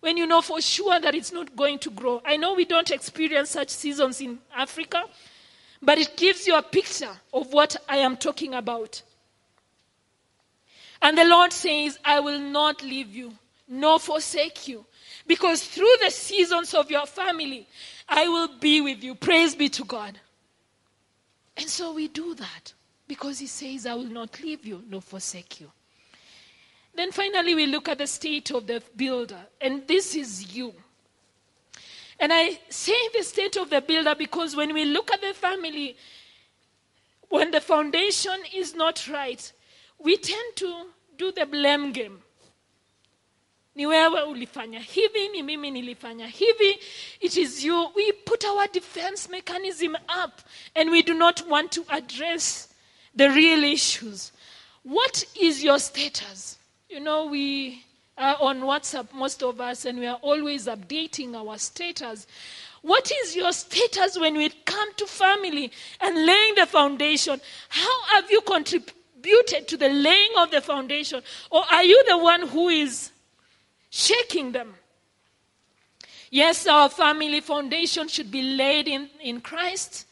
when 0.00 0.16
you 0.16 0.26
know 0.26 0.40
for 0.42 0.60
sure 0.60 0.98
that 0.98 1.14
it's 1.14 1.32
not 1.32 1.54
going 1.54 1.78
to 1.80 1.90
grow. 1.90 2.22
I 2.24 2.36
know 2.36 2.54
we 2.54 2.64
don't 2.64 2.90
experience 2.90 3.50
such 3.50 3.68
seasons 3.68 4.20
in 4.20 4.38
Africa, 4.56 5.04
but 5.82 5.98
it 5.98 6.16
gives 6.16 6.46
you 6.46 6.56
a 6.56 6.62
picture 6.62 7.20
of 7.32 7.52
what 7.52 7.76
I 7.88 7.98
am 7.98 8.16
talking 8.16 8.54
about. 8.54 9.02
And 11.02 11.16
the 11.16 11.24
Lord 11.24 11.52
says, 11.52 11.98
I 12.04 12.20
will 12.20 12.38
not 12.38 12.82
leave 12.82 13.14
you, 13.14 13.32
nor 13.68 13.98
forsake 13.98 14.68
you. 14.68 14.84
Because 15.26 15.64
through 15.64 15.94
the 16.02 16.10
seasons 16.10 16.74
of 16.74 16.90
your 16.90 17.06
family, 17.06 17.66
I 18.08 18.28
will 18.28 18.48
be 18.58 18.80
with 18.80 19.02
you. 19.02 19.14
Praise 19.14 19.54
be 19.54 19.68
to 19.70 19.84
God. 19.84 20.18
And 21.56 21.68
so 21.68 21.92
we 21.94 22.08
do 22.08 22.34
that 22.34 22.72
because 23.06 23.38
He 23.38 23.46
says, 23.46 23.86
I 23.86 23.94
will 23.94 24.04
not 24.04 24.40
leave 24.40 24.66
you, 24.66 24.82
nor 24.88 25.00
forsake 25.00 25.60
you. 25.60 25.70
Then 26.94 27.12
finally, 27.12 27.54
we 27.54 27.66
look 27.66 27.88
at 27.88 27.98
the 27.98 28.06
state 28.06 28.50
of 28.50 28.66
the 28.66 28.82
builder, 28.96 29.40
and 29.60 29.86
this 29.86 30.14
is 30.16 30.54
you. 30.54 30.74
And 32.18 32.32
I 32.32 32.58
say 32.68 32.96
the 33.14 33.22
state 33.22 33.56
of 33.56 33.70
the 33.70 33.80
builder 33.80 34.14
because 34.14 34.54
when 34.54 34.74
we 34.74 34.84
look 34.84 35.10
at 35.10 35.22
the 35.22 35.32
family, 35.32 35.96
when 37.30 37.50
the 37.50 37.60
foundation 37.60 38.36
is 38.54 38.74
not 38.74 39.08
right, 39.08 39.52
we 40.04 40.16
tend 40.16 40.54
to 40.54 40.86
do 41.16 41.32
the 41.32 41.46
blame 41.46 41.92
game 41.92 42.18
ni 43.74 43.86
wewe 43.86 44.22
ulifanya 44.22 44.80
hivi 44.80 45.28
ni 45.28 45.42
mimi 45.42 45.70
nilifanya 45.70 46.26
hivi 46.26 46.78
it 47.20 47.36
is 47.36 47.64
you 47.64 47.92
we 47.94 48.12
put 48.12 48.44
our 48.44 48.68
defense 48.72 49.28
mechanism 49.30 49.94
up 49.94 50.40
and 50.74 50.90
we 50.90 51.02
do 51.02 51.14
not 51.14 51.40
want 51.48 51.70
to 51.70 51.84
address 51.88 52.68
the 53.16 53.28
real 53.28 53.64
issues 53.64 54.32
What 54.82 55.24
is 55.38 55.62
your 55.62 55.78
status? 55.78 56.58
You 56.88 57.00
know, 57.00 57.26
we 57.26 57.84
are 58.16 58.36
on 58.40 58.60
WhatsApp, 58.62 59.12
most 59.12 59.42
of 59.42 59.60
us, 59.60 59.84
and 59.84 59.98
we 59.98 60.06
are 60.06 60.18
always 60.22 60.66
updating 60.66 61.34
our 61.34 61.58
status. 61.58 62.26
What 62.82 63.10
is 63.22 63.36
your 63.36 63.52
status 63.52 64.18
when 64.18 64.36
we 64.36 64.48
come 64.48 64.94
to 64.94 65.06
family 65.06 65.70
and 66.00 66.24
laying 66.24 66.54
the 66.54 66.66
foundation? 66.66 67.40
How 67.68 68.02
have 68.14 68.30
you 68.30 68.40
contributed 68.40 68.94
to 69.22 69.76
the 69.76 69.88
laying 69.88 70.32
of 70.38 70.50
the 70.50 70.60
foundation? 70.60 71.22
Or 71.50 71.62
are 71.70 71.84
you 71.84 72.02
the 72.08 72.18
one 72.18 72.48
who 72.48 72.68
is 72.68 73.10
shaking 73.90 74.52
them? 74.52 74.74
Yes, 76.30 76.66
our 76.66 76.88
family 76.88 77.40
foundation 77.40 78.06
should 78.08 78.30
be 78.30 78.42
laid 78.42 78.86
in, 78.86 79.10
in 79.20 79.40
Christ. 79.40 80.06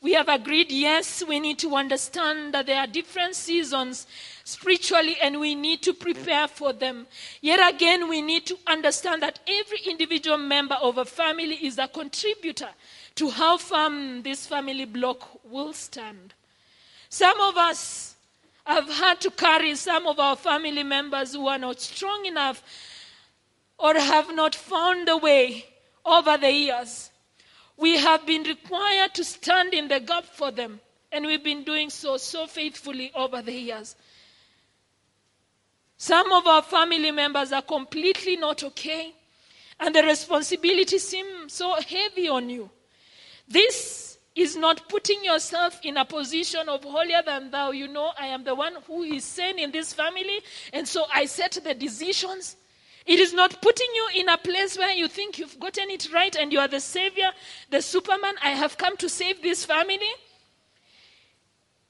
We 0.00 0.12
have 0.12 0.28
agreed, 0.28 0.70
yes, 0.70 1.24
we 1.26 1.40
need 1.40 1.58
to 1.60 1.74
understand 1.74 2.52
that 2.52 2.66
there 2.66 2.78
are 2.78 2.86
different 2.86 3.34
seasons 3.34 4.06
spiritually 4.44 5.16
and 5.22 5.40
we 5.40 5.54
need 5.54 5.82
to 5.82 5.94
prepare 5.94 6.46
for 6.46 6.74
them. 6.74 7.06
Yet 7.40 7.74
again, 7.74 8.08
we 8.08 8.20
need 8.20 8.44
to 8.46 8.58
understand 8.66 9.22
that 9.22 9.40
every 9.46 9.78
individual 9.88 10.36
member 10.36 10.74
of 10.74 10.98
a 10.98 11.06
family 11.06 11.56
is 11.56 11.78
a 11.78 11.88
contributor 11.88 12.68
to 13.14 13.30
how 13.30 13.56
firm 13.56 13.94
mm, 13.94 14.22
this 14.22 14.46
family 14.46 14.84
block 14.84 15.40
will 15.50 15.72
stand. 15.72 16.34
Some 17.08 17.40
of 17.40 17.56
us 17.56 18.13
have 18.64 18.88
had 18.88 19.20
to 19.20 19.30
carry 19.30 19.74
some 19.74 20.06
of 20.06 20.18
our 20.18 20.36
family 20.36 20.82
members 20.82 21.34
who 21.34 21.46
are 21.48 21.58
not 21.58 21.80
strong 21.80 22.24
enough 22.26 22.62
or 23.78 23.94
have 23.94 24.34
not 24.34 24.54
found 24.54 25.08
a 25.08 25.16
way 25.16 25.64
over 26.04 26.36
the 26.36 26.50
years. 26.50 27.10
We 27.76 27.98
have 27.98 28.26
been 28.26 28.44
required 28.44 29.14
to 29.14 29.24
stand 29.24 29.74
in 29.74 29.88
the 29.88 30.00
gap 30.00 30.24
for 30.24 30.50
them, 30.50 30.80
and 31.10 31.26
we've 31.26 31.42
been 31.42 31.64
doing 31.64 31.90
so 31.90 32.16
so 32.16 32.46
faithfully 32.46 33.10
over 33.14 33.42
the 33.42 33.52
years. 33.52 33.96
Some 35.96 36.32
of 36.32 36.46
our 36.46 36.62
family 36.62 37.10
members 37.10 37.52
are 37.52 37.62
completely 37.62 38.36
not 38.36 38.62
okay, 38.62 39.12
and 39.80 39.94
the 39.94 40.02
responsibility 40.02 40.98
seems 40.98 41.52
so 41.52 41.74
heavy 41.74 42.28
on 42.28 42.48
you. 42.48 42.70
This 43.48 44.13
is 44.34 44.56
not 44.56 44.88
putting 44.88 45.24
yourself 45.24 45.78
in 45.84 45.96
a 45.96 46.04
position 46.04 46.68
of 46.68 46.82
holier 46.82 47.22
than 47.24 47.50
thou. 47.50 47.70
You 47.70 47.88
know, 47.88 48.12
I 48.18 48.26
am 48.26 48.44
the 48.44 48.54
one 48.54 48.74
who 48.86 49.02
is 49.02 49.24
sane 49.24 49.58
in 49.58 49.70
this 49.70 49.92
family, 49.92 50.40
and 50.72 50.86
so 50.86 51.04
I 51.12 51.26
set 51.26 51.58
the 51.62 51.74
decisions. 51.74 52.56
It 53.06 53.20
is 53.20 53.32
not 53.34 53.60
putting 53.60 53.88
you 53.94 54.08
in 54.16 54.28
a 54.28 54.38
place 54.38 54.78
where 54.78 54.92
you 54.92 55.08
think 55.08 55.38
you've 55.38 55.60
gotten 55.60 55.90
it 55.90 56.08
right 56.12 56.34
and 56.34 56.52
you 56.52 56.58
are 56.58 56.68
the 56.68 56.80
savior, 56.80 57.30
the 57.70 57.82
superman. 57.82 58.34
I 58.42 58.50
have 58.50 58.78
come 58.78 58.96
to 58.96 59.08
save 59.08 59.42
this 59.42 59.64
family. 59.64 59.98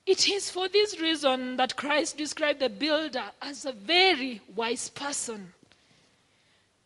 It 0.06 0.28
is 0.28 0.50
for 0.50 0.68
this 0.68 1.00
reason 1.00 1.56
that 1.56 1.76
Christ 1.76 2.18
described 2.18 2.60
the 2.60 2.68
builder 2.68 3.24
as 3.40 3.64
a 3.64 3.72
very 3.72 4.42
wise 4.54 4.90
person. 4.90 5.54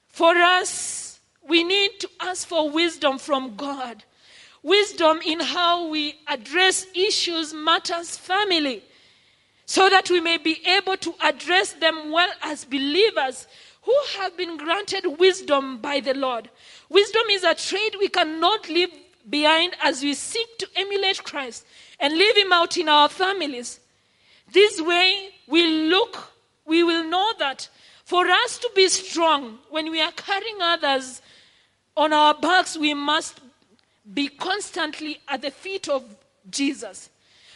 For 0.08 0.36
us, 0.36 1.18
we 1.48 1.64
need 1.64 1.98
to 2.00 2.10
ask 2.20 2.46
for 2.46 2.70
wisdom 2.70 3.18
from 3.18 3.56
God. 3.56 4.04
Wisdom 4.68 5.20
in 5.24 5.40
how 5.40 5.88
we 5.88 6.14
address 6.26 6.86
issues, 6.94 7.54
matters, 7.54 8.18
family, 8.18 8.82
so 9.64 9.88
that 9.88 10.10
we 10.10 10.20
may 10.20 10.36
be 10.36 10.60
able 10.66 10.98
to 10.98 11.14
address 11.22 11.72
them 11.72 12.12
well 12.12 12.30
as 12.42 12.66
believers 12.66 13.46
who 13.80 13.94
have 14.18 14.36
been 14.36 14.58
granted 14.58 15.06
wisdom 15.18 15.78
by 15.78 16.00
the 16.00 16.12
Lord. 16.12 16.50
Wisdom 16.90 17.22
is 17.30 17.44
a 17.44 17.54
trait 17.54 17.96
we 17.98 18.08
cannot 18.08 18.68
leave 18.68 18.90
behind 19.30 19.74
as 19.82 20.02
we 20.02 20.12
seek 20.12 20.58
to 20.58 20.68
emulate 20.76 21.24
Christ 21.24 21.64
and 21.98 22.18
live 22.18 22.36
Him 22.36 22.52
out 22.52 22.76
in 22.76 22.90
our 22.90 23.08
families. 23.08 23.80
This 24.52 24.82
way, 24.82 25.30
we 25.46 25.88
look, 25.88 26.30
we 26.66 26.84
will 26.84 27.04
know 27.04 27.32
that 27.38 27.70
for 28.04 28.26
us 28.26 28.58
to 28.58 28.70
be 28.76 28.86
strong 28.90 29.60
when 29.70 29.90
we 29.90 30.02
are 30.02 30.12
carrying 30.12 30.60
others 30.60 31.22
on 31.96 32.12
our 32.12 32.34
backs, 32.34 32.76
we 32.76 32.92
must 32.92 33.40
be 34.12 34.28
constantly 34.28 35.20
at 35.28 35.42
the 35.42 35.50
feet 35.50 35.88
of 35.88 36.04
Jesus. 36.50 37.10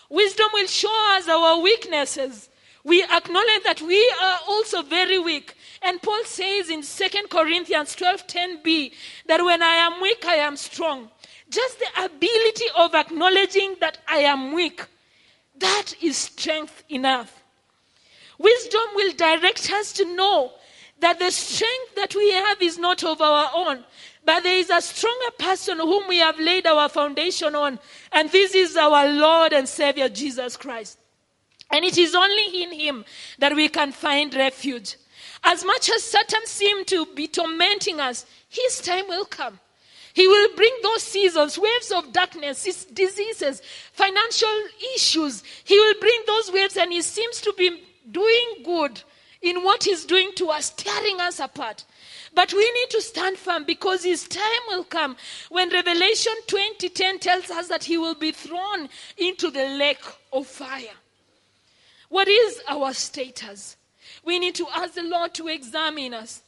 Wisdom 0.09 0.49
will 0.53 0.67
show 0.67 1.17
us 1.17 1.29
our 1.29 1.61
weaknesses. 1.61 2.49
We 2.85 3.03
acknowledge 3.03 3.63
that 3.65 3.81
we 3.81 4.15
are 4.21 4.39
also 4.49 4.83
very 4.83 5.19
weak. 5.19 5.55
And 5.83 6.03
Paul 6.03 6.25
says 6.25 6.69
in 6.69 6.83
2 6.83 7.29
Corinthians 7.29 7.97
12:10b 7.97 8.93
that 9.27 9.45
when 9.45 9.63
I 9.63 9.75
am 9.75 10.01
weak, 10.01 10.25
I 10.27 10.37
am 10.37 10.57
strong. 10.57 11.11
Just 11.49 11.79
the 11.79 12.05
ability 12.05 12.67
of 12.77 12.95
acknowledging 12.95 13.77
that 13.81 13.99
I 14.09 14.19
am 14.19 14.53
weak, 14.53 14.85
that 15.59 15.95
is 16.03 16.17
strength 16.17 16.83
enough. 16.89 17.43
Wisdom 18.39 18.83
will 18.95 19.13
direct 19.13 19.71
us 19.73 19.93
to 19.93 20.05
know 20.05 20.53
that 21.03 21.19
the 21.19 21.31
strength 21.31 21.95
that 21.97 22.15
we 22.15 22.33
have 22.33 22.63
is 22.63 22.79
not 22.79 23.05
of 23.05 23.21
our 23.21 23.51
own, 23.55 23.85
but 24.25 24.43
there 24.43 24.57
is 24.57 24.71
a 24.71 24.81
stronger 24.81 25.31
person 25.39 25.79
whom 25.79 26.09
we 26.09 26.19
have 26.19 26.39
laid 26.39 26.67
our 26.67 26.89
foundation 26.89 27.55
on, 27.55 27.79
and 28.13 28.31
this 28.31 28.55
is 28.55 28.77
our 28.77 29.09
Lord 29.09 29.53
and 29.53 29.69
Savior 29.69 30.09
Jesus 30.09 30.57
Christ. 30.57 30.99
And 31.71 31.85
it 31.85 31.99
is 31.99 32.15
only 32.15 32.63
in 32.63 32.73
Him 32.73 33.05
that 33.39 33.55
we 33.55 33.69
can 33.69 33.93
find 33.93 34.33
refuge. 34.35 34.97
As 35.43 35.65
much 35.65 35.91
as 35.91 36.05
Satan 36.05 36.47
seemed 36.47 36.87
to 36.89 37.07
be 37.15 37.27
tormenting 37.27 37.99
us, 37.99 38.25
His 38.49 38.81
time 38.81 39.09
will 39.09 39.25
come. 39.25 39.59
He 40.15 40.29
will 40.29 40.55
bring 40.55 40.73
those 40.83 41.03
seasons, 41.03 41.59
waves 41.59 41.91
of 41.91 42.13
darkness, 42.13 42.85
diseases, 42.93 43.63
financial 43.93 44.63
issues. 44.95 45.43
He 45.65 45.75
will 45.75 45.95
bring 45.99 46.21
those 46.27 46.53
waves, 46.53 46.77
and 46.77 46.93
He 46.93 47.03
seems 47.03 47.41
to 47.41 47.53
be 47.59 47.83
doing 48.11 48.63
good 48.65 49.03
in 49.43 49.63
what 49.63 49.85
He's 49.85 50.05
doing 50.05 50.31
to 50.37 50.49
us, 50.49 50.71
tearing 50.71 51.21
us 51.21 51.41
apart. 51.41 51.85
But 52.35 52.53
we 52.53 52.71
need 52.73 52.91
to 52.91 53.03
stand 53.03 53.37
firm 53.37 53.65
because 53.65 54.05
His 54.05 54.27
time 54.27 54.63
will 54.69 54.85
come 54.85 55.17
when 55.51 55.71
Revelation 55.71 56.35
20:10 56.47 57.21
tells 57.21 57.51
us 57.51 57.69
that 57.69 57.85
He 57.85 57.99
will 57.99 58.15
be 58.15 58.33
thrown 58.33 58.89
into 59.19 59.51
the 59.51 59.69
lake 59.77 60.05
of 60.33 60.47
fire. 60.47 60.97
What 62.09 62.29
is 62.29 62.61
our 62.69 62.93
status? 62.93 63.77
We 64.25 64.39
need 64.39 64.55
to 64.57 64.67
ask 64.75 64.95
the 64.95 65.03
Lord 65.03 65.35
to 65.35 65.49
examine 65.49 66.15
us 66.15 66.42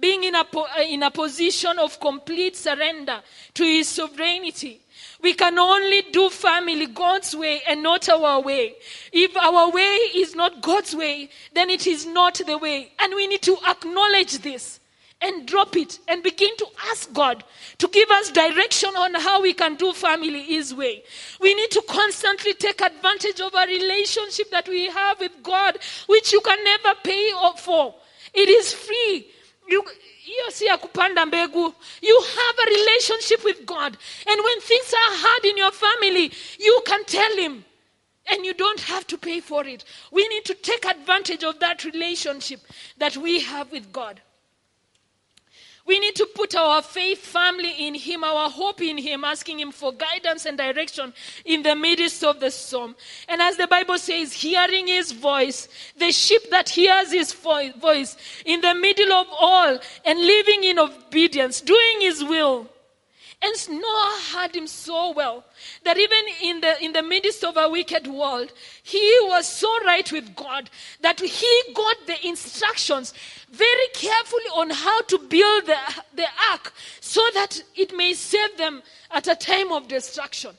being 0.00 0.24
in 0.24 0.34
a, 0.34 0.44
po- 0.44 0.66
uh, 0.76 0.82
in 0.82 1.02
a 1.02 1.10
position 1.10 1.78
of 1.78 2.00
complete 2.00 2.56
surrender 2.56 3.20
to 3.54 3.64
His 3.64 3.88
sovereignty. 3.88 4.80
We 5.22 5.34
can 5.34 5.58
only 5.58 6.02
do 6.12 6.30
family 6.30 6.86
God's 6.86 7.36
way 7.36 7.62
and 7.68 7.82
not 7.82 8.08
our 8.08 8.40
way. 8.40 8.74
If 9.12 9.36
our 9.36 9.70
way 9.70 9.96
is 10.14 10.34
not 10.34 10.62
God's 10.62 10.94
way, 10.96 11.30
then 11.54 11.70
it 11.70 11.86
is 11.86 12.06
not 12.06 12.40
the 12.46 12.56
way. 12.56 12.92
And 12.98 13.14
we 13.14 13.26
need 13.26 13.42
to 13.42 13.56
acknowledge 13.68 14.38
this 14.38 14.80
and 15.22 15.46
drop 15.46 15.76
it 15.76 15.98
and 16.08 16.22
begin 16.22 16.56
to 16.56 16.66
ask 16.90 17.12
God 17.12 17.44
to 17.78 17.88
give 17.88 18.10
us 18.10 18.30
direction 18.30 18.90
on 18.96 19.14
how 19.14 19.42
we 19.42 19.52
can 19.52 19.74
do 19.74 19.92
family 19.92 20.42
His 20.42 20.74
way. 20.74 21.02
We 21.40 21.54
need 21.54 21.70
to 21.72 21.82
constantly 21.88 22.54
take 22.54 22.80
advantage 22.80 23.40
of 23.40 23.52
a 23.54 23.66
relationship 23.66 24.50
that 24.50 24.68
we 24.68 24.86
have 24.86 25.20
with 25.20 25.32
God, 25.42 25.78
which 26.06 26.32
you 26.32 26.40
can 26.40 26.62
never 26.64 26.98
pay 27.04 27.32
for. 27.58 27.94
It 28.32 28.48
is 28.48 28.72
free. 28.72 29.26
You, 29.70 29.84
hiyo 30.24 30.50
si 30.50 30.64
ya 30.66 30.78
kupanda 30.78 31.26
mbegu. 31.26 31.74
You 32.02 32.20
have 32.20 32.58
a 32.62 32.70
relationship 32.70 33.44
with 33.44 33.64
god. 33.64 33.96
And 34.26 34.40
when 34.44 34.60
things 34.60 34.94
are 34.94 35.16
hard 35.16 35.44
in 35.44 35.58
your 35.58 35.72
family 35.72 36.32
you 36.58 36.82
can 36.86 37.04
tell 37.04 37.36
him. 37.36 37.64
And 38.26 38.46
you 38.46 38.54
don't 38.54 38.80
have 38.80 39.06
to 39.06 39.18
pay 39.18 39.40
for 39.40 39.66
it. 39.66 39.84
We 40.12 40.28
need 40.28 40.44
to 40.44 40.54
take 40.54 40.84
advantage 40.84 41.42
of 41.44 41.58
that 41.60 41.84
relationship 41.84 42.60
that 42.98 43.16
we 43.16 43.40
have 43.40 43.72
with 43.72 43.92
god 43.92 44.20
we 45.90 45.98
need 45.98 46.14
to 46.14 46.26
put 46.36 46.54
our 46.54 46.82
faith 46.82 47.18
firmly 47.18 47.72
in 47.84 47.96
Him, 47.96 48.22
our 48.22 48.48
hope 48.48 48.80
in 48.80 48.96
Him, 48.96 49.24
asking 49.24 49.58
Him 49.58 49.72
for 49.72 49.92
guidance 49.92 50.46
and 50.46 50.56
direction 50.56 51.12
in 51.44 51.64
the 51.64 51.74
midst 51.74 52.22
of 52.22 52.38
the 52.38 52.52
storm. 52.52 52.94
And 53.28 53.42
as 53.42 53.56
the 53.56 53.66
Bible 53.66 53.98
says, 53.98 54.32
hearing 54.32 54.86
His 54.86 55.10
voice, 55.10 55.66
the 55.98 56.12
sheep 56.12 56.48
that 56.50 56.68
hears 56.68 57.10
His 57.10 57.32
voice 57.32 58.16
in 58.46 58.60
the 58.60 58.72
middle 58.72 59.12
of 59.12 59.26
all 59.32 59.80
and 60.04 60.18
living 60.20 60.62
in 60.62 60.78
obedience, 60.78 61.60
doing 61.60 62.02
His 62.02 62.22
will. 62.22 62.68
And 63.42 63.80
Noah 63.80 64.18
had 64.32 64.54
him 64.54 64.66
so 64.66 65.12
well 65.12 65.44
that 65.84 65.96
even 65.96 66.18
in 66.42 66.60
the, 66.60 66.84
in 66.84 66.92
the 66.92 67.02
midst 67.02 67.42
of 67.42 67.56
a 67.56 67.70
wicked 67.70 68.06
world, 68.06 68.52
he 68.82 69.16
was 69.22 69.46
so 69.46 69.82
right 69.86 70.10
with 70.12 70.36
God 70.36 70.68
that 71.00 71.20
he 71.20 71.62
got 71.74 71.96
the 72.06 72.26
instructions 72.26 73.14
very 73.50 73.88
carefully 73.94 74.44
on 74.54 74.70
how 74.70 75.02
to 75.02 75.18
build 75.18 75.66
the, 75.66 75.76
the 76.14 76.26
ark 76.50 76.72
so 77.00 77.20
that 77.34 77.62
it 77.74 77.96
may 77.96 78.14
save 78.14 78.56
them 78.56 78.82
at 79.10 79.26
a 79.26 79.34
time 79.34 79.72
of 79.72 79.88
destruction. 79.88 80.52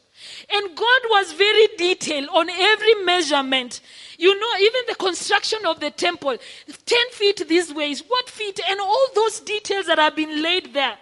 And 0.53 0.75
God 0.75 1.01
was 1.09 1.33
very 1.33 1.67
detailed 1.77 2.29
on 2.31 2.49
every 2.49 2.93
measurement. 3.05 3.81
You 4.17 4.39
know, 4.39 4.57
even 4.59 4.81
the 4.87 4.95
construction 4.95 5.65
of 5.65 5.79
the 5.79 5.89
temple 5.89 6.37
10 6.85 6.97
feet 7.11 7.43
this 7.47 7.73
way, 7.73 7.95
what 8.07 8.29
feet, 8.29 8.59
and 8.69 8.79
all 8.79 9.07
those 9.15 9.39
details 9.39 9.87
that 9.87 9.97
have 9.97 10.15
been 10.15 10.43
laid 10.43 10.73
there. 10.73 10.95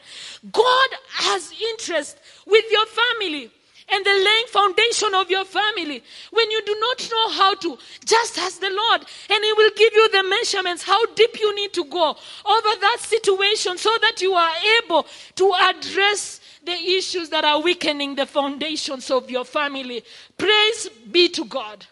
God 0.52 0.90
has 1.10 1.52
interest 1.74 2.18
with 2.46 2.64
your 2.72 2.86
family. 2.86 3.52
And 3.92 4.06
the 4.06 4.14
laying 4.14 4.48
foundation 4.48 5.14
of 5.16 5.30
your 5.30 5.46
family. 5.46 6.04
When 6.32 6.52
you 6.52 6.62
do 6.66 6.76
not 6.80 7.10
know 7.12 7.30
how 7.30 7.56
to, 7.56 7.78
just 8.06 8.38
ask 8.38 8.60
the 8.60 8.70
Lord, 8.70 9.02
and 9.30 9.44
He 9.44 9.54
will 9.54 9.72
give 9.76 9.94
you 9.94 10.10
the 10.10 10.24
measurements, 10.24 10.84
how 10.84 11.06
deep 11.14 11.40
you 11.40 11.56
need 11.56 11.74
to 11.74 11.86
go 11.86 12.10
over 12.10 12.80
that 12.82 12.98
situation 13.00 13.78
so 13.78 13.96
that 14.02 14.22
you 14.22 14.34
are 14.34 14.54
able 14.84 15.06
to 15.36 15.54
address 15.70 16.40
the 16.64 16.74
issues 16.74 17.30
that 17.30 17.44
are 17.46 17.62
weakening 17.62 18.16
the 18.16 18.26
foundations 18.26 19.10
of 19.10 19.30
your 19.30 19.46
family. 19.46 20.04
Praise 20.38 20.90
be 21.12 21.30
to 21.30 21.46
God. 21.46 21.86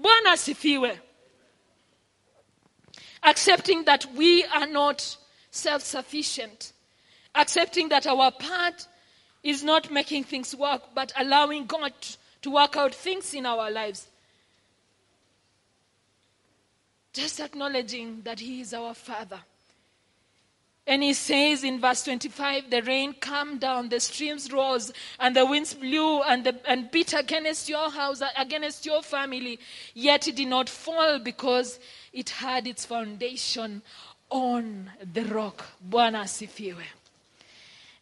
Bwana 0.00 0.32
asifiwe. 0.32 0.98
Accepting 3.22 3.84
that 3.84 4.06
we 4.14 4.44
are 4.44 4.66
not 4.66 5.16
self 5.50 5.82
sufficient. 5.82 6.72
Accepting 7.34 7.88
that 7.88 8.06
our 8.06 8.30
part 8.30 8.86
is 9.50 9.62
not 9.62 9.90
making 9.90 10.24
things 10.24 10.54
work, 10.54 10.82
but 10.94 11.12
allowing 11.18 11.66
God 11.66 11.92
to 12.42 12.50
work 12.50 12.76
out 12.76 12.94
things 12.94 13.32
in 13.34 13.46
our 13.46 13.70
lives. 13.70 14.06
Just 17.12 17.40
acknowledging 17.40 18.22
that 18.22 18.40
He 18.40 18.60
is 18.60 18.74
our 18.74 18.94
Father. 18.94 19.40
And 20.88 21.02
he 21.02 21.14
says 21.14 21.64
in 21.64 21.80
verse 21.80 22.04
25, 22.04 22.70
the 22.70 22.80
rain 22.82 23.12
came 23.14 23.58
down, 23.58 23.88
the 23.88 23.98
streams 23.98 24.52
rose, 24.52 24.92
and 25.18 25.34
the 25.34 25.44
winds 25.44 25.74
blew 25.74 26.22
and, 26.22 26.44
the, 26.44 26.56
and 26.64 26.88
beat 26.92 27.12
against 27.12 27.68
your 27.68 27.90
house, 27.90 28.22
against 28.38 28.86
your 28.86 29.02
family. 29.02 29.58
Yet 29.94 30.28
it 30.28 30.36
did 30.36 30.46
not 30.46 30.68
fall 30.68 31.18
because 31.18 31.80
it 32.12 32.30
had 32.30 32.68
its 32.68 32.84
foundation 32.84 33.82
on 34.30 34.90
the 35.12 35.24
rock. 35.24 35.64
Bwana 35.84 36.20
asifiwe. 36.20 36.84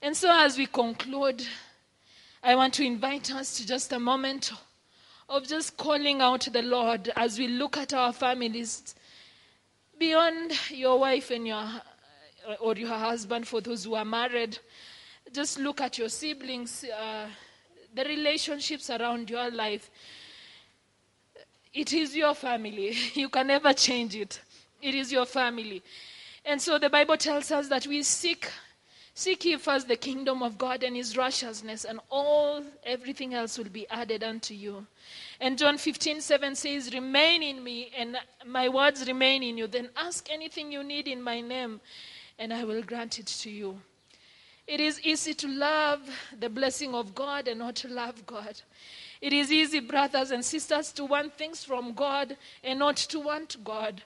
And 0.05 0.15
so 0.15 0.29
as 0.31 0.59
we 0.59 0.67
conclude, 0.67 1.43
I 2.43 2.57
want 2.57 2.75
to 2.75 2.85
invite 2.85 3.35
us 3.35 3.57
to 3.57 3.67
just 3.67 3.91
a 3.91 3.99
moment 3.99 4.53
of 5.31 5.49
just 5.49 5.79
calling 5.79 6.21
out 6.21 6.47
the 6.53 6.61
Lord 6.61 7.11
as 7.17 7.39
we 7.39 7.49
look 7.49 7.79
at 7.79 7.95
our 7.95 8.13
families 8.13 8.95
beyond 9.99 10.53
your 10.69 10.99
wife 10.99 11.31
and 11.31 11.47
your 11.47 11.67
or 12.61 12.75
your 12.75 12.91
husband, 12.91 13.49
for 13.49 13.63
those 13.63 13.85
who 13.85 13.95
are 13.95 14.05
married, 14.05 14.59
just 15.33 15.59
look 15.59 15.81
at 15.81 15.97
your 15.97 16.11
siblings, 16.11 16.85
uh, 16.85 17.27
the 17.95 18.05
relationships 18.05 18.91
around 18.91 19.31
your 19.31 19.51
life. 19.51 19.91
It 21.73 21.95
is 21.95 22.15
your 22.15 22.35
family. 22.35 22.95
You 23.15 23.31
can 23.31 23.47
never 23.47 23.73
change 23.73 24.15
it. 24.17 24.39
It 24.83 24.95
is 24.95 25.11
your 25.11 25.25
family. 25.25 25.83
And 26.45 26.61
so 26.61 26.79
the 26.79 26.91
Bible 26.91 27.17
tells 27.17 27.51
us 27.51 27.69
that 27.69 27.87
we 27.87 28.03
seek 28.03 28.51
seek 29.15 29.45
ye 29.45 29.57
first 29.57 29.89
the 29.89 29.97
kingdom 29.97 30.43
of 30.43 30.59
God 30.59 30.83
and 30.83 30.97
his 30.97 31.17
righteousness, 31.17 31.85
and 31.85 32.01
all 32.11 32.63
everything 32.85 33.33
else 33.33 33.57
will 33.57 33.71
be 33.71 33.89
added 33.89 34.25
unto 34.25 34.55
you. 34.55 34.87
And 35.41 35.57
John 35.57 35.79
15, 35.79 36.21
7 36.21 36.55
says, 36.55 36.93
Remain 36.93 37.43
in 37.43 37.63
me, 37.63 37.91
and 37.97 38.17
my 38.45 38.69
words 38.69 39.07
remain 39.07 39.43
in 39.43 39.57
you. 39.57 39.67
Then 39.67 39.89
ask 39.97 40.29
anything 40.31 40.73
you 40.73 40.83
need 40.83 41.09
in 41.09 41.23
my 41.23 41.41
name, 41.41 41.81
and 42.39 42.53
I 42.53 42.65
will 42.65 42.83
grant 42.83 43.19
it 43.19 43.27
to 43.27 43.51
you. 43.51 43.81
It 44.67 44.81
is 44.81 45.01
easy 45.03 45.35
to 45.35 45.49
love 45.49 46.01
the 46.39 46.49
blessing 46.49 46.95
of 46.95 47.15
God 47.15 47.49
and 47.49 47.59
not 47.59 47.77
to 47.77 47.89
love 47.89 48.27
God. 48.27 48.63
It 49.21 49.33
is 49.33 49.53
easy, 49.53 49.81
brothers 49.81 50.31
and 50.31 50.45
sisters, 50.45 50.91
to 50.93 51.05
want 51.05 51.35
things 51.35 51.65
from 51.65 51.93
God 51.93 52.37
and 52.63 52.79
not 52.79 52.97
to 52.97 53.21
want 53.21 53.63
God. 53.63 54.03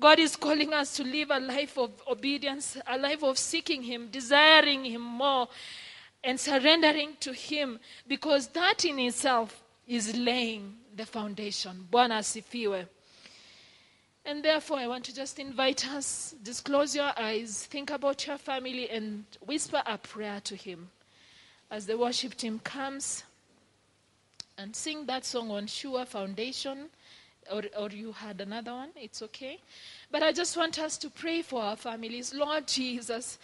God 0.00 0.18
is 0.18 0.34
calling 0.34 0.72
us 0.72 0.96
to 0.96 1.04
live 1.04 1.30
a 1.30 1.38
life 1.38 1.76
of 1.76 1.90
obedience, 2.10 2.78
a 2.86 2.96
life 2.96 3.22
of 3.22 3.38
seeking 3.38 3.82
Him, 3.82 4.08
desiring 4.10 4.84
Him 4.84 5.02
more, 5.02 5.48
and 6.24 6.40
surrendering 6.40 7.16
to 7.20 7.32
Him, 7.32 7.78
because 8.08 8.48
that 8.48 8.84
in 8.84 8.98
itself 8.98 9.62
is 9.86 10.16
laying 10.16 10.74
the 10.96 11.04
foundation. 11.04 11.86
Bwana 11.92 12.18
asifiwe. 12.18 12.86
And 14.24 14.42
therefore, 14.42 14.78
I 14.78 14.86
want 14.86 15.04
to 15.04 15.14
just 15.14 15.38
invite 15.38 15.86
us, 15.88 16.34
just 16.42 16.64
close 16.64 16.94
your 16.94 17.12
eyes, 17.18 17.66
think 17.66 17.90
about 17.90 18.26
your 18.26 18.38
family, 18.38 18.88
and 18.88 19.24
whisper 19.46 19.82
a 19.86 19.98
prayer 19.98 20.40
to 20.44 20.56
Him 20.56 20.90
as 21.70 21.86
the 21.86 21.96
worship 21.96 22.34
team 22.34 22.58
comes 22.64 23.24
and 24.58 24.74
sing 24.74 25.06
that 25.06 25.24
song 25.24 25.50
on 25.50 25.66
Sure 25.66 26.04
Foundation. 26.04 26.90
Or, 27.52 27.62
or 27.78 27.88
you 27.90 28.12
had 28.12 28.40
another 28.40 28.72
one, 28.72 28.90
it's 28.96 29.22
okay. 29.22 29.58
But 30.10 30.22
I 30.22 30.32
just 30.32 30.56
want 30.56 30.78
us 30.78 30.96
to 30.98 31.10
pray 31.10 31.42
for 31.42 31.62
our 31.62 31.76
families. 31.76 32.32
Lord 32.34 32.66
Jesus, 32.66 33.38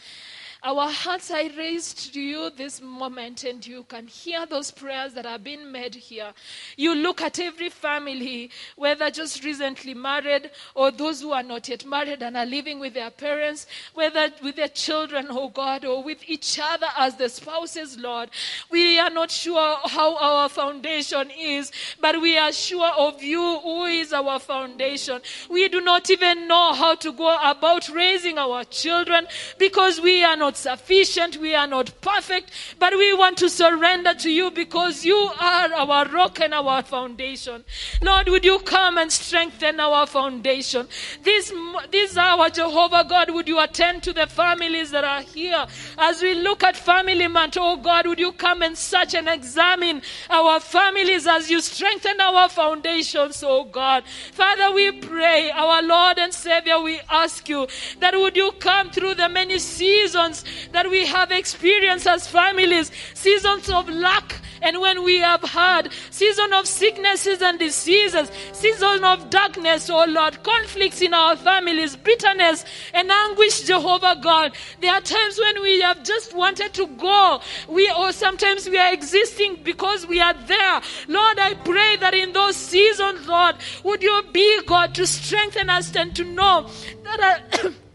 our 0.67 0.91
hearts 0.91 1.31
are 1.31 1.49
raised 1.57 2.13
to 2.13 2.21
you 2.21 2.51
this 2.51 2.83
moment, 2.83 3.45
and 3.45 3.65
you 3.65 3.85
can 3.85 4.09
hear 4.09 4.45
those 4.47 4.73
prayers 4.73 5.15
that 5.15 5.25
are 5.25 5.39
being 5.39 5.71
made 5.71 5.95
here. 5.95 6.33
You 6.77 6.93
look 6.93 7.23
at 7.23 7.39
every 7.39 7.69
family, 7.69 8.51
whether 8.75 9.09
just 9.09 9.45
recently 9.45 9.95
married 9.95 10.51
or 10.75 10.91
those 10.91 11.21
who 11.21 11.31
are 11.31 11.45
not 11.45 11.69
yet 11.69 11.87
married 11.87 12.21
and 12.21 12.37
are 12.37 12.45
living 12.45 12.81
with 12.81 12.95
their 12.95 13.11
parents, 13.11 13.69
whether 13.95 14.29
with 14.43 14.57
their 14.57 14.67
children, 14.67 15.29
oh 15.31 15.51
God, 15.51 15.85
or 15.85 16.03
with 16.03 16.19
each 16.29 16.59
other 16.61 16.89
as 16.99 17.15
the 17.15 17.29
spouses, 17.29 17.97
Lord. 17.97 18.31
We 18.69 18.99
are 18.99 19.11
not 19.11 19.31
sure 19.31 19.77
how 19.85 20.17
our 20.17 20.49
foundation 20.49 21.31
is, 21.31 21.71
but 22.01 22.21
we 22.21 22.39
are 22.39 22.51
sure 22.51 22.91
of 22.99 23.23
you 23.23 23.61
who 23.61 23.85
is 23.85 24.13
our 24.13 24.41
foundation. 24.41 25.21
We 25.49 25.69
do 25.69 25.81
not 25.81 26.11
even 26.11 26.49
know 26.49 26.73
how 26.73 26.97
to 26.97 27.13
go 27.13 27.39
about 27.41 27.89
raising 27.89 28.37
our 28.37 28.65
children 28.65 29.29
because 29.61 30.01
we 30.01 30.25
are 30.25 30.37
not 30.37 30.56
sufficient, 30.57 31.37
we 31.37 31.55
are 31.55 31.67
not 31.67 31.93
perfect, 32.01 32.51
but 32.79 32.93
we 32.97 33.15
want 33.15 33.37
to 33.39 33.49
surrender 33.49 34.15
to 34.15 34.31
you 34.31 34.51
because 34.51 35.05
you 35.05 35.17
are 35.17 35.73
our 35.73 36.07
rock 36.09 36.41
and 36.41 36.55
our 36.55 36.83
foundation. 36.83 37.65
Lord, 38.03 38.29
would 38.29 38.45
you 38.45 38.59
come 38.61 38.99
and 38.99 39.11
strengthen 39.13 39.81
our 39.81 40.07
foundation? 40.07 40.89
This, 41.23 41.53
this 41.91 42.17
hour, 42.17 42.51
Jehovah 42.51 43.05
God, 43.09 43.31
would 43.31 43.49
you 43.49 43.61
attend 43.61 44.03
to 44.05 44.13
the 44.13 44.27
families 44.27 44.91
that 44.91 45.05
are 45.05 45.23
here? 45.23 45.67
As 45.99 46.23
we 46.23 46.35
look 46.35 46.63
at 46.63 46.77
family 46.77 47.29
month, 47.29 47.57
oh 47.59 47.77
God, 47.77 48.07
would 48.07 48.19
you 48.19 48.33
come 48.33 48.63
and 48.63 48.77
search 48.77 49.15
and 49.15 49.29
examine 49.29 50.03
our 50.31 50.61
families 50.61 51.27
as 51.27 51.51
you 51.51 51.61
strengthen 51.61 52.21
our 52.21 52.49
foundations, 52.49 53.43
oh 53.45 53.65
God. 53.65 54.05
Father, 54.33 54.75
we 54.75 54.93
pray, 54.93 55.51
our 55.51 55.83
Lord 55.83 56.19
and 56.19 56.33
Savior, 56.33 56.81
we 56.81 57.01
ask 57.11 57.49
you 57.49 57.67
that 58.01 58.15
would 58.15 58.37
you 58.37 58.53
come 58.53 58.91
through 58.91 59.15
the 59.15 59.29
many 59.29 59.59
seasons 59.59 60.36
that 60.73 60.91
we 60.91 61.07
have 61.07 61.31
experienced 61.31 62.07
as 62.07 62.27
families, 62.27 62.91
seasons 63.15 63.69
of 63.71 63.89
lack, 63.89 64.41
and 64.63 64.81
when 64.81 65.05
we 65.05 65.19
have 65.19 65.43
had 65.43 65.93
season 66.11 66.53
of 66.53 66.67
sicknesses 66.67 67.43
and 67.43 67.59
diseases, 67.59 68.31
season 68.53 69.05
of 69.05 69.31
darkness, 69.31 69.91
oh 69.91 70.05
Lord, 70.09 70.43
conflicts 70.43 71.03
in 71.03 71.15
our 71.15 71.37
families, 71.37 71.97
bitterness 71.97 72.65
and 72.95 73.11
anguish, 73.11 73.63
Jehovah 73.63 74.19
God. 74.21 74.53
There 74.81 74.93
are 74.93 75.01
times 75.01 75.39
when 75.39 75.63
we 75.63 75.81
have 75.83 76.03
just 76.03 76.35
wanted 76.35 76.73
to 76.75 76.87
go. 76.87 77.41
We 77.69 77.91
or 77.91 78.13
sometimes 78.13 78.69
we 78.69 78.79
are 78.79 78.93
existing 78.93 79.61
because 79.63 80.07
we 80.07 80.21
are 80.21 80.35
there. 80.35 80.81
Lord, 81.09 81.39
I 81.39 81.55
pray 81.55 81.97
that 81.97 82.15
in 82.15 82.33
those 82.33 82.57
seasons, 82.57 83.27
Lord, 83.27 83.57
would 83.85 84.03
you 84.03 84.23
be 84.33 84.63
God 84.67 84.95
to 84.97 85.07
strengthen 85.07 85.71
us 85.71 85.95
and 85.95 86.15
to 86.17 86.25
know 86.25 86.69
that. 87.05 87.43
Uh, 87.65 87.71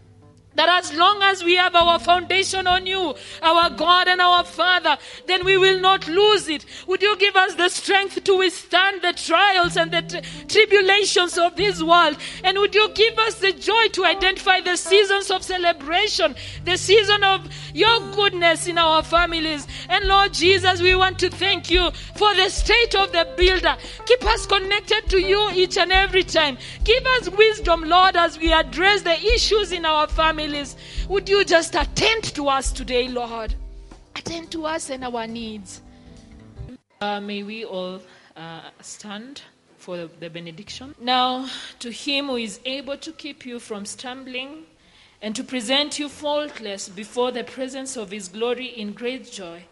That 0.54 0.68
as 0.68 0.92
long 0.92 1.22
as 1.22 1.42
we 1.42 1.56
have 1.56 1.74
our 1.74 1.98
foundation 1.98 2.66
on 2.66 2.86
you, 2.86 3.14
our 3.40 3.70
God 3.70 4.06
and 4.06 4.20
our 4.20 4.44
Father, 4.44 4.98
then 5.26 5.44
we 5.46 5.56
will 5.56 5.80
not 5.80 6.06
lose 6.08 6.48
it. 6.48 6.66
Would 6.86 7.00
you 7.00 7.16
give 7.16 7.36
us 7.36 7.54
the 7.54 7.70
strength 7.70 8.22
to 8.24 8.36
withstand 8.36 9.00
the 9.00 9.14
trials 9.14 9.78
and 9.78 9.90
the 9.90 10.22
tribulations 10.48 11.38
of 11.38 11.56
this 11.56 11.82
world? 11.82 12.18
And 12.44 12.58
would 12.58 12.74
you 12.74 12.90
give 12.94 13.18
us 13.18 13.36
the 13.36 13.52
joy 13.52 13.88
to 13.92 14.04
identify 14.04 14.60
the 14.60 14.76
seasons 14.76 15.30
of 15.30 15.42
celebration, 15.42 16.34
the 16.64 16.76
season 16.76 17.24
of 17.24 17.48
your 17.72 18.00
goodness 18.12 18.66
in 18.66 18.76
our 18.76 19.02
families? 19.02 19.66
And 19.88 20.04
Lord 20.04 20.34
Jesus, 20.34 20.82
we 20.82 20.94
want 20.94 21.18
to 21.20 21.30
thank 21.30 21.70
you 21.70 21.90
for 22.16 22.34
the 22.34 22.50
state 22.50 22.94
of 22.94 23.10
the 23.12 23.26
builder. 23.38 23.76
Keep 24.04 24.24
us 24.26 24.44
connected 24.44 25.08
to 25.08 25.18
you 25.18 25.50
each 25.54 25.78
and 25.78 25.92
every 25.92 26.24
time. 26.24 26.58
Give 26.84 27.04
us 27.06 27.30
wisdom, 27.30 27.84
Lord, 27.84 28.16
as 28.16 28.38
we 28.38 28.52
address 28.52 29.00
the 29.00 29.18
issues 29.18 29.72
in 29.72 29.86
our 29.86 30.06
families 30.08 30.41
families. 30.42 30.76
Would 31.08 31.28
you 31.28 31.44
just 31.44 31.74
attend 31.74 32.24
to 32.34 32.48
us 32.48 32.72
today, 32.72 33.08
Lord? 33.08 33.54
Attend 34.16 34.50
to 34.52 34.66
us 34.66 34.90
and 34.90 35.04
our 35.04 35.26
needs. 35.26 35.80
Uh, 37.00 37.20
may 37.20 37.42
we 37.42 37.64
all 37.64 38.00
uh, 38.36 38.60
stand 38.80 39.42
for 39.78 40.08
the 40.20 40.30
benediction. 40.30 40.94
Now, 41.00 41.48
to 41.78 41.90
him 41.90 42.26
who 42.26 42.36
is 42.36 42.60
able 42.64 42.96
to 42.98 43.12
keep 43.12 43.46
you 43.46 43.58
from 43.58 43.86
stumbling 43.86 44.64
and 45.20 45.34
to 45.36 45.44
present 45.44 45.98
you 45.98 46.08
faultless 46.08 46.88
before 46.88 47.30
the 47.30 47.44
presence 47.44 47.96
of 47.96 48.10
his 48.10 48.28
glory 48.28 48.66
in 48.66 48.92
great 48.92 49.30
joy. 49.30 49.62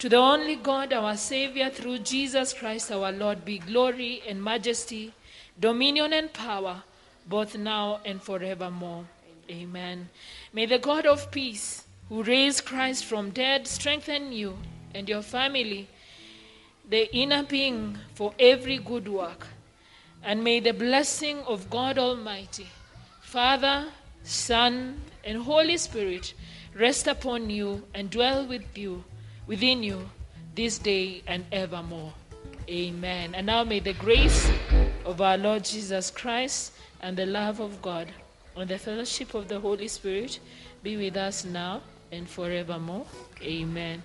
To 0.00 0.08
the 0.08 0.16
only 0.16 0.56
God, 0.56 0.92
our 0.92 1.16
Savior, 1.16 1.70
through 1.70 1.98
Jesus 1.98 2.52
Christ 2.52 2.90
our 2.90 3.12
Lord, 3.12 3.44
be 3.44 3.58
glory 3.58 4.22
and 4.28 4.42
majesty, 4.42 5.12
dominion 5.58 6.12
and 6.12 6.32
power, 6.32 6.82
both 7.26 7.56
now 7.56 8.00
and 8.04 8.22
forevermore. 8.22 9.06
Amen. 9.50 10.08
May 10.52 10.66
the 10.66 10.78
God 10.78 11.06
of 11.06 11.30
peace, 11.30 11.84
who 12.08 12.22
raised 12.22 12.64
Christ 12.64 13.04
from 13.04 13.30
dead, 13.30 13.66
strengthen 13.66 14.32
you 14.32 14.58
and 14.94 15.08
your 15.08 15.22
family. 15.22 15.88
the 16.88 17.14
inner 17.14 17.42
being 17.42 17.98
for 18.14 18.32
every 18.38 18.78
good 18.78 19.08
work. 19.08 19.46
And 20.22 20.42
may 20.42 20.60
the 20.60 20.72
blessing 20.72 21.40
of 21.40 21.68
God 21.70 21.98
Almighty, 21.98 22.66
Father, 23.20 23.86
Son, 24.22 25.00
and 25.22 25.42
Holy 25.42 25.76
Spirit 25.76 26.34
rest 26.74 27.06
upon 27.06 27.50
you 27.50 27.84
and 27.94 28.10
dwell 28.10 28.46
with 28.46 28.76
you, 28.76 29.04
within 29.46 29.82
you, 29.82 30.08
this 30.54 30.78
day 30.78 31.22
and 31.26 31.44
evermore. 31.52 32.12
Amen. 32.68 33.34
And 33.34 33.46
now 33.46 33.64
may 33.64 33.80
the 33.80 33.92
grace 33.94 34.50
of 35.04 35.20
our 35.20 35.38
Lord 35.38 35.64
Jesus 35.64 36.10
Christ 36.10 36.72
and 37.00 37.16
the 37.16 37.26
love 37.26 37.60
of 37.60 37.80
God 37.80 38.08
and 38.60 38.68
the 38.70 38.78
fellowship 38.78 39.34
of 39.34 39.48
the 39.48 39.60
Holy 39.60 39.88
Spirit 39.88 40.40
be 40.82 40.96
with 40.96 41.16
us 41.16 41.44
now 41.44 41.80
and 42.10 42.28
forevermore. 42.28 43.06
Amen. 43.42 44.02